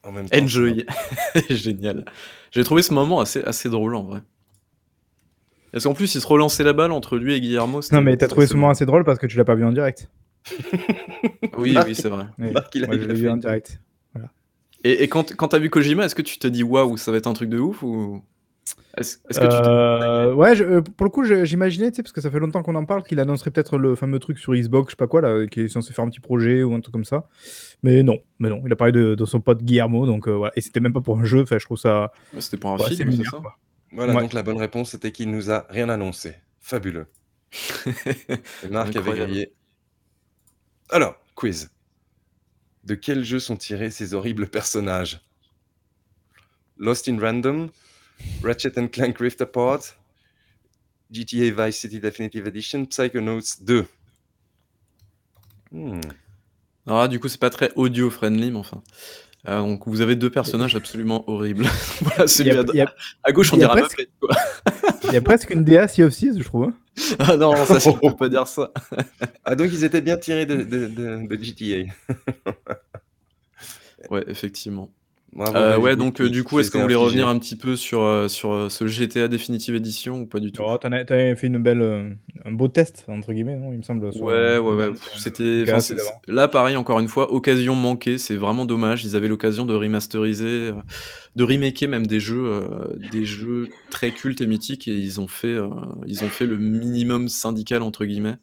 En 0.03 0.13
même 0.13 0.29
temps 0.29 0.39
Enjoy. 0.39 0.87
Génial. 1.51 2.05
J'ai 2.51 2.65
trouvé 2.65 2.83
ce 2.83 2.93
moment 2.93 3.21
assez, 3.21 3.43
assez 3.43 3.69
drôle 3.69 3.95
en 3.95 4.05
vrai. 4.05 4.21
Parce 5.73 5.85
qu'en 5.85 5.95
plus, 5.95 6.15
il 6.15 6.21
se 6.21 6.27
relançait 6.27 6.65
la 6.65 6.73
balle 6.73 6.91
entre 6.91 7.17
lui 7.17 7.35
et 7.35 7.41
Guillermo. 7.41 7.81
Non, 7.93 8.03
mais 8.03 8.17
t'as 8.17 8.27
trouvé 8.27 8.47
ce 8.47 8.55
moment 8.55 8.71
assez 8.71 8.87
drôle 8.87 9.05
parce 9.05 9.19
que 9.19 9.27
tu 9.27 9.37
l'as 9.37 9.45
pas 9.45 9.55
vu 9.55 9.65
en 9.65 9.73
direct. 9.73 10.11
oui, 11.59 11.77
oui, 11.87 11.95
c'est 11.95 12.09
vrai. 12.09 12.27
il 12.75 12.85
a 12.85 12.97
vu 12.97 13.29
en 13.29 13.37
direct. 13.37 13.81
Et, 14.83 15.09
quand, 15.09 15.37
quand 15.37 15.49
t'as 15.49 15.59
vu 15.59 15.69
Kojima, 15.69 16.07
est-ce 16.07 16.15
que 16.15 16.23
tu 16.23 16.39
te 16.39 16.47
dis 16.47 16.63
waouh, 16.63 16.97
ça 16.97 17.11
va 17.13 17.19
être 17.19 17.27
un 17.27 17.35
truc 17.35 17.51
de 17.51 17.59
ouf 17.59 17.83
ou 17.83 18.23
est-ce 18.97 19.17
que 19.17 19.47
tu 19.47 19.69
euh, 19.69 20.35
Ouais, 20.35 20.61
euh, 20.61 20.83
pour 20.83 21.05
le 21.05 21.11
coup, 21.11 21.25
j'imaginais, 21.25 21.91
parce 21.91 22.13
que 22.13 22.21
ça 22.21 22.31
fait 22.31 22.39
longtemps 22.39 22.63
qu'on 22.63 22.75
en 22.75 22.85
parle, 22.85 23.03
qu'il 23.03 23.21
annoncerait 23.21 23.51
peut-être 23.51 23.79
le 23.79 23.95
fameux 23.95 24.19
truc 24.19 24.39
sur 24.39 24.53
Xbox, 24.55 24.89
je 24.89 24.91
sais 24.93 24.97
pas 24.97 25.07
quoi, 25.07 25.21
là, 25.21 25.47
qui 25.47 25.61
est 25.61 25.69
censé 25.69 25.93
faire 25.93 26.05
un 26.05 26.09
petit 26.09 26.21
projet 26.21 26.63
ou 26.63 26.75
un 26.75 26.81
truc 26.81 26.93
comme 26.93 27.05
ça. 27.05 27.29
Mais 27.83 28.03
non, 28.03 28.19
mais 28.39 28.49
non, 28.49 28.63
il 28.67 28.73
a 28.73 28.77
parlé 28.77 28.93
de, 28.93 29.25
son 29.25 29.41
pote 29.41 29.63
Guillermo, 29.63 30.07
donc 30.07 30.29
euh, 30.29 30.33
voilà. 30.33 30.53
Et 30.57 30.61
c'était 30.61 30.81
même 30.81 30.93
pas 30.93 31.01
pour 31.01 31.19
un 31.19 31.25
jeu, 31.25 31.43
enfin, 31.43 31.59
je 31.59 31.65
trouve 31.65 31.79
ça. 31.79 32.13
c'était 32.39 32.57
pour 32.57 32.73
un 32.73 32.79
film, 32.79 33.13
c'est 33.13 33.25
ça 33.25 33.41
Voilà, 33.93 34.15
donc 34.15 34.33
la 34.33 34.43
bonne 34.43 34.59
réponse, 34.59 34.91
c'était 34.91 35.13
qu'il 35.13 35.31
nous 35.31 35.51
a 35.51 35.67
rien 35.71 35.89
annoncé. 35.89 36.35
Fabuleux. 36.59 37.07
Marc 38.71 38.95
avait 38.95 39.13
grillé 39.13 39.53
Alors, 40.91 41.17
quiz. 41.35 41.71
De 42.85 42.95
quel 42.95 43.25
jeu 43.25 43.39
sont 43.39 43.57
tirés 43.57 43.91
ces 43.91 44.15
horribles 44.15 44.49
personnages? 44.49 45.21
Lost 46.79 47.09
in 47.09 47.19
Random, 47.19 47.71
Ratchet 48.43 48.79
and 48.79 48.89
Clank 48.89 49.19
Rift 49.19 49.41
Apart, 49.43 49.97
GTA 51.11 51.51
Vice 51.51 51.79
City 51.79 52.01
Definitive 52.01 52.47
Edition, 52.47 52.87
Psychonauts 52.87 53.61
2. 53.61 53.87
Hmm. 55.73 56.01
Alors 56.87 57.09
du 57.09 57.21
coup, 57.21 57.29
c'est 57.29 57.41
pas 57.41 57.51
très 57.51 57.71
audio 57.77 58.11
friendly, 58.11 58.51
mais 58.51 58.59
enfin. 58.59 58.83
Euh, 59.49 59.61
donc 59.61 59.87
vous 59.87 60.03
avez 60.03 60.17
deux 60.17 60.31
personnages 60.31 60.77
absolument 60.77 61.29
horribles. 61.29 61.65
voilà, 62.03 62.27
celui 62.27 62.51
à, 62.51 62.95
à, 63.23 63.33
gauche, 63.33 63.53
on 63.53 63.57
dirait 63.57 63.81
presque... 63.81 64.09
quoi. 64.21 64.37
Il 65.05 65.13
y 65.13 65.17
a 65.17 65.23
presque 65.23 65.51
une 65.51 65.65
DA 65.65 65.89
Sea 65.89 66.05
of 66.05 66.15
Thieves, 66.15 66.39
je 66.39 66.45
trouve. 66.45 66.65
Hein. 66.65 66.75
ah 67.19 67.37
non, 67.37 67.57
ça, 67.65 67.79
on 68.03 68.11
peut 68.11 68.17
pas 68.17 68.29
dire 68.29 68.47
ça. 68.47 68.71
ah 69.45 69.55
donc 69.55 69.71
ils 69.73 69.85
étaient 69.85 70.03
bien 70.03 70.19
tirés 70.19 70.45
de, 70.45 70.57
de, 70.57 70.87
de, 70.89 71.27
de 71.27 71.43
GTA. 71.43 71.91
ouais, 74.11 74.25
effectivement. 74.29 74.93
Euh, 75.39 75.79
ouais, 75.79 75.95
donc 75.95 76.21
euh, 76.21 76.29
du 76.29 76.43
coup, 76.43 76.59
est-ce 76.59 76.73
vous 76.73 76.83
voulez 76.83 76.97
revenir 76.97 77.29
un 77.29 77.39
petit 77.39 77.55
peu 77.55 77.77
sur, 77.77 78.03
euh, 78.03 78.27
sur 78.27 78.71
ce 78.71 78.87
GTA 78.89 79.29
Definitive 79.29 79.77
Edition 79.77 80.23
ou 80.23 80.27
pas 80.27 80.41
du 80.41 80.51
tout? 80.51 80.63
Oh, 80.65 80.77
T'avais 80.77 81.37
fait 81.37 81.47
une 81.47 81.63
belle, 81.63 82.17
un 82.45 82.53
beau 82.53 82.69
test, 82.69 83.05
entre 83.07 83.33
guillemets, 83.33 83.57
non? 83.57 83.73
Il 83.73 83.79
me 83.79 83.83
semble. 83.83 84.07
Ouais, 84.07 84.59
ouais, 84.59 84.59
ouais. 84.59 84.93
C'était, 85.17 85.65
là, 86.27 86.49
pareil, 86.49 86.77
encore 86.77 86.99
une 86.99 87.09
fois, 87.09 87.33
occasion 87.33 87.77
manquée. 87.77 88.19
C'est 88.19 88.37
vraiment 88.37 88.65
dommage. 88.65 89.05
Ils 89.05 89.15
avaient 89.15 89.29
l'occasion 89.29 89.65
de 89.65 89.75
remasteriser, 89.75 90.73
de 91.37 91.45
remaker 91.45 91.89
même 91.89 92.07
des 92.07 92.21
jeux, 92.21 92.69
des 93.13 93.25
jeux 93.25 93.69
très 93.91 94.11
cultes 94.11 94.41
et 94.41 94.47
mythiques, 94.47 94.89
et 94.89 94.97
ils 94.97 95.21
ont 95.21 95.29
fait, 95.29 95.57
ils 96.07 96.25
ont 96.25 96.29
fait 96.29 96.47
le 96.47 96.57
minimum 96.59 97.29
syndical 97.29 97.83
entre 97.83 98.05
guillemets, 98.05 98.37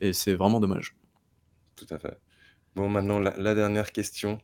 et 0.00 0.14
c'est 0.14 0.34
vraiment 0.34 0.60
dommage. 0.60 0.94
Tout 1.76 1.86
à 1.90 1.98
fait. 1.98 2.16
Bon, 2.76 2.88
maintenant 2.88 3.20
la 3.20 3.54
dernière 3.54 3.92
question. 3.92 4.38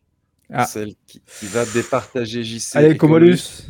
Ah. 0.53 0.67
Celle 0.67 0.95
qui, 1.07 1.23
va 1.43 1.65
départager 1.65 2.43
JC. 2.43 2.77
Allez, 2.77 2.97
Comolus. 2.97 3.69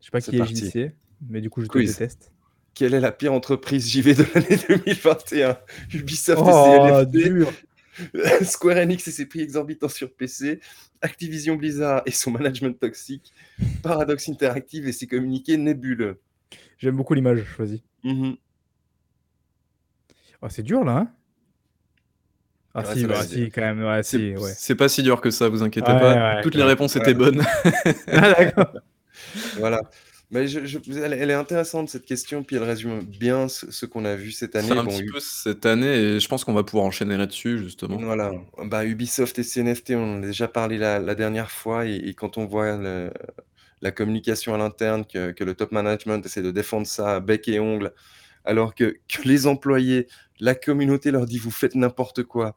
Je 0.00 0.04
sais 0.04 0.10
pas 0.10 0.20
qui 0.20 0.36
est 0.36 0.46
JC, 0.46 0.92
mais 1.28 1.40
du 1.40 1.50
coup, 1.50 1.62
je 1.62 1.68
te 1.68 1.78
déteste. 1.78 2.32
Quelle 2.74 2.94
est 2.94 3.00
la 3.00 3.12
pire 3.12 3.32
entreprise 3.32 3.90
JV 3.90 4.14
de 4.14 4.24
l'année 4.34 4.58
2021 4.68 5.58
Ubisoft 5.94 6.42
oh, 6.44 7.00
et 7.02 7.06
dur. 7.06 7.50
Square 8.42 8.76
Enix 8.76 9.08
et 9.08 9.10
ses 9.10 9.26
prix 9.26 9.40
exorbitants 9.40 9.88
sur 9.88 10.12
PC, 10.12 10.60
Activision 11.00 11.56
Blizzard 11.56 12.02
et 12.04 12.10
son 12.10 12.30
management 12.30 12.78
toxique, 12.78 13.32
Paradox 13.82 14.28
Interactive 14.28 14.86
et 14.86 14.92
ses 14.92 15.06
communiqués 15.06 15.56
nébuleux. 15.56 16.20
J'aime 16.78 16.96
beaucoup 16.96 17.14
l'image 17.14 17.44
choisie. 17.44 17.82
Mm 18.04 18.32
oh, 20.42 20.48
c'est 20.50 20.62
dur 20.62 20.84
là, 20.84 20.98
hein 20.98 21.12
ah 22.78 22.94
si, 22.94 23.06
bah, 23.06 23.22
si, 23.22 23.50
quand 23.50 23.62
même, 23.62 23.82
ouais, 23.84 24.02
si, 24.02 24.34
ouais. 24.36 24.52
C'est 24.56 24.74
pas 24.74 24.88
si 24.88 25.02
dur 25.02 25.20
que 25.20 25.30
ça, 25.30 25.48
vous 25.48 25.62
inquiétez 25.62 25.92
pas. 25.92 26.42
Toutes 26.42 26.54
les 26.54 26.62
réponses 26.62 26.96
étaient 26.96 27.14
bonnes. 27.14 27.42
ah, 28.08 28.32
d'accord. 28.32 28.72
voilà. 29.58 29.80
Mais 30.30 30.48
je, 30.48 30.66
je, 30.66 30.78
elle, 30.90 31.30
est 31.30 31.34
intéressante 31.34 31.88
cette 31.88 32.04
question, 32.04 32.42
puis 32.42 32.56
elle 32.56 32.64
résume 32.64 33.00
bien 33.00 33.46
ce, 33.48 33.86
qu'on 33.86 34.04
a 34.04 34.16
vu 34.16 34.32
cette 34.32 34.56
année. 34.56 34.72
un 34.72 34.82
bon, 34.82 34.90
petit 34.90 35.04
peu 35.04 35.20
cette 35.20 35.64
année, 35.64 35.94
et 35.94 36.20
je 36.20 36.28
pense 36.28 36.44
qu'on 36.44 36.52
va 36.52 36.64
pouvoir 36.64 36.84
enchaîner 36.84 37.16
là-dessus, 37.16 37.60
justement. 37.60 37.96
Voilà. 37.96 38.32
Bah, 38.64 38.84
Ubisoft 38.84 39.38
et 39.38 39.44
CNFT, 39.44 39.92
on 39.92 40.16
en 40.16 40.22
a 40.22 40.26
déjà 40.26 40.48
parlé 40.48 40.78
la, 40.78 40.98
la 40.98 41.14
dernière 41.14 41.50
fois, 41.50 41.86
et, 41.86 42.12
quand 42.14 42.38
on 42.38 42.44
voit 42.44 42.76
le, 42.76 43.12
la 43.82 43.92
communication 43.92 44.52
à 44.52 44.58
l'interne, 44.58 45.04
que, 45.04 45.30
que, 45.30 45.44
le 45.44 45.54
top 45.54 45.70
management 45.70 46.26
essaie 46.26 46.42
de 46.42 46.50
défendre 46.50 46.88
ça 46.88 47.20
bec 47.20 47.46
et 47.46 47.60
ongle, 47.60 47.92
alors 48.46 48.74
que, 48.74 48.96
que 49.08 49.22
les 49.24 49.46
employés 49.46 50.06
la 50.40 50.54
communauté 50.54 51.10
leur 51.10 51.26
dit 51.26 51.38
vous 51.38 51.50
faites 51.50 51.74
n'importe 51.74 52.22
quoi. 52.22 52.56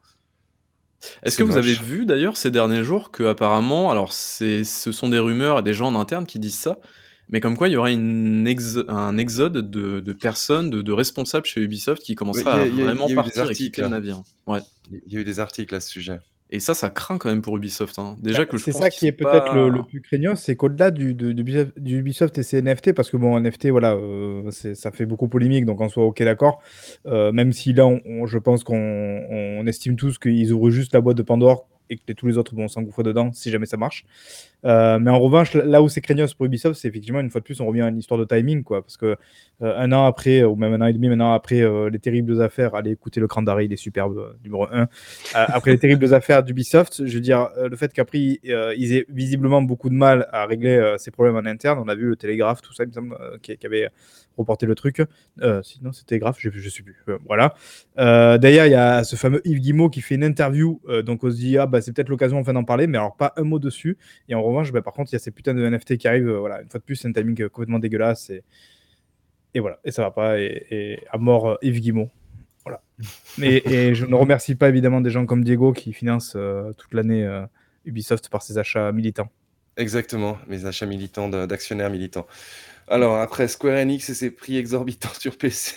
Est-ce 1.22 1.38
que 1.38 1.42
vous 1.42 1.56
avez 1.56 1.72
vu 1.72 2.04
d'ailleurs 2.04 2.36
ces 2.36 2.50
derniers 2.50 2.84
jours 2.84 3.10
que 3.10 3.22
apparemment, 3.22 3.90
alors 3.90 4.12
ce 4.12 4.62
sont 4.64 5.08
des 5.08 5.18
rumeurs 5.18 5.60
et 5.60 5.62
des 5.62 5.72
gens 5.72 5.88
en 5.88 5.98
interne 5.98 6.26
qui 6.26 6.38
disent 6.38 6.58
ça, 6.58 6.78
mais 7.30 7.40
comme 7.40 7.56
quoi 7.56 7.68
il 7.68 7.72
y 7.72 7.76
aurait 7.76 7.94
une 7.94 8.46
un 8.88 9.16
exode 9.16 9.70
de, 9.70 10.12
personnes, 10.12 10.68
de, 10.68 10.92
responsables 10.92 11.46
chez 11.46 11.62
Ubisoft 11.62 12.02
qui 12.02 12.14
commenceraient 12.14 12.50
à 12.50 12.64
vraiment 12.66 13.08
partir 13.14 13.50
et 13.50 13.54
quitter 13.54 13.82
le 13.82 13.88
navire. 13.88 14.22
Ouais. 14.46 14.60
Il 14.90 15.12
y 15.12 15.16
a 15.16 15.20
eu 15.20 15.24
des 15.24 15.40
articles 15.40 15.74
à 15.74 15.80
ce 15.80 15.88
sujet. 15.88 16.18
Et 16.52 16.58
ça, 16.58 16.74
ça 16.74 16.90
craint 16.90 17.16
quand 17.18 17.28
même 17.28 17.42
pour 17.42 17.56
Ubisoft. 17.56 17.98
Hein. 17.98 18.16
Déjà 18.20 18.38
bah, 18.38 18.46
que 18.46 18.58
c'est 18.58 18.72
ça 18.72 18.90
qui 18.90 19.06
est 19.06 19.12
peut-être 19.12 19.54
le, 19.54 19.82
plus 19.84 20.00
craignant, 20.00 20.34
c'est 20.34 20.56
qu'au-delà 20.56 20.90
du, 20.90 21.16
Ubisoft 21.86 22.36
et 22.38 22.42
ses 22.42 22.60
NFT, 22.60 22.92
parce 22.92 23.10
que 23.10 23.16
bon, 23.16 23.38
NFT, 23.38 23.68
voilà, 23.68 23.94
euh, 23.94 24.50
ça 24.50 24.90
fait 24.90 25.06
beaucoup 25.06 25.28
polémique, 25.28 25.64
donc 25.64 25.80
en 25.80 25.88
soit 25.88 26.04
ok, 26.04 26.22
d'accord. 26.22 26.60
Euh, 27.06 27.30
même 27.30 27.52
si 27.52 27.72
là, 27.72 27.88
je 28.26 28.38
pense 28.38 28.64
qu'on 28.64 29.64
estime 29.66 29.96
tous 29.96 30.18
qu'ils 30.18 30.52
ouvrent 30.52 30.70
juste 30.70 30.92
la 30.92 31.00
boîte 31.00 31.16
de 31.16 31.22
Pandore 31.22 31.68
et 31.88 31.96
que 31.96 32.12
tous 32.12 32.26
les 32.26 32.38
autres 32.38 32.54
vont 32.54 32.68
s'engouffrer 32.68 33.02
dedans 33.02 33.32
si 33.32 33.50
jamais 33.50 33.66
ça 33.66 33.76
marche. 33.76 34.04
Euh, 34.64 34.98
mais 34.98 35.10
en 35.10 35.18
revanche, 35.18 35.54
là 35.54 35.82
où 35.82 35.88
c'est 35.88 36.00
craignant 36.00 36.26
pour 36.36 36.46
Ubisoft, 36.46 36.78
c'est 36.80 36.88
effectivement 36.88 37.20
une 37.20 37.30
fois 37.30 37.40
de 37.40 37.44
plus, 37.44 37.60
on 37.60 37.66
revient 37.66 37.82
à 37.82 37.88
une 37.88 37.98
histoire 37.98 38.18
de 38.20 38.24
timing, 38.24 38.62
quoi. 38.62 38.82
Parce 38.82 38.96
que 38.96 39.16
euh, 39.62 39.78
un 39.78 39.92
an 39.92 40.06
après, 40.06 40.42
ou 40.44 40.56
même 40.56 40.72
un 40.74 40.80
an 40.80 40.86
et 40.86 40.92
demi 40.92 41.08
maintenant 41.08 41.32
après 41.32 41.60
euh, 41.60 41.90
les 41.90 41.98
terribles 41.98 42.42
affaires, 42.42 42.74
allez 42.74 42.92
écouter 42.92 43.20
le 43.20 43.26
cran 43.26 43.42
d'arrêt, 43.42 43.66
il 43.66 43.72
est 43.72 43.76
superbe, 43.76 44.36
numéro 44.44 44.66
1. 44.70 44.88
après 45.34 45.72
les 45.72 45.78
terribles 45.78 46.12
affaires 46.14 46.42
d'Ubisoft, 46.42 47.06
je 47.06 47.14
veux 47.14 47.20
dire, 47.20 47.48
le 47.58 47.76
fait 47.76 47.92
qu'après, 47.92 48.18
ils 48.18 48.94
aient 48.94 49.06
visiblement 49.08 49.62
beaucoup 49.62 49.88
de 49.88 49.94
mal 49.94 50.28
à 50.32 50.46
régler 50.46 50.94
ces 50.98 51.10
problèmes 51.10 51.36
en 51.36 51.48
interne, 51.48 51.78
on 51.78 51.88
a 51.88 51.94
vu 51.94 52.08
le 52.08 52.16
télégraphe, 52.16 52.60
tout 52.62 52.72
ça, 52.72 52.84
il 52.84 52.88
me 52.88 52.92
semble, 52.92 53.16
qui, 53.42 53.56
avait 53.64 53.88
reporter 54.36 54.66
le 54.66 54.74
truc. 54.74 55.02
Sinon, 55.62 55.92
c'était 55.92 56.18
grave, 56.18 56.36
je 56.38 56.48
ne 56.48 56.70
sais 56.70 56.82
plus. 56.82 56.96
Voilà. 57.26 57.54
D'ailleurs, 57.96 58.66
il 58.66 58.72
y 58.72 58.74
a 58.74 59.04
ce 59.04 59.16
fameux 59.16 59.40
Yves 59.44 59.60
Guimau 59.60 59.90
qui 59.90 60.00
fait 60.00 60.14
une 60.14 60.24
interview. 60.24 60.80
donc, 61.04 61.24
on 61.24 61.30
se 61.30 61.36
dit, 61.36 61.58
ah, 61.58 61.66
bah, 61.66 61.80
c'est 61.80 61.92
peut-être 61.92 62.08
l'occasion 62.08 62.38
enfin 62.38 62.52
d'en 62.52 62.64
parler, 62.64 62.86
mais 62.86 62.98
alors 62.98 63.16
pas 63.16 63.32
un 63.36 63.42
mot 63.42 63.58
dessus. 63.58 63.98
Et 64.28 64.34
en 64.34 64.40
revanche, 64.50 64.72
bah, 64.72 64.82
par 64.82 64.92
contre, 64.92 65.12
il 65.12 65.14
y 65.14 65.16
a 65.16 65.18
ces 65.18 65.30
putains 65.30 65.54
de 65.54 65.68
NFT 65.68 65.96
qui 65.96 66.08
arrivent. 66.08 66.30
voilà, 66.30 66.62
une 66.62 66.68
fois 66.68 66.80
de 66.80 66.84
plus, 66.84 66.96
c'est 66.96 67.08
un 67.08 67.12
timing 67.12 67.48
complètement 67.48 67.78
dégueulasse. 67.78 68.30
Et, 68.30 68.42
et 69.54 69.60
voilà, 69.60 69.80
et 69.84 69.90
ça 69.90 70.02
va 70.02 70.10
pas. 70.10 70.38
Et, 70.38 71.00
à 71.10 71.18
mort, 71.18 71.58
Yves 71.62 71.80
Guimau. 71.80 72.10
Voilà. 72.64 72.82
et 73.42 73.94
je 73.94 74.06
ne 74.06 74.14
remercie 74.14 74.54
pas 74.54 74.68
évidemment 74.68 75.00
des 75.00 75.10
gens 75.10 75.26
comme 75.26 75.44
Diego 75.44 75.72
qui 75.72 75.92
financent 75.92 76.36
toute 76.76 76.94
l'année 76.94 77.26
Ubisoft 77.84 78.28
par 78.28 78.42
ses 78.42 78.58
achats 78.58 78.92
militants. 78.92 79.30
Exactement, 79.76 80.38
mes 80.46 80.66
achats 80.66 80.86
militants 80.86 81.28
d'actionnaires 81.28 81.90
militants. 81.90 82.26
Alors 82.88 83.16
après 83.16 83.46
Square 83.46 83.76
Enix 83.76 84.10
et 84.10 84.14
ses 84.14 84.30
prix 84.30 84.56
exorbitants 84.56 85.14
sur 85.18 85.38
PC. 85.38 85.76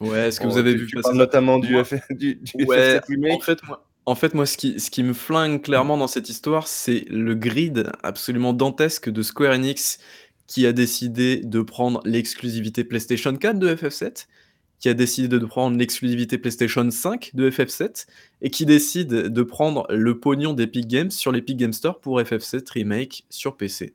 ouais, 0.00 0.28
est-ce 0.28 0.40
que 0.40 0.46
vous 0.48 0.56
avez 0.56 0.74
vu 0.74 0.86
tu 0.86 0.96
notamment 1.12 1.58
du, 1.58 1.76
du, 2.10 2.40
ouais, 2.66 3.00
En 3.30 3.40
fait, 3.40 3.62
moi, 3.64 3.86
en 4.10 4.16
fait, 4.16 4.34
moi, 4.34 4.44
ce 4.44 4.56
qui, 4.56 5.02
me 5.04 5.12
flingue 5.12 5.62
clairement 5.62 5.96
dans 5.96 6.08
cette 6.08 6.28
histoire, 6.28 6.66
c'est 6.66 7.04
le 7.10 7.36
grid 7.36 7.92
absolument 8.02 8.52
dantesque 8.52 9.08
de 9.08 9.22
Square 9.22 9.54
Enix 9.54 10.00
qui 10.48 10.66
a 10.66 10.72
décidé 10.72 11.36
de 11.36 11.62
prendre 11.62 12.00
l'exclusivité 12.04 12.82
PlayStation 12.82 13.36
4 13.36 13.60
de 13.60 13.72
FF7, 13.72 14.26
qui 14.80 14.88
a 14.88 14.94
décidé 14.94 15.28
de 15.28 15.46
prendre 15.46 15.78
l'exclusivité 15.78 16.38
PlayStation 16.38 16.90
5 16.90 17.30
de 17.34 17.48
FF7, 17.48 18.06
et 18.42 18.50
qui 18.50 18.66
décide 18.66 19.10
de 19.10 19.42
prendre 19.44 19.86
le 19.90 20.18
pognon 20.18 20.54
d'Epic 20.54 20.88
Games 20.88 21.12
sur 21.12 21.30
l'Epic 21.30 21.56
Game 21.56 21.72
Store 21.72 22.00
pour 22.00 22.20
FF7 22.20 22.68
Remake 22.72 23.26
sur 23.30 23.56
PC. 23.56 23.94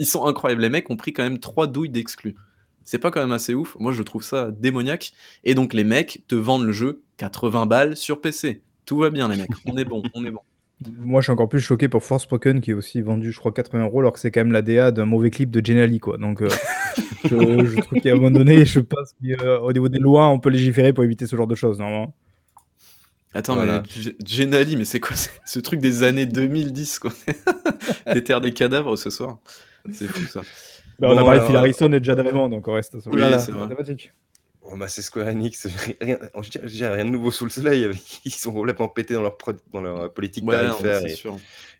Ils 0.00 0.06
sont 0.06 0.26
incroyables. 0.26 0.62
Les 0.62 0.68
mecs 0.68 0.90
ont 0.90 0.96
pris 0.96 1.12
quand 1.12 1.22
même 1.22 1.38
trois 1.38 1.68
douilles 1.68 1.90
d'exclus. 1.90 2.34
C'est 2.82 2.98
pas 2.98 3.12
quand 3.12 3.20
même 3.20 3.30
assez 3.30 3.54
ouf. 3.54 3.76
Moi, 3.78 3.92
je 3.92 4.02
trouve 4.02 4.24
ça 4.24 4.50
démoniaque. 4.50 5.12
Et 5.44 5.54
donc, 5.54 5.74
les 5.74 5.84
mecs 5.84 6.24
te 6.26 6.34
vendent 6.34 6.64
le 6.64 6.72
jeu 6.72 7.04
80 7.18 7.66
balles 7.66 7.96
sur 7.96 8.20
PC. 8.20 8.62
Tout 8.92 8.98
va 8.98 9.08
bien, 9.08 9.26
les 9.26 9.38
mecs. 9.38 9.48
On 9.64 9.78
est 9.78 9.86
bon, 9.86 10.02
on 10.12 10.22
est 10.22 10.30
bon. 10.30 10.42
Moi, 10.98 11.22
je 11.22 11.24
suis 11.24 11.32
encore 11.32 11.48
plus 11.48 11.60
choqué 11.60 11.88
pour 11.88 12.04
Force 12.04 12.24
Spoken 12.24 12.60
qui 12.60 12.72
est 12.72 12.74
aussi 12.74 13.00
vendu, 13.00 13.32
je 13.32 13.38
crois, 13.38 13.50
80 13.50 13.84
euros, 13.84 14.00
alors 14.00 14.12
que 14.12 14.18
c'est 14.18 14.30
quand 14.30 14.40
même 14.40 14.52
la 14.52 14.60
DA 14.60 14.90
d'un 14.90 15.06
mauvais 15.06 15.30
clip 15.30 15.50
de 15.50 15.64
Genali, 15.64 15.98
quoi. 15.98 16.18
Donc, 16.18 16.42
euh, 16.42 16.50
je, 17.24 17.80
trouve 17.80 18.00
qu'à 18.00 18.10
un 18.10 18.16
moment 18.16 18.30
donné, 18.30 18.66
je 18.66 18.80
pense 18.80 19.14
qu'au 19.14 19.46
euh, 19.46 19.72
niveau 19.72 19.88
des 19.88 19.98
lois, 19.98 20.28
on 20.28 20.38
peut 20.40 20.50
légiférer 20.50 20.92
pour 20.92 21.04
éviter 21.04 21.26
ce 21.26 21.36
genre 21.36 21.46
de 21.46 21.54
choses, 21.54 21.78
normalement. 21.78 22.14
Attends, 23.32 23.56
mais 23.56 23.80
Genali, 24.26 24.76
mais 24.76 24.84
c'est 24.84 25.00
quoi 25.00 25.16
ce 25.16 25.58
truc 25.58 25.80
des 25.80 26.02
années 26.02 26.26
2010, 26.26 26.98
quoi? 26.98 27.12
Des 28.12 28.22
terres 28.22 28.42
des 28.42 28.52
cadavres 28.52 28.96
ce 28.96 29.08
soir? 29.08 29.38
C'est 29.90 30.06
fou 30.06 30.26
ça. 30.26 30.42
Bah, 30.98 31.08
on 31.10 31.16
a 31.16 31.24
parlé 31.24 31.40
de 31.40 31.46
Phil 31.46 31.56
Harrison 31.56 31.90
et 31.94 32.00
de 32.00 32.12
Raymond, 32.12 32.50
donc 32.50 32.68
on 32.68 32.74
reste 32.74 33.00
sur 33.00 33.10
oui, 33.10 33.22
c'est 33.38 33.52
Bon, 34.62 34.76
bah, 34.76 34.86
c'est 34.86 35.02
Square 35.02 35.26
Enix, 35.26 35.66
rien, 36.00 36.18
rien 36.34 37.04
de 37.04 37.10
nouveau 37.10 37.30
sous 37.32 37.44
le 37.44 37.50
soleil. 37.50 37.90
Ils 38.24 38.32
sont 38.32 38.52
complètement 38.52 38.88
pétés 38.88 39.14
dans 39.14 39.22
leur, 39.22 39.36
dans 39.72 39.80
leur 39.80 40.12
politique 40.12 40.44
ouais, 40.46 40.54
tarifaire 40.54 41.02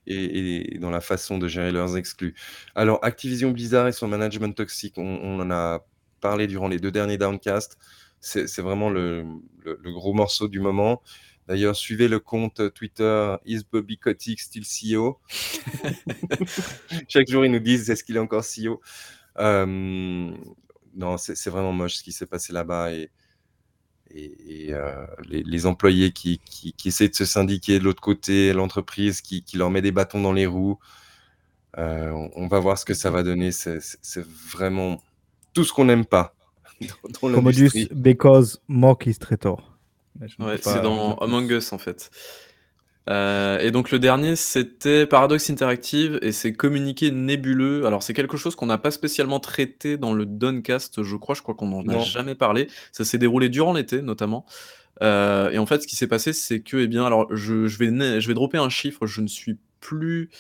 et, 0.07 0.75
et, 0.75 0.79
dans 0.79 0.91
la 0.91 1.01
façon 1.01 1.39
de 1.39 1.47
gérer 1.47 1.71
leurs 1.71 1.97
exclus. 1.97 2.35
Alors, 2.75 2.99
Activision 3.03 3.53
Blizzard 3.53 3.87
et 3.87 3.93
son 3.93 4.09
management 4.09 4.53
toxique, 4.53 4.95
on, 4.97 5.41
en 5.41 5.51
a 5.51 5.87
parlé 6.21 6.49
durant 6.49 6.69
les 6.69 6.79
deux 6.79 6.91
derniers 6.91 7.19
downcasts. 7.19 7.79
C'est 8.21 8.61
vraiment 8.61 8.91
le, 8.91 9.25
le, 9.65 9.93
gros 9.93 10.13
morceau 10.13 10.49
du 10.49 10.61
moment. 10.61 11.03
D'ailleurs, 11.49 11.75
suivez 11.75 12.07
le 12.07 12.21
compte 12.21 12.73
Twitter 12.73 13.35
Is 13.45 13.63
Bobby 13.71 13.99
Kotick 13.99 14.41
still 14.41 14.63
CEO 14.65 15.21
Chaque 17.09 17.29
jour, 17.29 17.45
ils 17.45 17.51
nous 17.51 17.59
disent 17.59 17.91
est-ce 17.91 18.05
qu'il 18.05 18.17
est 18.17 18.21
encore 18.21 18.45
CEO 18.45 18.81
euh, 19.39 20.33
Non, 20.95 21.17
c'est 21.17 21.51
vraiment 21.51 21.73
moche 21.73 21.97
ce 21.97 22.03
qui 22.03 22.13
s'est 22.13 22.27
passé 22.27 22.53
là-bas. 22.53 22.93
Et, 22.93 23.11
et, 24.11 24.75
les, 25.29 25.67
employés 25.67 26.13
qui, 26.13 26.39
qui, 26.45 26.75
essaient 26.89 27.09
de 27.09 27.15
se 27.15 27.25
syndiquer 27.25 27.79
de 27.79 27.85
l'autre 27.85 28.03
côté, 28.03 28.53
l'entreprise 28.53 29.21
qui, 29.21 29.43
qui, 29.43 29.57
leur 29.57 29.71
met 29.71 29.81
des 29.81 29.93
bâtons 29.93 30.21
dans 30.21 30.33
les 30.33 30.47
roues. 30.47 30.79
on, 31.77 32.49
va 32.49 32.59
voir 32.59 32.79
ce 32.79 32.85
que 32.85 32.95
ça 32.95 33.11
va 33.11 33.23
donner. 33.23 33.53
C'est 33.53 33.81
vraiment 34.53 35.03
tout 35.55 35.65
ce 35.65 35.73
qu'on 35.73 35.87
n'aime 35.87 36.05
pas. 36.05 36.35
Commodus, 37.21 37.71
because 37.93 38.61
Mock 38.69 39.07
is 39.07 39.19
traitor. 39.19 39.73
Ouais, 40.39 40.59
c'est 40.61 40.83
dans 40.83 41.17
Among 41.17 41.51
Us 41.51 41.73
en 41.73 41.79
fait. 41.79 42.11
Euh, 43.11 43.59
et 43.59 43.71
donc 43.71 43.91
le 43.91 43.99
dernier, 43.99 44.37
c'était 44.37 45.07
Paradox 45.07 45.51
Interactive 45.51 46.19
et 46.23 46.33
c'est 46.33 46.53
communiqué 46.53 47.11
nébuleux. 47.11 47.87
Alors 47.87 48.03
c'est 48.03 48.15
quelque 48.15 48.37
chose 48.37 48.55
qu'on 48.55 48.67
n'a 48.67 48.79
pas 48.79 48.91
spécialement 48.91 49.41
traité 49.41 49.97
dans 49.97 50.13
le 50.13 50.25
Doncast, 50.25 51.03
je 51.03 51.17
crois. 51.17 51.35
Je 51.35 51.43
crois 51.43 51.55
qu'on 51.55 51.67
n'en 51.69 51.89
a 51.89 51.99
jamais 51.99 52.35
parlé. 52.35 52.69
Ça 52.93 53.05
s'est 53.05 53.19
déroulé 53.19 53.49
durant 53.49 53.73
l'été 53.73 54.03
notamment. 54.03 54.47
Euh, 55.03 55.51
et 55.51 55.59
en 55.59 55.67
fait, 55.67 55.83
ce 55.83 55.87
qui 55.87 55.97
s'est 55.97 56.07
passé, 56.07 56.33
c'est 56.33 56.61
que, 56.61 56.77
eh 56.77 56.87
bien, 56.87 57.05
alors 57.05 57.35
je, 57.35 57.67
je, 57.67 57.79
vais, 57.79 58.21
je 58.21 58.29
vais 58.29 58.35
dropper 58.35 58.59
un 58.59 58.69
chiffre. 58.69 59.07
Je 59.07 59.21
ne 59.21 59.27
suis 59.27 59.59
plus 59.81 60.31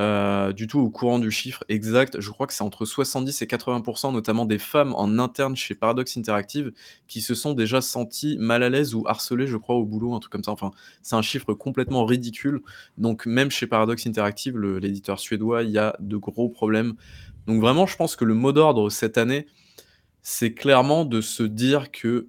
euh, 0.00 0.54
du 0.54 0.66
tout 0.66 0.80
au 0.80 0.88
courant 0.88 1.18
du 1.18 1.30
chiffre 1.30 1.62
exact. 1.68 2.20
Je 2.20 2.30
crois 2.30 2.46
que 2.46 2.54
c'est 2.54 2.64
entre 2.64 2.86
70 2.86 3.42
et 3.42 3.44
80% 3.44 4.14
notamment 4.14 4.46
des 4.46 4.58
femmes 4.58 4.94
en 4.94 5.18
interne 5.18 5.56
chez 5.56 5.74
Paradox 5.74 6.16
Interactive, 6.16 6.72
qui 7.06 7.20
se 7.20 7.34
sont 7.34 7.52
déjà 7.52 7.82
senties 7.82 8.38
mal 8.38 8.62
à 8.62 8.70
l'aise 8.70 8.94
ou 8.94 9.04
harcelées, 9.06 9.46
je 9.46 9.58
crois, 9.58 9.74
au 9.74 9.84
boulot, 9.84 10.14
un 10.14 10.18
truc 10.18 10.32
comme 10.32 10.42
ça. 10.42 10.52
Enfin, 10.52 10.70
c'est 11.02 11.16
un 11.16 11.22
chiffre 11.22 11.52
complètement 11.52 12.06
ridicule. 12.06 12.62
Donc 12.96 13.26
même 13.26 13.50
chez 13.50 13.66
Paradox 13.66 14.06
Interactive, 14.06 14.58
l'éditeur 14.58 15.20
suédois, 15.20 15.64
il 15.64 15.70
y 15.70 15.78
a 15.78 15.94
de 16.00 16.16
gros 16.16 16.48
problèmes. 16.48 16.94
Donc 17.46 17.60
vraiment, 17.60 17.86
je 17.86 17.96
pense 17.96 18.16
que 18.16 18.24
le 18.24 18.34
mot 18.34 18.52
d'ordre 18.52 18.88
cette 18.88 19.18
année, 19.18 19.46
c'est 20.22 20.54
clairement 20.54 21.04
de 21.04 21.20
se 21.20 21.42
dire 21.42 21.90
que 21.90 22.28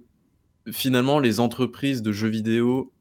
finalement, 0.70 1.20
les 1.20 1.40
entreprises 1.40 2.02
de 2.02 2.12
jeux 2.12 2.28
vidéo 2.28 2.92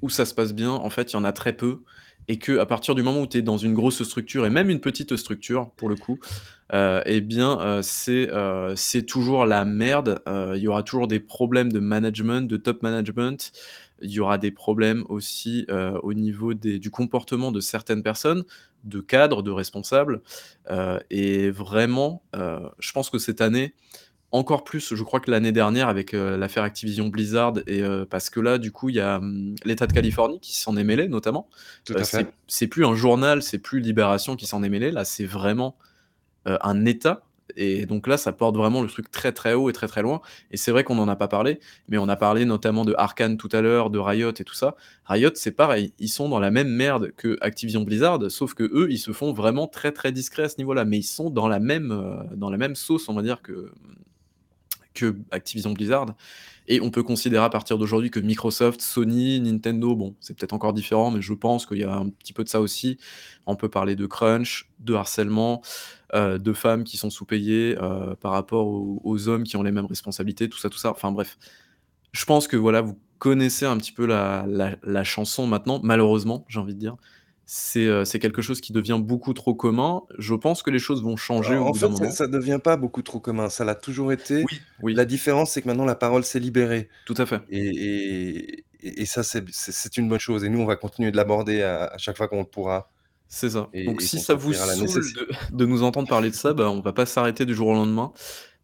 où 0.00 0.08
ça 0.08 0.24
se 0.24 0.32
passe 0.32 0.54
bien, 0.54 0.70
en 0.70 0.88
fait, 0.88 1.12
il 1.12 1.14
y 1.14 1.18
en 1.18 1.24
a 1.24 1.32
très 1.32 1.54
peu 1.54 1.82
et 2.28 2.38
que 2.38 2.58
à 2.58 2.66
partir 2.66 2.94
du 2.94 3.02
moment 3.02 3.20
où 3.20 3.26
tu 3.26 3.38
es 3.38 3.42
dans 3.42 3.56
une 3.56 3.74
grosse 3.74 4.02
structure 4.02 4.46
et 4.46 4.50
même 4.50 4.70
une 4.70 4.80
petite 4.80 5.16
structure 5.16 5.70
pour 5.76 5.88
le 5.88 5.96
coup, 5.96 6.18
euh, 6.72 7.00
eh 7.06 7.20
bien 7.20 7.60
euh, 7.60 7.80
c'est 7.82 8.30
euh, 8.32 8.74
c'est 8.74 9.04
toujours 9.04 9.46
la 9.46 9.64
merde. 9.64 10.20
Il 10.26 10.60
y 10.60 10.68
aura 10.68 10.82
toujours 10.82 11.08
des 11.08 11.20
problèmes 11.20 11.72
de 11.72 11.78
management, 11.78 12.48
de 12.48 12.56
top 12.56 12.82
management. 12.82 13.52
Il 14.02 14.10
y 14.10 14.20
aura 14.20 14.36
des 14.36 14.50
problèmes 14.50 15.04
aussi 15.08 15.66
au 16.02 16.12
niveau 16.12 16.52
des, 16.52 16.78
du 16.78 16.90
comportement 16.90 17.50
de 17.50 17.60
certaines 17.60 18.02
personnes, 18.02 18.44
de 18.84 19.00
cadres, 19.00 19.42
de 19.42 19.50
responsables. 19.50 20.20
et 21.10 21.50
vraiment, 21.50 22.22
je 22.34 22.92
pense 22.92 23.08
que 23.08 23.18
cette 23.18 23.40
année, 23.40 23.74
encore 24.32 24.64
plus, 24.64 24.94
je 24.94 25.02
crois 25.04 25.20
que 25.20 25.30
l'année 25.30 25.52
dernière 25.52 25.88
avec 25.88 26.12
euh, 26.12 26.36
l'affaire 26.36 26.64
Activision 26.64 27.08
Blizzard 27.08 27.54
et 27.66 27.82
euh, 27.82 28.04
parce 28.04 28.28
que 28.28 28.40
là, 28.40 28.58
du 28.58 28.72
coup, 28.72 28.88
il 28.88 28.96
y 28.96 29.00
a 29.00 29.18
hum, 29.18 29.54
l'État 29.64 29.86
de 29.86 29.92
Californie 29.92 30.40
qui 30.40 30.58
s'en 30.58 30.76
est 30.76 30.84
mêlé 30.84 31.08
notamment. 31.08 31.48
Euh, 31.90 32.02
c'est 32.48 32.66
plus 32.66 32.84
un 32.84 32.94
journal, 32.94 33.42
c'est 33.42 33.58
plus 33.58 33.80
Libération 33.80 34.36
qui 34.36 34.46
s'en 34.46 34.62
est 34.62 34.68
mêlé. 34.68 34.90
Là, 34.90 35.04
c'est 35.04 35.24
vraiment 35.24 35.76
un 36.44 36.84
État. 36.84 37.22
Et 37.56 37.86
donc 37.86 38.06
là, 38.06 38.16
ça 38.16 38.32
porte 38.32 38.56
vraiment 38.56 38.82
le 38.82 38.88
truc 38.88 39.10
très 39.10 39.32
très 39.32 39.54
haut 39.54 39.70
et 39.70 39.72
très 39.72 39.88
très 39.88 40.02
loin. 40.02 40.20
Et 40.50 40.56
c'est 40.56 40.70
vrai 40.70 40.84
qu'on 40.84 40.96
n'en 40.96 41.08
a 41.08 41.16
pas 41.16 41.28
parlé, 41.28 41.58
mais 41.88 41.98
on 41.98 42.08
a 42.08 42.16
parlé 42.16 42.44
notamment 42.44 42.84
de 42.84 42.94
Arkane 42.98 43.36
tout 43.36 43.48
à 43.52 43.60
l'heure, 43.62 43.90
de 43.90 43.98
Riot 43.98 44.30
et 44.30 44.44
tout 44.44 44.54
ça. 44.54 44.76
Riot, 45.06 45.30
c'est 45.34 45.52
pareil, 45.52 45.92
ils 45.98 46.08
sont 46.08 46.28
dans 46.28 46.38
la 46.40 46.50
même 46.50 46.68
merde 46.68 47.12
que 47.16 47.36
Activision 47.40 47.82
Blizzard, 47.82 48.30
sauf 48.30 48.54
que 48.54 48.64
eux, 48.64 48.88
ils 48.90 48.98
se 48.98 49.12
font 49.12 49.32
vraiment 49.32 49.66
très 49.66 49.92
très 49.92 50.12
discrets 50.12 50.44
à 50.44 50.48
ce 50.48 50.58
niveau-là, 50.58 50.84
mais 50.84 50.98
ils 50.98 51.04
sont 51.04 51.30
dans 51.30 51.48
la 51.48 51.58
même 51.58 52.28
dans 52.34 52.50
la 52.50 52.58
même 52.58 52.76
sauce, 52.76 53.08
on 53.08 53.14
va 53.14 53.22
dire 53.22 53.42
que 53.42 53.72
que 54.96 55.16
Activision 55.30 55.72
Blizzard. 55.72 56.14
Et 56.68 56.80
on 56.80 56.90
peut 56.90 57.04
considérer 57.04 57.44
à 57.44 57.48
partir 57.48 57.78
d'aujourd'hui 57.78 58.10
que 58.10 58.18
Microsoft, 58.18 58.80
Sony, 58.80 59.40
Nintendo, 59.40 59.94
bon, 59.94 60.16
c'est 60.20 60.36
peut-être 60.36 60.52
encore 60.52 60.72
différent, 60.72 61.12
mais 61.12 61.22
je 61.22 61.32
pense 61.32 61.64
qu'il 61.64 61.78
y 61.78 61.84
a 61.84 61.94
un 61.94 62.08
petit 62.08 62.32
peu 62.32 62.42
de 62.42 62.48
ça 62.48 62.60
aussi. 62.60 62.98
On 63.46 63.54
peut 63.54 63.68
parler 63.68 63.94
de 63.94 64.06
crunch, 64.06 64.68
de 64.80 64.94
harcèlement, 64.94 65.62
euh, 66.14 66.38
de 66.38 66.52
femmes 66.52 66.82
qui 66.82 66.96
sont 66.96 67.10
sous-payées 67.10 67.76
euh, 67.80 68.16
par 68.16 68.32
rapport 68.32 68.66
aux, 68.66 69.28
hommes 69.28 69.44
qui 69.44 69.56
ont 69.56 69.62
les 69.62 69.70
mêmes 69.70 69.86
responsabilités, 69.86 70.48
tout 70.48 70.58
ça, 70.58 70.68
tout 70.68 70.78
ça. 70.78 70.90
Enfin 70.90 71.12
bref, 71.12 71.38
je 72.10 72.24
pense 72.24 72.48
que 72.48 72.56
voilà, 72.56 72.80
vous 72.80 72.98
connaissez 73.18 73.64
un 73.64 73.76
petit 73.76 73.92
peu 73.92 74.06
la, 74.06 74.44
la 74.82 75.04
chanson 75.04 75.46
maintenant, 75.46 75.80
malheureusement, 75.84 76.44
j'ai 76.48 76.58
envie 76.58 76.74
de 76.74 76.80
dire. 76.80 76.96
Euh, 77.76 78.04
c'est 78.04 78.18
quelque 78.18 78.42
chose 78.42 78.60
qui 78.60 78.72
devient 78.72 78.98
beaucoup 79.00 79.32
trop 79.32 79.54
commun. 79.54 80.02
Je 80.18 80.34
pense 80.34 80.62
que 80.62 80.70
les 80.70 80.80
choses 80.80 81.02
vont 81.02 81.16
changer 81.16 81.56
au 81.56 81.66
en 81.66 81.74
fait, 81.74 82.10
ça, 82.10 82.26
ne 82.26 82.32
devient 82.32 82.58
pas 82.62 82.76
beaucoup 82.76 83.02
trop 83.02 83.20
commun. 83.20 83.48
Ça 83.48 83.64
l'a 83.64 83.76
toujours 83.76 84.12
été. 84.12 84.44
Oui, 84.82 84.94
La 84.94 85.04
différence, 85.04 85.52
c'est 85.52 85.62
que 85.62 85.68
maintenant 85.68 85.84
la 85.84 85.94
parole 85.94 86.24
s'est 86.24 86.40
libérée. 86.40 86.88
tout 87.04 87.14
à 87.16 87.26
fait. 87.26 87.40
Et, 87.50 88.64
et, 88.82 89.06
ça, 89.06 89.22
c'est 89.22 89.96
une 89.96 90.08
bonne 90.08 90.18
chose. 90.18 90.44
Et 90.44 90.48
nous, 90.48 90.60
on 90.60 90.66
va 90.66 90.76
continuer 90.76 91.12
de 91.12 91.16
l'aborder 91.16 91.62
à, 91.62 91.96
chaque 91.98 92.16
fois 92.16 92.26
qu'on 92.28 92.40
le 92.40 92.44
pourra. 92.44 92.90
C'est 93.28 93.50
ça. 93.50 93.68
Donc 93.86 94.02
si 94.02 94.20
ça 94.20 94.34
vous 94.34 94.52
saoule 94.52 94.86
de, 95.50 95.66
nous 95.66 95.82
entendre 95.82 96.08
parler 96.08 96.30
de 96.30 96.34
ça, 96.34 96.52
bah, 96.52 96.70
on 96.70 96.80
va 96.80 96.92
pas 96.92 97.06
s'arrêter 97.06 97.44
du 97.44 97.54
jour 97.54 97.68
au 97.68 97.74
lendemain 97.74 98.12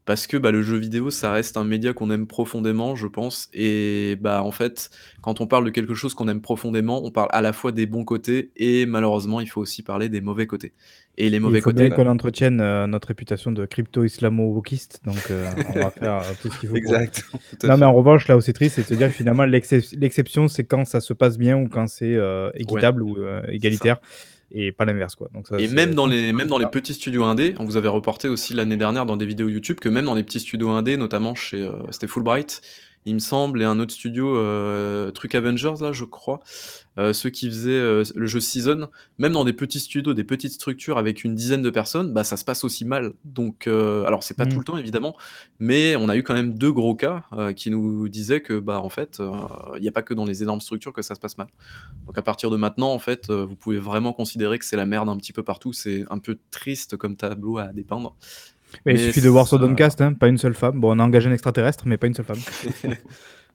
parce 0.05 0.27
que 0.27 0.37
bah, 0.37 0.51
le 0.51 0.63
jeu 0.63 0.77
vidéo, 0.77 1.11
ça 1.11 1.33
reste 1.33 1.57
un 1.57 1.65
média 1.65 1.93
qu'on 1.93 2.11
aime 2.11 2.27
profondément, 2.27 2.97
je 2.97 3.07
pense. 3.07 3.49
Et 3.53 4.17
bah, 4.21 4.43
en 4.43 4.51
fait, 4.51 4.91
quand 5.21 5.41
on 5.41 5.47
parle 5.47 5.65
de 5.65 5.71
quelque 5.71 5.95
chose 5.95 6.15
qu'on 6.15 6.29
aime 6.29 6.41
profondément, 6.41 7.05
on 7.05 7.11
parle 7.11 7.29
à 7.31 7.41
la 7.41 7.53
fois 7.53 7.71
des 7.71 7.87
bons 7.87 8.05
côtés 8.05 8.51
et 8.57 8.85
malheureusement, 8.87 9.41
il 9.41 9.47
faut 9.47 9.61
aussi 9.61 9.83
parler 9.83 10.09
des 10.09 10.21
mauvais 10.21 10.47
côtés. 10.47 10.73
Et 11.19 11.31
les 11.31 11.39
mauvais 11.39 11.61
côtés. 11.61 11.85
Il 11.85 11.91
faut 11.91 11.97
qu'on 11.97 12.09
entretienne 12.09 12.61
euh, 12.61 12.87
notre 12.87 13.09
réputation 13.09 13.53
de 13.53 13.65
crypto-islamo-wokiste, 13.67 15.03
donc 15.05 15.31
euh, 15.31 15.49
on 15.69 15.79
va 15.79 15.91
faire 15.91 16.17
euh, 16.17 16.33
tout 16.41 16.51
ce 16.51 16.59
qu'il 16.59 16.71
faut. 16.71 16.77
Exact. 16.77 17.25
Non, 17.63 17.77
mais 17.77 17.87
en 17.87 17.93
revanche, 17.93 18.27
là 18.29 18.37
où 18.37 18.41
c'est 18.41 18.55
triste, 18.55 18.77
c'est 18.77 18.83
de 18.83 18.87
se 18.87 18.95
dire 18.95 19.09
que 19.09 19.15
finalement, 19.15 19.45
l'exception, 19.45 20.49
c'est 20.49 20.65
quand 20.65 20.85
ça 20.85 21.01
se 21.01 21.13
passe 21.13 21.39
bien 21.39 21.57
ou 21.57 21.69
quand 21.69 21.87
c'est 21.87 22.19
équitable 22.55 23.03
ou 23.03 23.19
égalitaire 23.49 23.99
et 24.55 24.73
pas 24.73 24.85
l'inverse 24.85 25.15
quoi. 25.15 25.29
Donc 25.35 25.47
et 25.59 25.69
même 25.69 25.95
dans 25.95 26.07
les 26.07 26.33
même 26.33 26.49
dans 26.49 26.59
les 26.59 26.67
petits 26.67 26.95
studios 26.95 27.25
indés, 27.25 27.55
on 27.59 27.65
vous 27.65 27.77
avait 27.77 27.89
reporté 27.89 28.29
aussi 28.29 28.55
l'année 28.55 28.77
dernière 28.77 29.07
dans 29.07 29.17
des 29.17 29.27
vidéos 29.27 29.49
YouTube 29.49 29.79
que 29.81 29.89
même 29.89 30.05
dans 30.05 30.15
les 30.15 30.23
petits 30.23 30.41
studios 30.41 30.71
indés, 30.71 30.97
notamment 30.97 31.35
chez 31.35 31.63
euh, 31.63 31.73
c'était 31.91 32.09
Fulbright, 32.09 32.63
il 33.05 33.15
me 33.15 33.19
semble, 33.19 33.63
et 33.63 33.65
un 33.65 33.81
autre 33.81 33.93
studio, 33.93 34.37
euh, 34.37 35.11
truc 35.11 35.35
Avengers, 35.35 35.75
là, 35.81 35.93
je 35.93 36.05
crois, 36.05 36.41
euh, 36.99 37.13
ceux 37.13 37.31
qui 37.31 37.49
faisaient 37.49 37.71
euh, 37.71 38.05
le 38.15 38.27
jeu 38.27 38.41
Season, 38.41 38.89
même 39.19 39.33
dans 39.33 39.45
des 39.45 39.53
petits 39.53 39.81
studios, 39.81 40.15
des 40.15 40.25
petites 40.25 40.53
structures 40.53 40.99
avec 40.99 41.25
une 41.25 41.35
dizaine 41.35 41.63
de 41.63 41.71
personnes, 41.71 42.13
bah, 42.13 42.25
ça 42.25 42.37
se 42.37 42.45
passe 42.45 42.65
aussi 42.65 42.85
mal. 42.85 43.13
Donc, 43.25 43.67
alors, 43.67 44.23
c'est 44.23 44.37
pas 44.37 44.47
tout 44.47 44.57
mmh. 44.57 44.59
le 44.59 44.65
temps, 44.65 44.77
évidemment, 44.77 45.17
mais 45.59 45.97
on 45.97 46.09
a 46.09 46.17
eu 46.17 46.23
quand 46.23 46.35
même 46.35 46.55
deux 46.55 46.73
gros 46.73 46.95
cas 46.95 47.25
qui 47.57 47.71
nous 47.71 48.09
disaient 48.09 48.41
que, 48.41 48.59
bah, 48.59 48.81
en 48.81 48.89
fait, 48.89 49.21
il 49.77 49.83
n'y 49.83 49.89
a 49.89 49.93
pas 49.93 50.03
que 50.03 50.15
dans 50.15 50.25
les 50.25 50.43
énormes 50.43 50.61
structures 50.61 50.93
que 50.93 51.03
ça 51.03 51.15
se 51.15 51.21
passe 51.21 51.39
mal. 51.39 51.49
Donc, 52.07 52.19
à 52.19 52.23
partir 52.23 52.51
de 52.51 52.57
maintenant, 52.57 52.93
en 52.93 52.99
fait, 52.99 53.31
vous 53.31 53.57
pouvez 53.57 53.79
vraiment 53.79 54.13
considérer 54.13 54.59
que 54.59 54.65
c'est 54.65 54.77
la 54.77 54.87
merde 54.87 55.09
un 55.09 55.17
petit 55.17 55.33
peu 55.33 55.43
partout. 55.43 55.73
C'est 55.73 56.05
un 56.11 56.19
peu 56.19 56.39
triste 56.51 56.97
comme 56.97 57.17
tableau 57.17 57.59
à 57.59 57.69
dépeindre. 57.69 58.17
Mais, 58.87 58.95
il 58.95 59.01
suffit 59.01 59.21
de 59.21 59.29
voir 59.29 59.47
Sodomcast, 59.47 60.01
hein, 60.01 60.15
pas 60.15 60.29
une 60.29 60.39
seule 60.39 60.55
femme. 60.55 60.81
Bon, 60.81 60.97
on 60.97 60.99
a 60.99 61.05
engagé 61.05 61.29
un 61.29 61.33
extraterrestre, 61.33 61.85
mais 61.87 61.97
pas 61.97 62.07
une 62.07 62.15
seule 62.15 62.27
femme. 62.27 62.41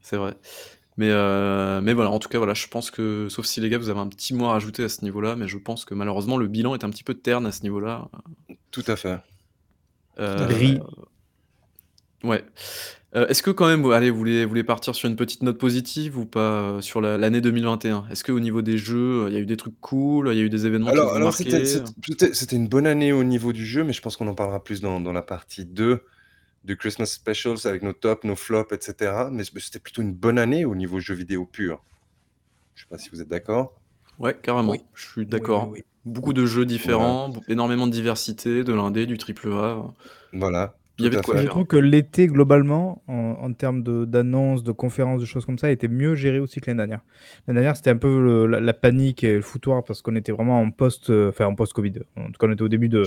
c'est 0.02 0.18
vrai. 0.18 0.36
Mais, 0.98 1.10
euh, 1.12 1.80
mais 1.82 1.94
voilà, 1.94 2.10
en 2.10 2.18
tout 2.18 2.28
cas, 2.28 2.40
voilà, 2.40 2.56
je 2.56 2.68
pense 2.68 2.90
que, 2.90 3.28
sauf 3.30 3.46
si 3.46 3.62
les 3.62 3.70
gars, 3.70 3.78
vous 3.78 3.90
avez 3.90 4.00
un 4.00 4.08
petit 4.08 4.34
mot 4.34 4.46
à 4.46 4.54
rajouter 4.54 4.84
à 4.84 4.90
ce 4.90 5.04
niveau-là, 5.04 5.36
mais 5.36 5.48
je 5.48 5.58
pense 5.58 5.86
que 5.86 5.94
malheureusement, 5.94 6.38
le 6.38 6.48
bilan 6.48 6.74
est 6.74 6.84
un 6.84 6.90
petit 6.90 7.04
peu 7.04 7.14
terne 7.14 7.46
à 7.46 7.52
ce 7.52 7.62
niveau-là. 7.62 8.10
Tout 8.72 8.84
à 8.88 8.96
fait. 8.96 9.20
Euh, 10.20 10.80
Ouais. 12.24 12.44
Euh, 13.16 13.28
est-ce 13.28 13.42
que 13.44 13.52
quand 13.52 13.68
même, 13.68 13.86
allez, 13.92 14.10
vous 14.10 14.18
voulez, 14.18 14.44
vous 14.44 14.50
voulez 14.50 14.64
partir 14.64 14.96
sur 14.96 15.08
une 15.08 15.16
petite 15.16 15.44
note 15.44 15.58
positive 15.58 16.18
ou 16.18 16.26
pas 16.26 16.40
euh, 16.40 16.82
sur 16.82 17.00
l'année 17.00 17.42
2021 17.42 18.06
Est-ce 18.12 18.24
qu'au 18.24 18.40
niveau 18.40 18.62
des 18.62 18.78
jeux, 18.78 19.26
il 19.28 19.34
y 19.34 19.38
a 19.38 19.40
eu 19.40 19.46
des 19.46 19.56
trucs 19.56 19.80
cool, 19.80 20.30
il 20.32 20.38
y 20.38 20.42
a 20.42 20.44
eu 20.44 20.50
des 20.50 20.66
événements 20.66 20.92
qui 20.92 20.98
Alors, 20.98 21.34
c'était 21.34 22.56
une 22.56 22.68
bonne 22.68 22.88
année 22.88 23.14
au 23.14 23.24
niveau 23.24 23.54
du 23.54 23.66
jeu, 23.66 23.84
mais 23.84 23.94
je 23.94 24.02
pense 24.02 24.18
qu'on 24.18 24.28
en 24.28 24.36
parlera 24.36 24.64
plus 24.64 24.82
dans, 24.82 25.00
dans 25.00 25.14
la 25.14 25.22
partie 25.22 25.66
2 25.66 26.02
du 26.68 26.76
Christmas 26.76 27.06
Specials 27.06 27.66
avec 27.66 27.82
nos 27.82 27.94
tops, 27.94 28.26
nos 28.26 28.36
flops, 28.36 28.74
etc. 28.74 29.30
Mais 29.32 29.44
c'était 29.46 29.80
plutôt 29.80 30.02
une 30.02 30.14
bonne 30.14 30.38
année 30.38 30.66
au 30.66 30.76
niveau 30.76 31.00
jeu 31.00 31.16
vidéo 31.16 31.46
pur. 31.46 31.82
Je 32.76 32.84
sais 32.84 32.90
pas 32.90 32.98
si 32.98 33.10
vous 33.10 33.22
êtes 33.22 33.30
d'accord. 33.30 33.74
Ouais, 34.20 34.38
carrément. 34.40 34.76
Je 34.94 35.08
suis 35.08 35.26
d'accord. 35.26 35.74
Beaucoup 36.04 36.34
de 36.34 36.46
jeux 36.46 36.66
différents, 36.66 37.34
énormément 37.48 37.88
de 37.88 37.92
diversité, 37.92 38.64
de 38.64 38.74
l'indé, 38.74 39.06
du 39.06 39.18
triple 39.18 39.52
A. 39.54 39.94
Voilà. 40.34 40.76
Je 41.00 41.46
trouve 41.46 41.66
que 41.66 41.78
l'été, 41.78 42.28
globalement, 42.28 43.04
en, 43.08 43.54
termes 43.54 43.84
d'annonces, 44.06 44.64
de, 44.64 44.72
conférences, 44.72 45.22
de 45.22 45.26
choses 45.26 45.46
comme 45.46 45.60
ça, 45.60 45.70
était 45.72 45.88
mieux 45.88 46.16
géré 46.16 46.40
aussi 46.40 46.60
que 46.60 46.68
l'année 46.68 46.78
dernière. 46.78 47.02
L'année 47.48 47.60
dernière, 47.60 47.76
c'était 47.76 47.92
un 47.92 47.98
peu 47.98 48.46
la, 48.48 48.74
panique 48.74 49.24
et 49.24 49.36
le 49.36 49.42
foutoir 49.42 49.84
parce 49.84 50.02
qu'on 50.02 50.16
était 50.16 50.32
vraiment 50.32 50.60
en 50.60 50.72
post, 50.72 51.10
euh, 51.10 51.30
enfin 51.30 51.46
en 51.46 51.56
post-Covid. 51.56 51.94
En 52.16 52.28
tout 52.28 52.34
cas, 52.40 52.48
on 52.48 52.52
était 52.52 52.64
au 52.64 52.68
début 52.68 52.90
de, 52.90 53.04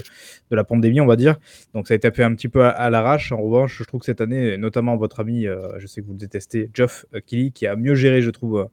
la 0.51 0.64
pandémie, 0.64 1.01
on 1.01 1.07
va 1.07 1.16
dire. 1.16 1.36
Donc, 1.74 1.88
ça 1.88 1.95
a 1.95 1.97
été 1.97 2.11
fait 2.11 2.22
un 2.22 2.34
petit 2.34 2.49
peu 2.49 2.64
à, 2.64 2.91
l'arrache. 2.91 3.32
En 3.32 3.38
revanche, 3.38 3.78
je 3.78 3.84
trouve 3.84 4.01
que 4.01 4.07
cette 4.07 4.20
année, 4.20 4.57
notamment 4.57 4.97
votre 4.97 5.20
ami, 5.20 5.47
euh, 5.47 5.78
je 5.78 5.86
sais 5.86 6.01
que 6.01 6.07
vous 6.07 6.12
le 6.12 6.18
détestez, 6.18 6.70
Geoff 6.72 7.07
euh, 7.14 7.20
Kelly, 7.24 7.53
qui 7.53 7.66
a 7.66 7.76
mieux 7.76 7.95
géré, 7.95 8.22
je 8.22 8.30
trouve, 8.30 8.68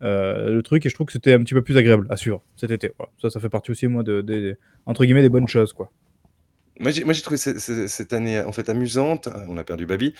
le 0.00 0.60
truc. 0.62 0.86
Et 0.86 0.88
je 0.88 0.94
trouve 0.94 1.06
que 1.06 1.12
c'était 1.12 1.34
un 1.34 1.40
petit 1.40 1.54
peu 1.54 1.62
plus 1.62 1.76
agréable 1.76 2.06
à 2.08 2.16
suivre 2.16 2.42
cet 2.56 2.70
été. 2.70 2.92
Ça, 3.20 3.30
ça 3.30 3.40
fait 3.40 3.48
partie 3.48 3.70
aussi, 3.72 3.88
moi, 3.88 4.02
de, 4.02 4.56
entre 4.86 5.04
guillemets, 5.04 5.22
des 5.22 5.28
bonnes 5.28 5.48
choses, 5.48 5.72
quoi. 5.72 5.90
Moi, 6.80 6.92
j'ai 6.92 7.22
trouvé 7.22 7.36
cette 7.36 8.12
année 8.12 8.40
en 8.40 8.52
fait 8.52 8.68
amusante. 8.68 9.28
On 9.48 9.56
a 9.58 9.64
perdu 9.64 9.86
Babi. 9.86 10.14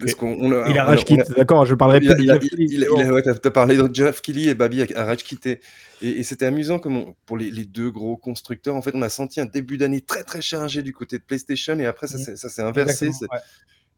il 0.00 0.78
a 0.78 0.84
rage 0.84 1.04
quitté, 1.04 1.22
d'accord, 1.36 1.64
je 1.64 1.74
parlerai 1.74 2.00
plus 2.00 2.14
de 2.14 2.22
Jeff 2.22 2.42
Il, 2.58 2.84
a 2.84 3.50
parlé 3.50 3.76
de 3.76 3.88
Jeff 3.92 4.20
Kelly 4.20 4.48
et 4.48 4.54
Babi 4.54 4.82
a 4.94 5.04
rage 5.04 5.24
quitté. 5.24 5.60
Et, 6.02 6.22
c'était 6.22 6.46
amusant 6.46 6.78
comme 6.78 7.14
pour 7.24 7.38
les, 7.38 7.64
deux 7.64 7.90
gros 7.90 8.16
constructeurs, 8.16 8.76
en 8.76 8.82
fait, 8.82 8.92
on 8.94 9.02
a 9.02 9.08
senti 9.08 9.40
un 9.40 9.46
début 9.46 9.78
d'année 9.78 10.02
très 10.02 10.22
très 10.22 10.42
chargé 10.42 10.82
du 10.82 10.92
côté 10.92 11.18
de 11.18 11.22
PlayStation 11.22 11.78
et 11.78 11.86
après 11.86 12.08
ça 12.08 12.18
s'est 12.18 12.62
inversé. 12.62 13.10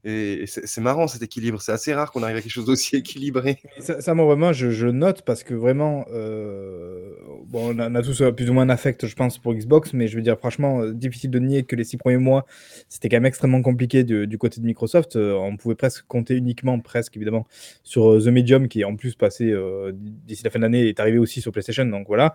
Et, 0.04 0.46
c'est 0.46 0.80
marrant 0.80 1.06
cet 1.06 1.22
équilibre. 1.22 1.62
C'est 1.62 1.72
assez 1.72 1.94
rare 1.94 2.10
qu'on 2.10 2.22
arrive 2.24 2.36
à 2.36 2.40
quelque 2.40 2.52
chose 2.52 2.66
d'aussi 2.66 2.96
équilibré. 2.96 3.58
Ça, 3.78 4.14
moi, 4.14 4.26
vraiment, 4.26 4.52
je, 4.52 4.86
note 4.86 5.22
parce 5.22 5.44
que 5.44 5.54
vraiment, 5.54 6.04
euh, 6.12 7.12
bon, 7.46 7.74
on 7.76 7.78
a, 7.78 8.02
tous 8.02 8.20
euh, 8.20 8.32
plus 8.32 8.50
ou 8.50 8.52
moins 8.52 8.64
un 8.64 8.68
affect, 8.68 9.06
je 9.06 9.14
pense, 9.14 9.38
pour 9.38 9.54
Xbox, 9.54 9.92
mais 9.92 10.08
je 10.08 10.16
veux 10.16 10.22
dire, 10.22 10.36
franchement, 10.38 10.82
euh, 10.82 10.92
difficile 10.92 11.30
de 11.30 11.38
nier 11.38 11.62
que 11.62 11.76
les 11.76 11.84
six 11.84 11.96
premiers 11.96 12.16
mois, 12.16 12.46
c'était 12.88 13.08
quand 13.08 13.16
même 13.16 13.26
extrêmement 13.26 13.62
compliqué 13.62 14.02
du, 14.02 14.38
côté 14.38 14.60
de 14.60 14.66
Microsoft. 14.66 15.16
on 15.16 15.56
pouvait 15.56 15.76
presque 15.76 16.04
compter 16.06 16.34
uniquement, 16.34 16.80
presque 16.80 17.16
évidemment, 17.16 17.46
sur 17.84 18.20
The 18.20 18.26
Medium, 18.26 18.66
qui 18.66 18.80
est 18.80 18.84
en 18.84 18.96
plus 18.96 19.14
passé 19.14 19.54
d'ici 19.92 20.42
la 20.42 20.50
fin 20.50 20.58
de 20.58 20.64
l'année, 20.64 20.88
est 20.88 20.98
arrivé 20.98 21.18
aussi 21.18 21.40
sur 21.40 21.52
PlayStation. 21.52 21.84
Donc 21.84 22.06
voilà. 22.08 22.34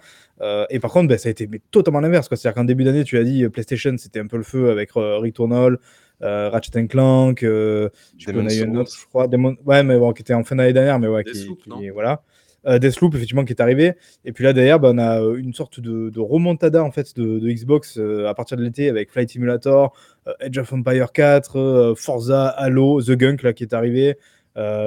et 0.70 0.80
par 0.80 0.92
contre, 0.92 1.10
ben, 1.10 1.18
ça 1.18 1.28
a 1.28 1.32
été 1.32 1.50
totalement 1.72 2.00
l'inverse. 2.00 2.28
C'est-à-dire 2.30 2.54
qu'en 2.54 2.64
début 2.64 2.86
d'année, 2.86 3.04
tu 3.04 3.18
as 3.18 3.24
dit 3.24 3.48
PlayStation, 3.50 3.96
c'était 3.98 4.20
un 4.20 4.28
peu 4.28 4.38
le 4.38 4.44
feu 4.44 4.70
avec 4.70 4.92
Returnal. 4.92 5.80
Euh, 6.24 6.50
Ratchet 6.50 6.88
Clank, 6.88 7.44
euh, 7.44 7.90
je, 8.18 8.32
eu 8.32 8.64
une 8.64 8.78
autre, 8.78 8.92
je 8.92 9.06
crois, 9.06 9.28
ouais, 9.28 9.84
mais 9.84 9.98
bon, 9.98 10.14
qui 10.14 10.24
était 10.24 10.34
en 10.34 10.44
fin 10.44 10.56
d'année 10.56 10.74
dernière, 10.74 11.00
mais 11.00 11.08
ouais, 11.08 11.24
qui, 11.24 11.48
qui 11.56 11.90
voilà. 11.90 12.24
Euh, 12.66 12.80
Deathloop, 12.80 13.14
effectivement, 13.16 13.46
qui 13.46 13.54
est 13.54 13.62
arrivé. 13.62 13.94
Et 14.26 14.32
puis 14.34 14.44
là, 14.44 14.52
derrière, 14.52 14.80
bah, 14.80 14.90
on 14.92 14.98
a 14.98 15.20
une 15.38 15.54
sorte 15.54 15.80
de, 15.80 16.10
de 16.10 16.20
remontada 16.20 16.84
en 16.84 16.92
fait 16.92 17.16
de, 17.16 17.40
de 17.40 17.50
Xbox 17.50 17.98
à 17.98 18.34
partir 18.34 18.58
de 18.58 18.64
l'été 18.64 18.90
avec 18.90 19.12
Flight 19.12 19.30
Simulator, 19.30 19.94
Edge 20.40 20.58
of 20.58 20.74
Empire 20.74 21.12
4, 21.14 21.94
Forza, 21.96 22.48
Halo, 22.48 23.02
The 23.02 23.12
Gunk 23.12 23.44
là 23.44 23.54
qui 23.54 23.64
est 23.64 23.74
arrivé, 23.74 24.18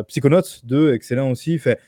Psychonauts 0.08 0.62
2, 0.64 0.92
excellent 0.94 1.30
aussi. 1.30 1.58
Fait, 1.58 1.78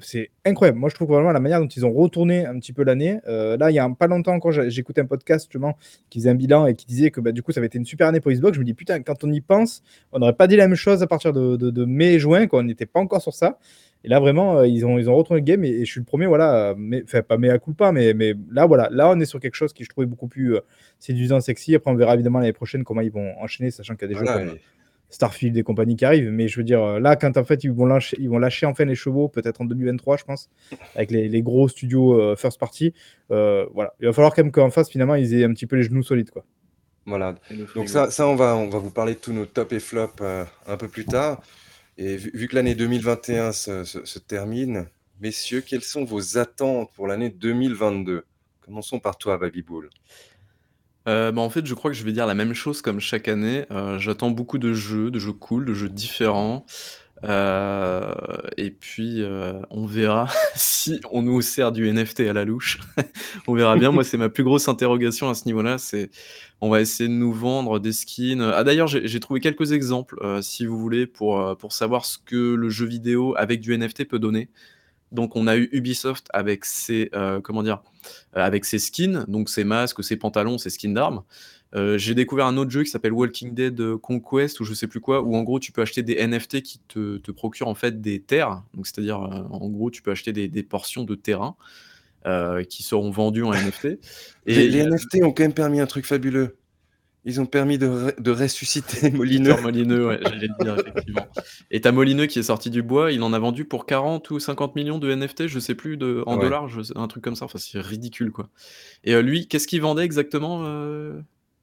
c'est 0.00 0.30
incroyable. 0.44 0.78
Moi, 0.78 0.90
je 0.90 0.94
trouve 0.94 1.08
vraiment 1.08 1.32
la 1.32 1.40
manière 1.40 1.60
dont 1.60 1.66
ils 1.66 1.86
ont 1.86 1.92
retourné 1.92 2.44
un 2.44 2.58
petit 2.58 2.72
peu 2.72 2.84
l'année. 2.84 3.18
Euh, 3.26 3.56
là, 3.56 3.70
il 3.70 3.74
y 3.74 3.78
a 3.78 3.88
pas 3.88 4.06
longtemps, 4.06 4.38
quand 4.38 4.50
j'écoutais 4.50 5.00
un 5.00 5.06
podcast 5.06 5.46
justement 5.46 5.76
qui 6.10 6.18
faisait 6.18 6.30
un 6.30 6.34
bilan 6.34 6.66
et 6.66 6.74
qui 6.74 6.86
disait 6.86 7.10
que 7.10 7.20
bah, 7.20 7.32
du 7.32 7.42
coup, 7.42 7.52
ça 7.52 7.60
avait 7.60 7.68
été 7.68 7.78
une 7.78 7.86
super 7.86 8.08
année 8.08 8.20
pour 8.20 8.30
Xbox, 8.30 8.54
je 8.54 8.60
me 8.60 8.64
dis 8.64 8.74
putain, 8.74 9.02
quand 9.02 9.24
on 9.24 9.32
y 9.32 9.40
pense, 9.40 9.82
on 10.12 10.18
n'aurait 10.18 10.34
pas 10.34 10.46
dit 10.46 10.56
la 10.56 10.68
même 10.68 10.76
chose 10.76 11.02
à 11.02 11.06
partir 11.06 11.32
de, 11.32 11.84
mai-juin, 11.84 12.46
quand 12.46 12.58
on 12.58 12.62
n'était 12.62 12.86
pas 12.86 13.00
encore 13.00 13.22
sur 13.22 13.32
ça. 13.32 13.58
Et 14.06 14.08
là, 14.08 14.20
vraiment, 14.20 14.58
euh, 14.58 14.66
ils, 14.66 14.84
ont, 14.84 14.98
ils 14.98 15.08
ont 15.08 15.16
retourné 15.16 15.40
le 15.40 15.46
game 15.46 15.64
et, 15.64 15.86
je 15.86 15.90
suis 15.90 16.00
le 16.00 16.04
premier, 16.04 16.26
voilà, 16.26 16.74
mais, 16.76 17.02
enfin, 17.04 17.22
pas 17.22 17.36
à 17.36 17.58
culpa, 17.58 17.90
mais, 17.90 18.12
mais 18.12 18.34
là, 18.50 18.66
voilà, 18.66 18.88
là, 18.90 19.10
on 19.10 19.18
est 19.18 19.24
sur 19.24 19.40
quelque 19.40 19.54
chose 19.54 19.72
qui 19.72 19.82
je 19.82 19.88
trouvais 19.88 20.06
beaucoup 20.06 20.28
plus 20.28 20.56
euh, 20.56 20.60
séduisant, 20.98 21.40
sexy. 21.40 21.74
Après, 21.74 21.90
on 21.90 21.94
verra 21.94 22.12
évidemment 22.14 22.40
l'année 22.40 22.52
prochaine 22.52 22.84
comment 22.84 23.00
ils 23.00 23.10
vont 23.10 23.32
enchaîner, 23.40 23.70
sachant 23.70 23.96
qu'il 23.96 24.10
y 24.10 24.14
a 24.14 24.18
des 24.18 24.26
jeux 24.26 24.58
Starfield 25.10 25.56
et 25.56 25.62
compagnie 25.62 25.96
qui 25.96 26.04
arrivent. 26.04 26.30
Mais 26.30 26.48
je 26.48 26.58
veux 26.58 26.64
dire, 26.64 26.82
euh, 26.82 27.00
là, 27.00 27.16
quand 27.16 27.36
en 27.36 27.44
fait 27.44 27.64
ils 27.64 27.72
vont 27.72 27.86
lâcher, 27.86 28.16
ils 28.20 28.28
vont 28.28 28.38
lâcher 28.38 28.66
enfin 28.66 28.84
les 28.84 28.94
chevaux, 28.94 29.28
peut-être 29.28 29.60
en 29.60 29.64
2023, 29.64 30.16
je 30.16 30.24
pense, 30.24 30.50
avec 30.94 31.10
les, 31.10 31.42
gros 31.42 31.68
studios 31.68 32.20
euh, 32.20 32.36
first 32.36 32.58
party, 32.58 32.92
euh, 33.30 33.66
voilà. 33.72 33.94
Il 34.00 34.06
va 34.06 34.12
falloir 34.12 34.34
quand 34.34 34.42
même 34.42 34.52
qu'en 34.52 34.70
face, 34.70 34.90
finalement, 34.90 35.14
ils 35.14 35.34
aient 35.34 35.44
un 35.44 35.52
petit 35.52 35.66
peu 35.66 35.76
les 35.76 35.84
genoux 35.84 36.02
solides, 36.02 36.30
quoi. 36.30 36.44
Voilà. 37.06 37.34
Donc 37.74 37.90
ça, 37.90 38.10
ça 38.10 38.26
on, 38.26 38.34
va, 38.34 38.56
on 38.56 38.70
va 38.70 38.78
vous 38.78 38.90
parler 38.90 39.12
de 39.12 39.18
tous 39.18 39.32
nos 39.34 39.44
top 39.44 39.74
et 39.74 39.80
flop 39.80 40.12
un 40.66 40.76
peu 40.78 40.88
plus 40.88 41.04
tard. 41.04 41.42
Et 41.96 42.16
vu, 42.16 42.48
que 42.48 42.56
l'année 42.56 42.74
2021 42.74 43.52
se, 43.52 43.84
se, 43.84 44.18
termine, 44.18 44.86
messieurs, 45.20 45.60
quelles 45.60 45.82
sont 45.82 46.04
vos 46.04 46.38
attentes 46.38 46.90
pour 46.94 47.06
l'année 47.06 47.28
2022 47.28 48.24
Commençons 48.62 48.98
par 48.98 49.18
toi, 49.18 49.36
Baby 49.36 49.62
Bull. 49.62 49.90
Euh, 51.06 51.32
bah, 51.32 51.42
en 51.42 51.50
fait, 51.50 51.66
je 51.66 51.74
crois 51.74 51.90
que 51.90 51.96
je 51.96 52.04
vais 52.04 52.12
dire 52.12 52.26
la 52.26 52.34
même 52.34 52.54
chose 52.54 52.82
comme 52.82 53.00
chaque 53.00 53.28
année. 53.28 53.66
Euh, 53.70 53.98
j'attends 53.98 54.30
beaucoup 54.30 54.58
de 54.58 54.72
jeux, 54.72 55.10
de 55.10 55.18
jeux 55.18 55.32
cool, 55.32 55.66
de 55.66 55.74
jeux 55.74 55.88
différents. 55.88 56.64
Euh, 57.24 58.12
et 58.56 58.70
puis, 58.70 59.22
on 59.70 59.86
verra 59.86 60.28
si 60.54 61.00
on 61.10 61.22
nous 61.22 61.40
sert 61.42 61.72
du 61.72 61.90
NFT 61.90 62.20
à 62.20 62.32
la 62.32 62.44
louche. 62.44 62.80
On 63.46 63.54
verra 63.54 63.76
bien. 63.76 63.92
Moi, 63.92 64.04
c'est 64.04 64.18
ma 64.18 64.28
plus 64.28 64.44
grosse 64.44 64.68
interrogation 64.68 65.28
à 65.28 65.34
ce 65.34 65.46
niveau-là, 65.46 65.78
c'est 65.78 66.10
on 66.60 66.70
va 66.70 66.80
essayer 66.80 67.08
de 67.08 67.14
nous 67.14 67.32
vendre 67.32 67.78
des 67.78 67.92
skins. 67.92 68.40
Ah 68.40 68.64
d'ailleurs, 68.64 68.88
j'ai 68.88 69.20
trouvé 69.20 69.40
quelques 69.40 69.72
exemples, 69.72 70.16
si 70.40 70.64
vous 70.64 70.78
voulez, 70.78 71.06
pour, 71.06 71.56
pour 71.58 71.72
savoir 71.72 72.06
ce 72.06 72.16
que 72.18 72.54
le 72.54 72.70
jeu 72.70 72.86
vidéo 72.86 73.34
avec 73.36 73.60
du 73.60 73.76
NFT 73.76 74.08
peut 74.08 74.18
donner. 74.18 74.48
Donc 75.14 75.36
on 75.36 75.46
a 75.46 75.56
eu 75.56 75.68
Ubisoft 75.72 76.26
avec 76.32 76.64
ses, 76.64 77.08
euh, 77.14 77.40
comment 77.40 77.62
dire, 77.62 77.82
euh, 78.36 78.44
avec 78.44 78.64
ses 78.64 78.78
skins, 78.78 79.24
donc 79.28 79.48
ses 79.48 79.64
masques, 79.64 80.02
ses 80.02 80.16
pantalons, 80.16 80.58
ses 80.58 80.70
skins 80.70 80.92
d'armes. 80.92 81.22
Euh, 81.74 81.98
j'ai 81.98 82.14
découvert 82.14 82.46
un 82.46 82.56
autre 82.56 82.70
jeu 82.70 82.84
qui 82.84 82.90
s'appelle 82.90 83.12
Walking 83.12 83.54
Dead 83.54 83.96
Conquest 83.96 84.60
ou 84.60 84.64
je 84.64 84.74
sais 84.74 84.86
plus 84.86 85.00
quoi, 85.00 85.22
où 85.22 85.34
en 85.34 85.42
gros 85.42 85.58
tu 85.58 85.72
peux 85.72 85.82
acheter 85.82 86.02
des 86.02 86.24
NFT 86.24 86.62
qui 86.62 86.80
te, 86.86 87.16
te 87.18 87.30
procurent 87.30 87.68
en 87.68 87.74
fait 87.74 88.00
des 88.00 88.20
terres. 88.20 88.62
Donc 88.74 88.86
c'est-à-dire 88.86 89.18
en 89.18 89.68
gros 89.70 89.90
tu 89.90 90.02
peux 90.02 90.10
acheter 90.10 90.32
des, 90.32 90.48
des 90.48 90.62
portions 90.62 91.04
de 91.04 91.14
terrain 91.14 91.56
qui 92.68 92.82
seront 92.82 93.10
vendues 93.10 93.44
en 93.44 93.52
NFT. 93.52 93.98
Et 94.46 94.68
les 94.68 94.86
NFT 94.86 95.22
ont 95.24 95.32
quand 95.32 95.42
même 95.42 95.52
permis 95.52 95.80
un 95.80 95.86
truc 95.86 96.06
fabuleux. 96.06 96.56
Ils 97.26 97.40
ont 97.40 97.46
permis 97.46 97.78
de, 97.78 98.14
de 98.18 98.30
ressusciter 98.30 99.10
Molineux. 99.10 99.56
Molineux, 99.62 100.08
ouais, 100.08 100.18
j'allais 100.22 100.48
le 100.48 100.64
dire, 100.64 100.76
effectivement. 100.78 101.26
Et 101.70 101.80
t'as 101.80 101.92
Molineux 101.92 102.26
qui 102.26 102.38
est 102.38 102.44
sorti 102.44 102.70
du 102.70 102.82
bois, 102.82 103.12
il 103.12 103.22
en 103.22 103.32
a 103.32 103.38
vendu 103.38 103.64
pour 103.64 103.86
40 103.86 104.30
ou 104.30 104.38
50 104.38 104.76
millions 104.76 104.98
de 104.98 105.14
NFT, 105.14 105.46
je 105.46 105.58
sais 105.58 105.74
plus, 105.74 105.96
de, 105.96 106.22
en 106.26 106.36
dollars, 106.36 106.68
un 106.94 107.08
truc 107.08 107.24
comme 107.24 107.36
ça. 107.36 107.46
Enfin, 107.46 107.58
c'est 107.58 107.80
ridicule, 107.80 108.30
quoi. 108.30 108.48
Et 109.04 109.14
euh, 109.14 109.22
lui, 109.22 109.48
qu'est-ce 109.48 109.66
qu'il 109.66 109.80
vendait 109.80 110.04
exactement 110.04 110.62
euh... 110.64 111.20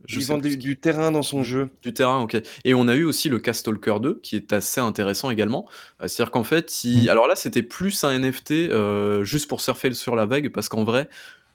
Il 0.10 0.26
vendait 0.26 0.56
du, 0.56 0.78
terrain 0.78 1.12
dans 1.12 1.22
son 1.22 1.44
jeu. 1.44 1.70
Du 1.82 1.94
terrain, 1.94 2.22
ok. 2.22 2.42
Et 2.66 2.74
on 2.74 2.88
a 2.88 2.96
eu 2.96 3.04
aussi 3.04 3.30
le 3.30 3.40
Castalker 3.40 3.98
2, 4.02 4.20
qui 4.24 4.36
est 4.36 4.54
assez 4.54 4.82
intéressant 4.82 5.30
également. 5.30 5.68
Euh, 6.02 6.08
c'est-à-dire 6.08 6.32
qu'en 6.32 6.44
fait. 6.44 6.74
Mmh. 6.84 7.10
alors 7.10 7.28
là, 7.28 7.36
c'était 7.36 7.64
plus 7.64 8.04
un 8.04 8.18
NFT 8.18 8.52
euh, 8.52 9.24
juste 9.24 9.48
pour 9.48 9.62
surfer 9.62 9.94
sur 9.94 10.16
la 10.16 10.26
vague, 10.26 10.50
parce 10.50 10.70
qu'en 10.70 10.84
vrai, 10.84 11.08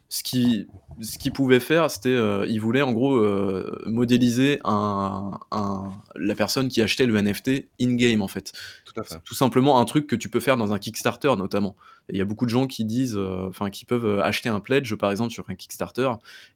ce 0.08 0.22
qui 0.22 0.66
ce 1.00 1.18
qu'il 1.18 1.32
pouvait 1.32 1.60
faire, 1.60 1.90
c'était, 1.90 2.08
euh, 2.08 2.46
il 2.48 2.60
voulait 2.60 2.80
en 2.80 2.92
gros 2.92 3.16
euh, 3.16 3.82
modéliser 3.86 4.60
un, 4.64 5.38
un, 5.50 5.92
la 6.14 6.34
personne 6.34 6.68
qui 6.68 6.80
achetait 6.80 7.06
le 7.06 7.20
NFT 7.20 7.68
in-game 7.80 8.22
en 8.22 8.28
fait. 8.28 8.52
Tout, 8.84 8.98
à 8.98 9.04
fait. 9.04 9.16
Tout 9.24 9.34
simplement 9.34 9.78
un 9.78 9.84
truc 9.84 10.06
que 10.06 10.16
tu 10.16 10.30
peux 10.30 10.40
faire 10.40 10.56
dans 10.56 10.72
un 10.72 10.78
Kickstarter 10.78 11.34
notamment. 11.36 11.76
Il 12.08 12.16
y 12.16 12.20
a 12.20 12.24
beaucoup 12.24 12.46
de 12.46 12.50
gens 12.50 12.66
qui 12.66 12.84
disent, 12.84 13.16
euh, 13.16 13.48
enfin, 13.48 13.68
qui 13.68 13.84
peuvent 13.84 14.20
acheter 14.20 14.48
un 14.48 14.60
pledge 14.60 14.94
par 14.94 15.10
exemple 15.10 15.32
sur 15.32 15.44
un 15.50 15.54
Kickstarter 15.54 16.10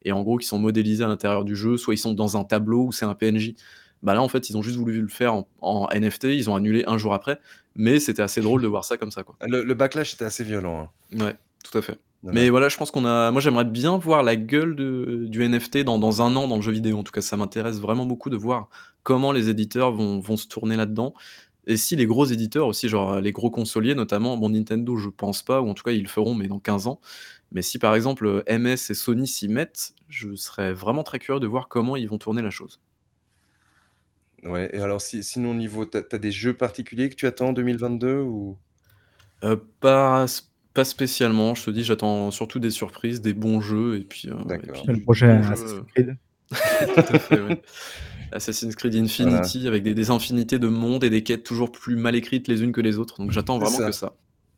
et 0.05 0.13
en 0.13 0.23
gros 0.23 0.39
qui 0.39 0.47
sont 0.47 0.59
modélisés 0.59 1.05
à 1.05 1.09
l'intérieur 1.09 1.45
du 1.45 1.57
jeu, 1.57 1.77
soit 1.77 1.95
ils 1.95 1.99
sont 1.99 2.15
dans 2.15 2.37
un 2.37 2.45
tableau 2.45 2.87
ou 2.87 2.93
c'est 2.93 3.05
un 3.05 3.15
PNJ. 3.15 3.55
Bah 4.03 4.15
là 4.15 4.23
en 4.23 4.29
fait 4.29 4.49
ils 4.49 4.57
ont 4.57 4.63
juste 4.63 4.79
voulu 4.79 5.03
le 5.03 5.09
faire 5.09 5.35
en, 5.35 5.49
en 5.61 5.89
NFT, 5.93 6.25
ils 6.25 6.49
ont 6.49 6.55
annulé 6.55 6.85
un 6.87 6.97
jour 6.97 7.13
après, 7.13 7.39
mais 7.75 8.01
c'était 8.01 8.23
assez 8.23 8.41
drôle 8.41 8.63
de 8.63 8.67
voir 8.67 8.85
ça 8.85 8.97
comme 8.97 9.11
ça 9.11 9.23
quoi. 9.23 9.37
Le, 9.43 9.75
backlash 9.75 10.15
était 10.15 10.25
assez 10.25 10.45
violent. 10.45 10.91
Hein. 11.13 11.25
Ouais, 11.25 11.37
tout 11.65 11.77
à 11.77 11.83
fait. 11.83 11.99
Mais 12.23 12.51
voilà, 12.51 12.69
je 12.69 12.77
pense 12.77 12.91
qu'on 12.91 13.07
a. 13.07 13.31
Moi, 13.31 13.41
j'aimerais 13.41 13.65
bien 13.65 13.97
voir 13.97 14.23
la 14.23 14.37
gueule 14.37 14.77
de, 14.77 15.25
du 15.29 15.49
NFT 15.49 15.79
dans, 15.79 15.99
dans, 15.99 16.21
un 16.21 16.37
an 16.37 16.49
dans 16.49 16.57
le 16.57 16.63
jeu 16.63 16.73
vidéo. 16.73 16.99
En 16.99 17.03
tout 17.03 17.13
cas, 17.13 17.23
ça 17.23 17.37
m'intéresse 17.39 17.81
vraiment 17.81 18.05
beaucoup 18.05 18.29
de 18.29 18.37
voir 18.37 18.69
comment 19.03 19.33
les 19.33 19.49
éditeurs 19.49 19.93
vont, 19.93 20.21
vont 20.21 20.37
se 20.37 20.47
tourner 20.47 20.77
là-dedans. 20.77 21.15
Et 21.67 21.77
si 21.77 21.97
les 21.97 22.07
gros 22.07 22.27
éditeurs 22.27 22.67
aussi, 22.67 22.89
genre 22.89 23.21
les 23.21 23.33
gros 23.33 23.51
consoliers, 23.51 23.95
notamment, 23.95 24.37
bon, 24.37 24.51
Nintendo, 24.51 24.97
je 24.97 25.09
pense 25.09 25.43
pas, 25.43 25.63
ou 25.63 25.71
en 25.71 25.75
tout 25.75 25.83
cas, 25.83 25.93
ils 25.93 26.03
le 26.03 26.09
feront, 26.09 26.35
mais 26.35 26.49
dans 26.49 26.59
15 26.59 26.89
ans. 26.89 27.01
Mais 27.53 27.63
si 27.63 27.79
par 27.79 27.95
exemple 27.95 28.45
MS 28.49 28.91
et 28.91 28.95
Sony 28.95 29.27
s'y 29.27 29.49
mettent, 29.49 29.95
je 30.09 30.35
serais 30.35 30.73
vraiment 30.73 31.03
très 31.03 31.19
curieux 31.19 31.41
de 31.41 31.47
voir 31.47 31.69
comment 31.69 31.97
ils 31.97 32.09
vont 32.09 32.19
tourner 32.19 32.43
la 32.43 32.51
chose. 32.51 32.81
Ouais, 34.43 34.71
et 34.75 34.81
alors, 34.81 35.01
si, 35.01 35.23
sinon, 35.23 35.51
au 35.51 35.55
niveau, 35.55 35.85
tu 35.85 35.99
as, 35.99 36.19
des 36.19 36.33
jeux 36.33 36.55
particuliers 36.55 37.11
que 37.11 37.15
tu 37.15 37.27
attends 37.27 37.49
en 37.49 37.53
2022 37.53 38.21
ou? 38.21 38.57
Euh, 39.45 39.57
Pas 39.81 40.27
pas 40.75 40.85
spécialement, 40.85 41.55
je 41.55 41.65
te 41.65 41.71
dis, 41.71 41.85
j'attends 41.85 42.31
surtout 42.31 42.61
des 42.61 42.71
surprises, 42.71 43.21
des 43.21 43.35
bons 43.35 43.61
jeux 43.61 43.97
et 43.97 44.05
puis, 44.05 44.29
euh, 44.29 44.57
Le 44.87 45.03
prochain 45.03 45.43
Assassin's 45.43 45.83
Creed. 45.95 46.17
Assassin's 48.33 48.77
Creed 48.77 48.95
Infinity 48.95 49.67
avec 49.67 49.83
des 49.83 50.11
infinités 50.11 50.61
de 50.61 50.69
mondes 50.69 51.03
et 51.03 51.11
des 51.11 51.23
quêtes 51.23 51.43
toujours 51.43 51.73
plus 51.73 51.97
mal 51.97 52.15
écrites 52.15 52.47
les 52.47 52.63
unes 52.63 52.71
que 52.71 52.81
les 52.81 52.99
autres, 52.99 53.21
donc 53.21 53.33
j'attends 53.33 53.59
vraiment 53.59 53.87
que 53.87 53.93
ça. 53.93 54.13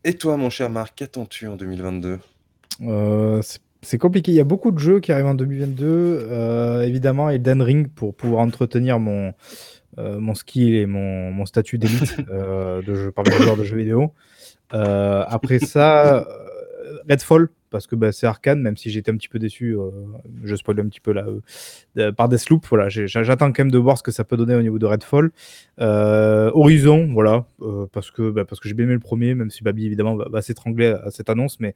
Et 0.04 0.14
toi, 0.14 0.36
mon 0.36 0.50
cher 0.50 0.68
Marc, 0.68 0.94
qu'attends-tu 0.96 1.46
en 1.46 1.56
2022? 1.56 2.18
Euh, 2.82 3.40
c'est 3.80 3.98
compliqué. 3.98 4.32
Il 4.32 4.34
y 4.34 4.40
a 4.40 4.44
beaucoup 4.44 4.72
de 4.72 4.78
jeux 4.78 5.00
qui 5.00 5.12
arrivent 5.12 5.26
en 5.26 5.34
2022. 5.34 5.86
Euh, 5.86 6.82
évidemment, 6.82 7.30
Elden 7.30 7.62
Ring 7.62 7.88
pour 7.88 8.14
pouvoir 8.14 8.42
entretenir 8.42 8.98
mon, 8.98 9.32
mon 9.96 10.34
skill 10.34 10.74
et 10.74 10.86
mon, 10.86 11.30
mon 11.30 11.46
statut 11.46 11.78
d'élite 11.78 12.16
de 12.28 12.94
jeu, 12.94 13.12
parmi 13.12 13.30
les 13.30 13.38
joueurs 13.38 13.56
de 13.56 13.64
jeux 13.64 13.76
vidéo. 13.76 14.12
Euh, 14.74 15.24
après 15.28 15.58
ça, 15.58 16.26
euh, 16.82 16.98
Redfall, 17.08 17.48
parce 17.70 17.86
que 17.86 17.96
bah, 17.96 18.12
c'est 18.12 18.26
Arkane, 18.26 18.60
même 18.60 18.76
si 18.76 18.90
j'étais 18.90 19.10
un 19.10 19.16
petit 19.16 19.28
peu 19.28 19.38
déçu, 19.38 19.76
euh, 19.76 19.90
je 20.44 20.54
spoil 20.54 20.78
un 20.80 20.88
petit 20.88 21.00
peu 21.00 21.12
là, 21.12 21.26
euh, 21.98 22.12
par 22.12 22.28
Deathloop. 22.28 22.66
Voilà, 22.68 22.88
j'attends 22.88 23.52
quand 23.52 23.60
même 23.60 23.70
de 23.70 23.78
voir 23.78 23.98
ce 23.98 24.02
que 24.02 24.10
ça 24.10 24.24
peut 24.24 24.36
donner 24.36 24.54
au 24.54 24.62
niveau 24.62 24.78
de 24.78 24.86
Redfall. 24.86 25.30
Horizon, 25.78 27.08
voilà, 27.12 27.46
parce 27.92 28.10
que, 28.10 28.30
bah, 28.30 28.44
que 28.44 28.68
j'ai 28.68 28.74
bien 28.74 28.84
aimé 28.84 28.94
le 28.94 29.00
premier, 29.00 29.34
même 29.34 29.50
si 29.50 29.64
Babi 29.64 29.86
évidemment 29.86 30.16
va, 30.16 30.42
s'étrangler 30.42 30.86
à, 30.86 31.10
cette 31.10 31.30
annonce, 31.30 31.58
mais 31.60 31.74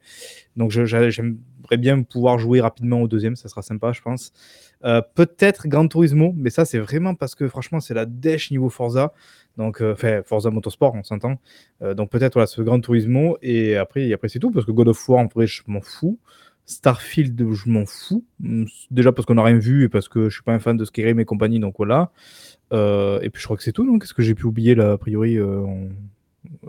donc 0.55 0.71
j'aimerais 0.71 1.77
bien 1.77 2.03
pouvoir 2.03 2.39
jouer 2.39 2.61
rapidement 2.61 3.01
au 3.01 3.07
deuxième, 3.07 3.35
ça 3.35 3.49
sera 3.49 3.61
sympa, 3.61 3.91
je 3.91 4.01
pense. 4.01 4.31
Peut-être 5.15 5.67
Gran 5.67 5.87
Turismo, 5.87 6.33
mais 6.37 6.51
ça 6.51 6.63
c'est 6.63 6.79
vraiment 6.79 7.15
parce 7.15 7.35
que 7.35 7.47
franchement 7.47 7.79
c'est 7.79 7.95
la 7.95 8.05
dèche 8.05 8.51
niveau 8.51 8.69
Forza. 8.69 9.13
Donc, 9.57 9.81
enfin, 9.81 10.21
Forza 10.23 10.51
Motorsport, 10.51 10.93
on 10.93 11.03
s'entend. 11.03 11.39
donc 11.81 12.11
peut-être 12.11 12.33
voilà, 12.33 12.47
ce 12.47 12.61
Grand 12.61 12.79
Turismo 12.79 13.37
et 13.41 13.75
après, 13.75 14.13
après 14.13 14.29
c'est 14.29 14.39
tout 14.39 14.51
parce 14.51 14.65
que 14.65 14.71
God 14.71 14.89
of 14.89 15.09
War, 15.09 15.19
en 15.19 15.25
vrai, 15.25 15.47
je 15.47 15.63
m'en 15.67 15.81
fous. 15.81 16.19
Starfield, 16.67 17.53
je 17.53 17.69
m'en 17.69 17.85
fous. 17.85 18.25
Hum, 18.43 18.67
déjà 18.91 19.11
parce 19.11 19.25
qu'on 19.25 19.35
n'a 19.35 19.43
rien 19.43 19.57
vu 19.57 19.85
et 19.85 19.89
parce 19.89 20.09
que 20.09 20.29
je 20.29 20.35
suis 20.35 20.43
pas 20.43 20.53
un 20.53 20.59
fan 20.59 20.75
de 20.75 20.85
Skyrim 20.85 21.19
et 21.19 21.25
compagnie, 21.25 21.59
donc 21.59 21.75
voilà. 21.77 22.11
Euh, 22.73 23.21
et 23.21 23.29
puis 23.29 23.41
je 23.41 23.47
crois 23.47 23.55
que 23.55 23.63
c'est 23.63 23.71
tout, 23.71 23.85
non? 23.85 23.97
Qu'est-ce 23.97 24.13
que 24.13 24.21
j'ai 24.21 24.35
pu 24.35 24.45
oublier 24.45 24.75
là, 24.75 24.91
a 24.91 24.97
priori 24.97 25.37
euh, 25.39 25.65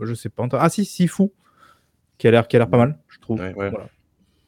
Je 0.01 0.15
sais 0.15 0.29
pas. 0.29 0.47
Ah 0.53 0.69
si, 0.69 0.85
si, 0.85 1.09
fou. 1.09 1.33
Qui 2.17 2.29
a 2.29 2.31
l'air, 2.31 2.49
qui 2.49 2.57
a 2.57 2.61
l'air 2.61 2.71
pas 2.71 2.79
mal, 2.79 2.99
je 3.09 3.19
trouve. 3.19 3.41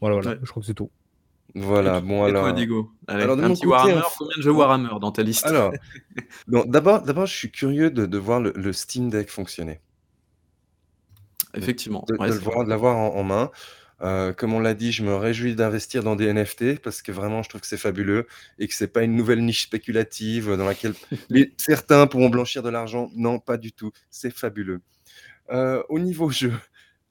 Voilà, 0.00 0.14
voilà, 0.14 0.38
je 0.42 0.50
crois 0.50 0.62
que 0.62 0.66
c'est 0.66 0.74
tout. 0.74 0.90
Voilà, 1.54 2.00
bon 2.00 2.24
alors. 2.24 2.44
Toi, 2.44 2.52
Diego 2.52 2.90
alors, 3.08 3.38
un 3.38 3.52
petit 3.54 3.66
Warhammer, 3.66 4.02
combien 4.18 4.36
de 4.36 4.42
jeux 4.42 4.52
Warhammer 4.52 5.00
dans 5.00 5.10
ta 5.10 5.22
liste? 5.22 5.46
Alors, 5.46 5.72
d'abord, 6.46 7.02
d'abord, 7.02 7.26
je 7.26 7.34
suis 7.34 7.50
curieux 7.50 7.90
de, 7.90 8.06
de 8.06 8.18
voir 8.18 8.40
le, 8.40 8.72
Steam 8.72 9.10
Deck 9.10 9.30
fonctionner. 9.30 9.80
Effectivement. 11.54 12.04
De, 12.08 12.14
de 12.14 12.68
l'avoir 12.68 12.96
en, 12.96 13.16
en, 13.16 13.24
main. 13.24 13.50
Euh, 14.02 14.32
comme 14.32 14.54
on 14.54 14.60
l'a 14.60 14.74
dit, 14.74 14.92
je 14.92 15.02
me 15.02 15.14
réjouis 15.14 15.54
d'investir 15.54 16.02
dans 16.02 16.16
des 16.16 16.32
NFT 16.32 16.80
parce 16.80 17.02
que 17.02 17.12
vraiment, 17.12 17.42
je 17.42 17.48
trouve 17.48 17.60
que 17.60 17.66
c'est 17.66 17.76
fabuleux 17.76 18.26
et 18.58 18.66
que 18.66 18.74
c'est 18.74 18.88
pas 18.88 19.02
une 19.02 19.14
nouvelle 19.14 19.44
niche 19.44 19.64
spéculative 19.64 20.56
dans 20.56 20.64
laquelle 20.64 20.94
certains 21.58 22.06
pourront 22.06 22.30
blanchir 22.30 22.62
de 22.62 22.70
l'argent. 22.70 23.10
Non, 23.14 23.38
pas 23.38 23.56
du 23.56 23.72
tout. 23.72 23.92
C'est 24.10 24.32
fabuleux. 24.32 24.80
Euh, 25.50 25.82
au 25.88 25.98
niveau 25.98 26.30
jeu, 26.30 26.52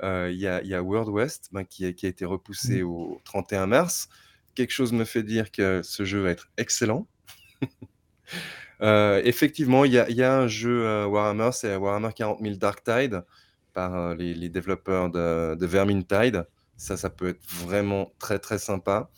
euh, 0.01 0.29
il 0.31 0.39
y, 0.39 0.47
a, 0.47 0.81
World 0.81 1.09
West 1.09 1.49
ben, 1.51 1.63
qui, 1.63 1.85
a, 1.85 1.89
été 1.89 2.25
repoussé 2.25 2.81
mmh. 2.81 2.87
au 2.87 3.21
31 3.25 3.67
mars. 3.67 4.09
Quelque 4.59 4.73
chose 4.73 4.91
me 4.91 5.05
fait 5.05 5.23
dire 5.23 5.51
que 5.51 5.79
ce 5.83 6.03
jeu 6.03 6.19
va 6.19 6.31
être 6.31 6.49
excellent. 6.57 7.07
effectivement, 8.81 9.85
il 9.85 9.93
y, 9.93 10.21
a 10.21 10.37
un 10.37 10.49
jeu 10.49 11.05
Warhammer, 11.05 11.51
c'est 11.53 11.77
Warhammer 11.77 12.09
40 12.13 12.41
000 12.41 12.55
Dark 12.57 12.83
Tide 12.83 13.23
par 13.73 14.15
les, 14.15 14.49
développeurs 14.49 15.09
de, 15.11 15.55
de 15.55 15.65
Vermintide. 15.65 16.45
Ça, 16.75 16.97
ça 16.97 17.09
peut 17.09 17.29
être 17.29 17.41
vraiment 17.45 18.11
très, 18.19 18.37
très 18.37 18.59
sympa. 18.59 19.09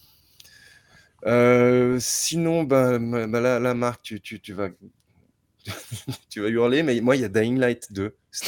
Euh, 1.26 1.98
sinon, 2.00 2.64
bah, 2.64 3.00
bah, 3.00 3.60
la, 3.60 3.74
marque, 3.74 4.04
tu, 4.04 4.22
tu, 4.22 4.40
tu 4.42 4.54
vas, 4.54 4.70
tu 6.30 6.42
vas 6.42 6.50
hurler, 6.50 6.84
mais 6.84 7.02
moi, 7.02 7.16
il 7.16 7.24
y 7.24 7.26
a 7.26 7.30
Dying 7.30 7.58
Light 7.58 7.92
2. 7.92 8.16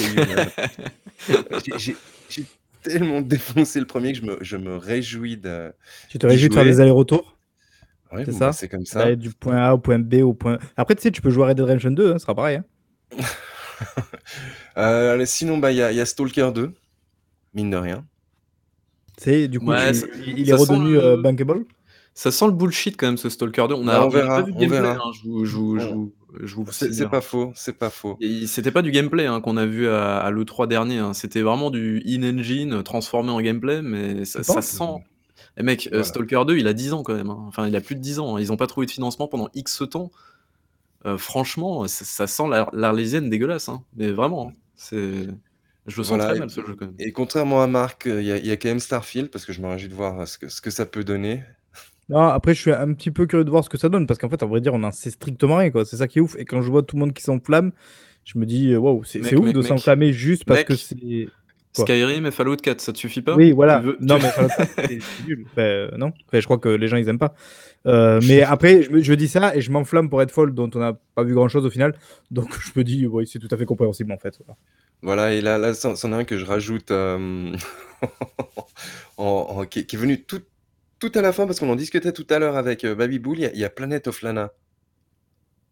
J'ai 2.30 2.46
tellement 2.84 3.22
défoncé 3.22 3.80
le 3.80 3.86
premier 3.86 4.14
que 4.14 4.20
je 4.20 4.26
me, 4.26 4.38
je 4.42 4.58
me 4.58 4.78
réjouis 4.78 5.38
de. 5.38 5.74
Tu 6.10 6.20
te 6.20 6.28
réjouis 6.28 6.50
de 6.50 6.54
faire 6.54 6.66
des 6.66 6.80
allers-retours? 6.80 7.38
C'est 8.26 8.32
ça? 8.32 8.48
bah, 8.48 8.54
C'est 8.54 8.70
comme 8.70 8.86
ça. 8.86 9.16
du 9.16 9.32
point 9.32 9.58
A 9.58 9.74
au 9.74 9.80
point 9.80 10.00
B 10.00 10.16
au 10.16 10.34
point. 10.34 10.60
Après, 10.78 10.96
tu 10.96 11.02
sais, 11.02 11.12
tu 11.12 11.22
peux 11.22 11.30
jouer 11.30 11.46
à 11.46 11.48
Red 11.48 11.58
Dead 11.58 11.66
Redemption 11.66 11.92
2, 11.92 12.12
hein, 12.12 12.14
ce 12.14 12.20
sera 12.20 12.36
pareil. 12.36 12.58
Hein. 12.58 13.24
Euh, 14.78 15.24
sinon, 15.26 15.60
il 15.68 15.74
y, 15.74 15.78
y, 15.78 15.82
a 15.82 16.06
Stalker 16.06 16.52
2, 16.54 16.72
mine 17.54 17.70
de 17.70 17.78
rien. 17.78 18.06
C'est 19.18 19.48
du 19.48 19.60
coup, 19.60 19.74
il, 20.26 20.50
est 20.50 20.54
redevenu 20.54 20.98
euh, 20.98 21.18
bankable? 21.18 21.66
Ça 22.14 22.32
sent 22.32 22.46
le 22.46 22.54
bullshit 22.54 22.96
quand 22.98 23.08
même 23.08 23.18
ce 23.18 23.30
Stalker 23.30 23.68
2. 23.68 23.76
On 23.76 23.88
a, 23.88 24.02
on 24.02 24.10
verra, 24.10 24.40
pas 24.40 24.46
vu 24.46 24.54
de 24.54 24.60
gameplay, 24.60 24.80
hein, 24.80 25.00
je 25.14 25.28
vous, 25.28 26.14
C'est 26.72 27.10
pas 27.10 27.22
faux, 27.22 27.52
c'est 27.56 27.78
pas 27.78 27.90
faux. 27.90 28.18
C'était 28.48 28.72
pas 28.72 28.82
du 28.82 28.92
gameplay 28.92 29.26
hein, 29.26 29.42
qu'on 29.42 29.58
a 29.58 29.66
vu 29.66 29.88
à, 29.88 30.30
l'E3 30.32 30.68
dernier. 30.68 31.00
Hein. 31.00 31.14
C'était 31.14 31.42
vraiment 31.42 31.70
du 31.70 32.02
in-engine 32.06 32.84
transformé 32.84 33.32
en 33.32 33.42
gameplay, 33.42 33.82
mais 33.82 34.26
ça, 34.26 34.44
sent. 34.62 34.84
Et 35.58 35.64
mec, 35.64 35.90
euh, 35.94 36.04
Stalker 36.04 36.44
2, 36.48 36.58
il 36.58 36.68
a 36.68 36.74
10 36.74 36.94
ans 36.94 37.04
quand 37.04 37.14
même. 37.14 37.30
Enfin, 37.30 37.68
il 37.68 37.76
a 37.76 37.82
plus 37.82 37.96
de 37.96 38.02
10 38.02 38.20
ans. 38.20 38.38
Ils 38.38 38.52
ont 38.52 38.58
pas 38.58 38.68
trouvé 38.68 38.88
de 38.88 38.92
financement 38.92 39.28
pendant 39.28 39.50
X 39.54 39.84
temps. 39.90 40.12
Euh, 41.06 41.18
franchement, 41.18 41.88
ça, 41.88 42.28
sent 42.28 42.44
l'arlésienne 42.74 43.30
dégueulasse. 43.30 43.70
Mais 43.96 44.12
vraiment, 44.12 44.54
c'est. 44.76 45.28
Je 45.86 45.98
le 45.98 46.04
sens 46.04 46.18
très 46.18 46.40
mal 46.40 46.50
ce 46.50 46.62
jeu 46.62 46.76
quand 46.76 46.86
même. 46.86 46.96
Et 46.98 47.12
contrairement 47.12 47.62
à 47.62 47.68
Marc, 47.68 48.06
il 48.06 48.24
y, 48.24 48.52
a 48.52 48.58
quand 48.58 48.70
même 48.70 48.80
Starfield 48.80 49.30
parce 49.30 49.46
que 49.46 49.52
je 49.52 49.62
me 49.62 49.68
réjouis 49.68 49.90
de 49.90 49.94
voir 49.94 50.26
ce 50.26 50.38
que, 50.38 50.48
ce 50.48 50.62
que 50.62 50.70
ça 50.70 50.86
peut 50.86 51.04
donner. 51.04 51.44
Non, 52.14 52.28
après, 52.28 52.54
je 52.54 52.62
suis 52.62 52.72
un 52.72 52.94
petit 52.94 53.12
peu 53.12 53.26
curieux 53.26 53.44
de 53.44 53.50
voir 53.50 53.64
ce 53.64 53.70
que 53.70 53.78
ça 53.78 53.90
donne 53.90 54.06
parce 54.06 54.20
qu'en 54.20 54.30
fait, 54.30 54.42
à 54.44 54.46
vrai 54.46 54.62
dire, 54.62 54.74
on 54.74 54.84
en 54.84 54.92
sait 54.92 55.10
strictement 55.10 55.58
rien. 55.58 55.72
quoi. 55.72 55.84
C'est 55.84 55.98
ça 55.98 56.08
qui 56.08 56.20
est 56.20 56.22
ouf. 56.22 56.36
Et 56.38 56.46
quand 56.46 56.62
je 56.62 56.70
vois 56.70 56.84
tout 56.84 56.96
le 56.96 57.00
monde 57.00 57.14
qui 57.14 57.24
s'enflamme, 57.24 57.72
je 58.24 58.38
me 58.38 58.46
dis, 58.46 58.76
waouh, 58.76 59.04
c'est 59.04 59.36
ouf 59.36 59.52
de 59.52 59.62
s'enflammer 59.62 60.14
juste 60.14 60.46
parce 60.46 60.64
que 60.64 60.76
c'est. 60.76 61.28
Skyrim 61.76 62.28
et 62.28 62.32
Fallout 62.32 62.58
4, 62.58 62.80
ça 62.82 62.94
te 62.94 63.00
suffit 63.00 63.24
pas? 63.24 63.36
Oui, 63.36 63.52
voilà. 63.52 63.82
Non, 64.00 64.20
mais 64.22 64.30
Fallout 64.30 64.50
4, 64.56 64.70
c'est 64.88 65.00
nul. 65.28 65.48
Ben, 65.56 65.90
non, 65.98 66.14
je 66.32 66.42
crois 66.42 66.60
que 66.60 66.70
les 66.70 66.88
gens, 66.88 66.98
ils 66.98 67.10
aiment 67.10 67.18
pas. 67.18 67.34
Euh, 67.88 68.22
mais 68.28 68.42
après, 68.44 68.84
je, 68.84 69.00
je, 69.00 69.14
dis 69.14 69.28
ça 69.28 69.56
et 69.56 69.62
je 69.62 69.72
m'enflamme 69.72 70.10
pour 70.10 70.20
Redfall, 70.20 70.54
dont 70.54 70.70
on 70.76 70.80
n'a 70.80 70.94
pas 71.16 71.24
vu 71.24 71.34
grand 71.34 71.48
chose 71.48 71.66
au 71.66 71.70
final. 71.70 71.96
Donc, 72.32 72.50
je 72.62 72.72
me 72.76 72.84
dis, 72.84 73.08
oui, 73.08 73.28
c'est 73.28 73.40
tout 73.40 73.48
à 73.50 73.58
fait 73.58 73.66
compréhensible 73.66 74.12
en 74.12 74.18
fait. 74.18 74.40
Voilà, 75.02 75.34
et 75.34 75.42
là, 75.42 75.58
là 75.58 75.74
c'en 75.74 75.94
est 75.96 76.16
un 76.16 76.24
que 76.24 76.38
je 76.38 76.46
rajoute 76.46 76.92
euh, 76.92 77.54
en, 79.18 79.66
qui, 79.66 79.80
est 79.80 79.96
venu 79.98 80.22
tout, 80.22 80.42
tout 81.10 81.20
à 81.20 81.22
la 81.22 81.34
fin, 81.34 81.46
parce 81.46 81.60
qu'on 81.60 81.70
en 81.70 81.76
discutait 81.76 82.14
tout 82.14 82.28
à 82.30 82.40
l'heure 82.40 82.56
avec 82.56 82.86
euh, 82.86 82.96
Baby 82.96 83.20
Bull, 83.20 83.40
il 83.40 83.60
y, 83.60 83.66
a 83.66 83.70
Planet 83.70 84.08
of 84.08 84.22
Lana. 84.22 84.54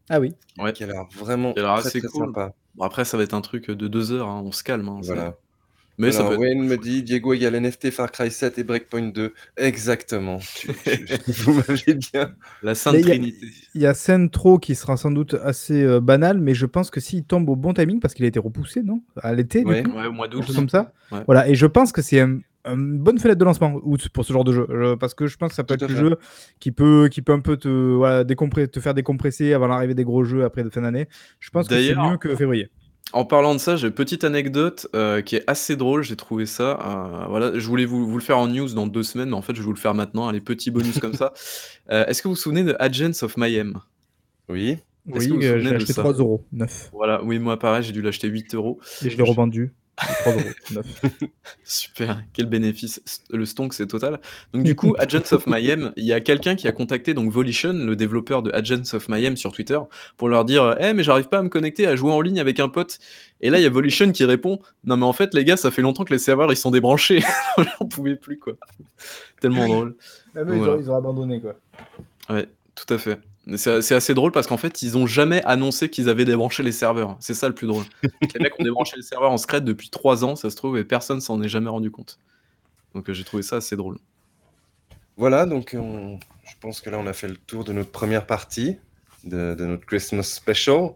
Ah 0.10 0.20
oui. 0.20 0.34
Ouais. 0.60 0.74
Qui 0.74 0.84
a 0.84 0.88
l'air 0.88 1.06
vraiment 1.18 1.54
très, 1.54 1.66
assez 1.66 2.02
cool. 2.02 2.26
sympa. 2.26 2.54
Bon, 2.76 2.84
après, 2.84 3.06
ça 3.06 3.16
va 3.16 3.24
être 3.24 3.34
un 3.34 3.42
truc 3.42 3.72
de 3.72 3.88
deux 3.88 4.12
heures, 4.12 4.28
hein, 4.28 4.42
on 4.46 4.52
se 4.52 4.62
calme. 4.62 4.90
Hein, 4.90 5.00
voilà. 5.04 5.38
Mais 5.98 6.12
ça 6.12 6.28
Wayne 6.28 6.64
me 6.64 6.78
dit 6.78 7.04
Diego 7.04 7.34
égale 7.34 7.62
NFT, 7.62 7.92
Far 7.92 8.12
Cry 8.12 8.32
7 8.32 8.58
et 8.58 8.64
Breakpoint 8.64 9.10
2. 9.10 9.34
Exactement. 9.58 10.40
vous 11.28 11.54
m'avez 11.54 11.94
bien. 11.94 12.34
La 12.64 12.76
Sainte 12.76 13.02
Trinité. 13.02 13.48
Il 13.76 13.82
y 13.82 13.86
a 13.86 13.94
Centro 13.94 14.58
qui 14.58 14.76
sera 14.76 14.98
sans 14.98 15.12
doute 15.12 15.36
assez 15.36 15.84
euh, 15.84 16.00
banal, 16.00 16.40
mais 16.40 16.56
je 16.56 16.66
pense 16.66 16.90
que 16.90 17.00
s'il 17.00 17.24
tombe 17.24 17.48
au 17.50 17.56
bon 17.56 17.74
timing, 17.74 18.00
parce 18.00 18.16
qu'il 18.16 18.26
a 18.26 18.28
été 18.28 18.40
repoussé, 18.40 18.82
non? 18.82 19.02
À 19.22 19.34
l'été 19.34 19.64
ouais. 19.64 19.88
ouais, 19.88 20.08
au 20.08 20.12
mois 20.12 20.28
d'août. 20.28 20.44
Comme 20.54 20.70
ça? 20.70 20.92
Voilà, 21.26 21.48
et 21.48 21.56
je 21.56 21.68
pense 21.68 21.92
que 21.92 22.02
c'est 22.02 22.22
une 22.66 23.00
bonne 23.00 23.20
fenêtre 23.20 23.40
de 23.40 23.46
lancement 23.46 23.80
août 23.84 24.10
pour 24.10 24.26
ce 24.26 24.34
genre 24.34 24.44
de 24.44 24.54
jeu. 24.54 24.96
parce 25.00 25.14
que 25.14 25.28
je 25.28 25.38
pense 25.38 25.50
que 25.50 25.56
ça 25.56 25.64
peut 25.64 25.74
être 25.74 25.88
le 25.88 25.96
jeu 25.96 26.18
qui 26.60 26.72
peut, 26.72 27.10
qui 27.12 27.22
peut 27.22 27.34
un 27.34 27.40
peu 27.40 27.58
te, 27.58 27.68
voilà, 27.68 28.24
te 28.26 28.80
faire 28.80 28.94
décompresser 28.94 29.54
avant 29.54 29.68
l'arrivée 29.68 29.94
des 29.94 30.04
gros 30.04 30.24
jeux 30.24 30.44
après 30.44 30.64
de 30.64 30.70
fin 30.70 30.82
d'année. 30.82 31.08
Je 31.40 31.50
pense 31.50 31.68
que 31.68 31.76
c'est 31.76 31.96
mieux 31.96 32.18
que 32.18 32.36
février. 32.36 32.70
En 33.14 33.26
parlant 33.26 33.54
de 33.54 33.60
ça, 33.60 33.76
j'ai 33.76 33.88
une 33.88 33.94
petite 33.94 34.24
anecdote 34.24 34.88
euh, 34.96 35.22
qui 35.22 35.36
est 35.36 35.44
assez 35.48 35.76
drôle. 35.76 36.04
J'ai 36.04 36.16
trouvé 36.16 36.46
ça. 36.46 36.80
Euh, 36.80 37.26
voilà, 37.28 37.60
je 37.60 37.68
voulais 37.68 37.86
vous, 37.86 38.14
le 38.14 38.24
faire 38.24 38.38
en 38.38 38.48
news 38.48 38.70
dans 38.74 38.88
deux 38.88 39.04
semaines, 39.04 39.30
mais 39.30 39.36
en 39.36 39.42
fait, 39.42 39.54
je 39.54 39.60
vais 39.60 39.66
vous 39.66 39.74
le 39.74 39.80
faire 39.80 39.94
maintenant. 39.94 40.30
Allez, 40.30 40.40
petit 40.40 40.72
bonus 40.72 41.00
comme 41.00 41.14
ça. 41.14 41.34
Euh, 41.90 42.06
est-ce 42.06 42.22
que 42.22 42.30
vous 42.30 42.36
vous 42.36 42.40
souvenez 42.40 42.64
de 42.64 42.74
Agents 42.80 43.24
of 43.24 43.36
Mayhem? 43.36 43.80
Oui. 44.48 44.78
Oui, 45.08 45.30
j'ai 45.42 45.76
acheté 45.76 45.94
3 45.94 46.14
euros, 46.14 46.46
9. 46.54 46.92
Voilà, 46.94 47.22
oui, 47.24 47.38
moi 47.38 47.60
pareil, 47.60 47.84
j'ai 47.84 47.92
dû 47.92 48.02
l'acheter 48.02 48.30
8 48.30 48.56
euros. 48.56 48.80
Et 49.04 49.10
je 49.10 49.18
l'ai 49.18 49.24
revendu. 49.24 49.74
Super, 51.64 52.24
quel 52.34 52.48
bénéfice. 52.48 53.02
Le 53.30 53.46
stonk, 53.46 53.74
c'est 53.74 53.88
total. 53.88 54.20
Donc, 54.54 54.64
du 54.64 54.76
coup, 54.76 54.96
Agents 55.00 55.32
of 55.32 55.48
Mayhem, 55.48 55.92
il 55.96 56.06
y 56.06 56.14
a 56.14 56.20
quelqu'un 56.20 56.56
qui 56.56 56.68
a 56.68 56.72
contacté 56.72 57.14
donc 57.14 57.32
Volition, 57.32 57.74
le 57.74 57.96
développeur 57.96 58.42
de 58.42 58.52
Agents 58.52 58.94
of 58.94 59.10
Mayhem 59.10 59.38
sur 59.38 59.52
Twitter, 59.52 59.80
pour 60.18 60.30
leur 60.30 60.46
dire 60.46 60.76
Eh, 60.80 60.94
mais 60.94 61.04
j'arrive 61.04 61.28
pas 61.28 61.40
à 61.40 61.44
me 61.44 61.50
connecter, 61.50 61.88
à 61.88 61.96
jouer 61.96 62.12
en 62.12 62.22
ligne 62.22 62.40
avec 62.40 62.60
un 62.60 62.70
pote. 62.70 63.00
Et 63.42 63.50
là, 63.50 63.60
il 63.60 63.64
y 63.64 63.68
a 63.68 63.70
Volition 63.70 64.12
qui 64.12 64.26
répond 64.26 64.60
Non, 64.84 64.98
mais 64.98 65.06
en 65.06 65.14
fait, 65.14 65.34
les 65.34 65.46
gars, 65.46 65.58
ça 65.58 65.72
fait 65.72 65.82
longtemps 65.82 66.04
que 66.04 66.14
les 66.14 66.20
serveurs 66.20 66.52
ils 66.52 66.58
sont 66.58 66.72
débranchés. 66.72 67.24
J'en 67.58 67.88
pouvais 67.88 68.16
plus, 68.16 68.40
quoi. 68.40 68.54
Tellement 69.40 69.68
drôle. 69.68 69.96
Ah, 70.36 70.42
ils, 70.48 70.52
ont, 70.54 70.80
ils 70.80 70.92
ont 70.92 70.96
abandonné, 70.96 71.42
quoi. 71.42 71.56
Ouais, 72.30 72.48
tout 72.76 72.92
à 72.94 72.98
fait. 72.98 73.20
C'est 73.56 73.96
assez 73.96 74.14
drôle 74.14 74.32
parce 74.32 74.46
qu'en 74.46 74.58
fait, 74.58 74.84
ils 74.84 74.98
ont 74.98 75.08
jamais 75.08 75.44
annoncé 75.46 75.90
qu'ils 75.90 76.10
avaient 76.10 76.26
débranché 76.26 76.62
les 76.62 76.72
serveurs. 76.72 77.18
C'est 77.20 77.34
ça 77.34 77.48
le 77.48 77.56
plus 77.56 77.66
drôle. 77.66 77.86
les 78.04 78.40
mecs 78.40 78.60
ont 78.60 78.64
débranché 78.64 78.96
les 78.98 79.02
serveurs 79.02 79.32
en 79.32 79.38
secret 79.38 79.62
depuis 79.62 79.90
3 79.90 80.24
ans, 80.24 80.36
ça 80.36 80.50
se 80.52 80.56
trouve, 80.56 80.78
et 80.78 80.84
personne 80.84 81.22
s'en 81.22 81.42
est 81.42 81.50
jamais 81.50 81.70
rendu 81.70 81.90
compte. 81.90 82.20
Donc 82.94 83.10
euh, 83.10 83.14
j'ai 83.14 83.24
trouvé 83.24 83.42
ça 83.42 83.56
assez 83.58 83.76
drôle. 83.76 83.98
Voilà, 85.18 85.46
donc 85.46 85.76
je 85.76 86.54
pense 86.60 86.82
que 86.82 86.90
là, 86.90 87.00
on 87.00 87.08
a 87.08 87.14
fait 87.14 87.28
le 87.28 87.38
tour 87.38 87.64
de 87.64 87.74
notre 87.74 87.92
première 87.92 88.26
partie 88.26 88.78
de, 89.24 89.56
notre 89.60 89.86
Christmas 89.86 90.24
Special. 90.24 90.92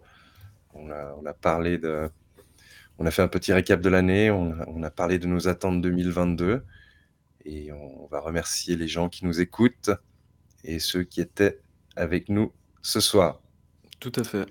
On 0.73 0.89
a, 0.89 1.33
parlé 1.33 1.77
de. 1.77 2.09
On 2.97 3.05
a 3.05 3.11
fait 3.11 3.21
un 3.21 3.27
petit 3.27 3.53
récap 3.53 3.81
de 3.81 3.89
l'année, 3.89 4.31
on, 4.31 4.55
on, 4.67 4.83
a 4.83 4.89
parlé 4.89 5.19
de 5.19 5.27
nos 5.27 5.47
attentes 5.47 5.81
2022. 5.81 6.63
Et 7.45 7.71
on 7.71 8.07
va 8.07 8.19
remercier 8.19 8.75
les 8.75 8.87
gens 8.87 9.09
qui 9.09 9.25
nous 9.25 9.39
écoutent 9.39 9.91
et 10.63 10.79
ceux 10.79 11.03
qui 11.03 11.21
étaient 11.21 11.59
avec 11.95 12.29
nous 12.29 12.51
ce 12.81 12.99
soir. 12.99 13.41
Tout 13.99 14.11
à 14.15 14.23
fait. 14.23 14.45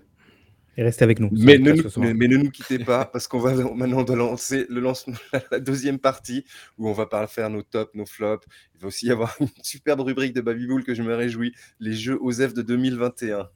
Et 0.77 0.83
restez 0.83 1.05
avec 1.05 1.21
nous. 1.21 1.31
Mais 1.33 1.59
ne, 1.59 1.73
nous, 1.73 2.15
mais, 2.15 2.27
ne 2.27 2.37
nous 2.37 2.51
quittez 2.51 2.81
pas 2.81 3.05
parce 3.13 3.29
qu'on 3.29 3.39
va 3.39 3.55
maintenant 3.75 4.03
de 4.03 4.13
lancer 4.13 4.67
le 4.69 4.81
lancement, 4.81 5.15
la 5.53 5.61
deuxième 5.61 6.01
partie 6.01 6.45
où 6.79 6.89
on 6.89 6.93
va 6.93 7.07
faire 7.29 7.49
nos 7.49 7.63
tops, 7.63 7.95
nos 7.95 8.07
flops. 8.07 8.45
Il 8.75 8.81
va 8.81 8.89
aussi 8.89 9.07
y 9.07 9.11
avoir 9.13 9.37
une 9.41 9.49
superbe 9.63 10.01
rubrique 10.01 10.33
de 10.33 10.41
Babybull 10.41 10.83
que 10.83 10.95
je 10.95 11.03
me 11.03 11.15
réjouis, 11.15 11.55
les 11.79 11.93
jeux 11.93 12.19
OSEF 12.21 12.55
de 12.55 12.63
2021. 12.63 13.49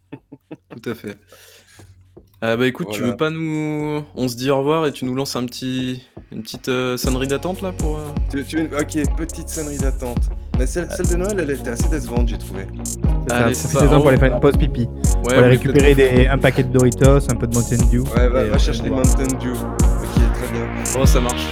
Tout 0.70 0.90
à 0.90 0.94
fait. 0.94 1.18
Ah 2.40 2.56
bah 2.56 2.68
écoute, 2.68 2.88
tu 2.92 3.02
veux 3.02 3.16
pas 3.16 3.30
nous... 3.30 4.04
On 4.14 4.28
se 4.28 4.36
dit 4.36 4.48
au 4.50 4.58
revoir 4.58 4.86
et 4.86 4.92
tu 4.92 5.04
nous 5.04 5.14
lances 5.14 5.34
un 5.34 5.44
petit... 5.44 6.04
une 6.30 6.42
petite 6.42 6.68
euh, 6.68 6.96
sonnerie 6.96 7.26
d'attente 7.26 7.62
là 7.62 7.72
pour... 7.72 7.98
Euh 7.98 8.42
tu, 8.46 8.60
Ok, 8.78 9.16
petite 9.16 9.48
sonnerie 9.48 9.78
d'attente. 9.78 10.30
Mais 10.56 10.66
celle, 10.66 10.88
celle, 10.90 11.08
de 11.08 11.16
Noël, 11.16 11.36
elle 11.40 11.50
était 11.50 11.70
assez 11.70 11.88
décevante, 11.88 12.28
j'ai 12.28 12.38
trouvé. 12.38 12.66
C'est 13.48 13.54
ça, 13.54 13.86
pour 13.86 14.08
aller 14.08 14.18
faire 14.18 14.34
une 14.34 14.40
pause 14.40 14.56
pipi. 14.56 14.82
Ouais, 14.82 15.20
pour 15.22 15.32
aller 15.32 15.48
récupérer 15.48 15.94
des, 15.96 16.26
un 16.28 16.38
paquet 16.38 16.62
de 16.62 16.72
Doritos, 16.72 17.30
un 17.30 17.34
peu 17.34 17.48
de 17.48 17.54
Mountain 17.54 17.84
Dew. 17.90 18.04
Ouais, 18.16 18.28
va, 18.28 18.44
va 18.44 18.58
chercher 18.58 18.84
les 18.84 18.90
Mountain 18.90 19.26
Dew. 19.26 19.52
Ok, 19.52 20.14
très 20.14 20.52
bien. 20.52 20.66
Oh, 20.96 21.06
ça 21.06 21.20
marche. 21.20 21.46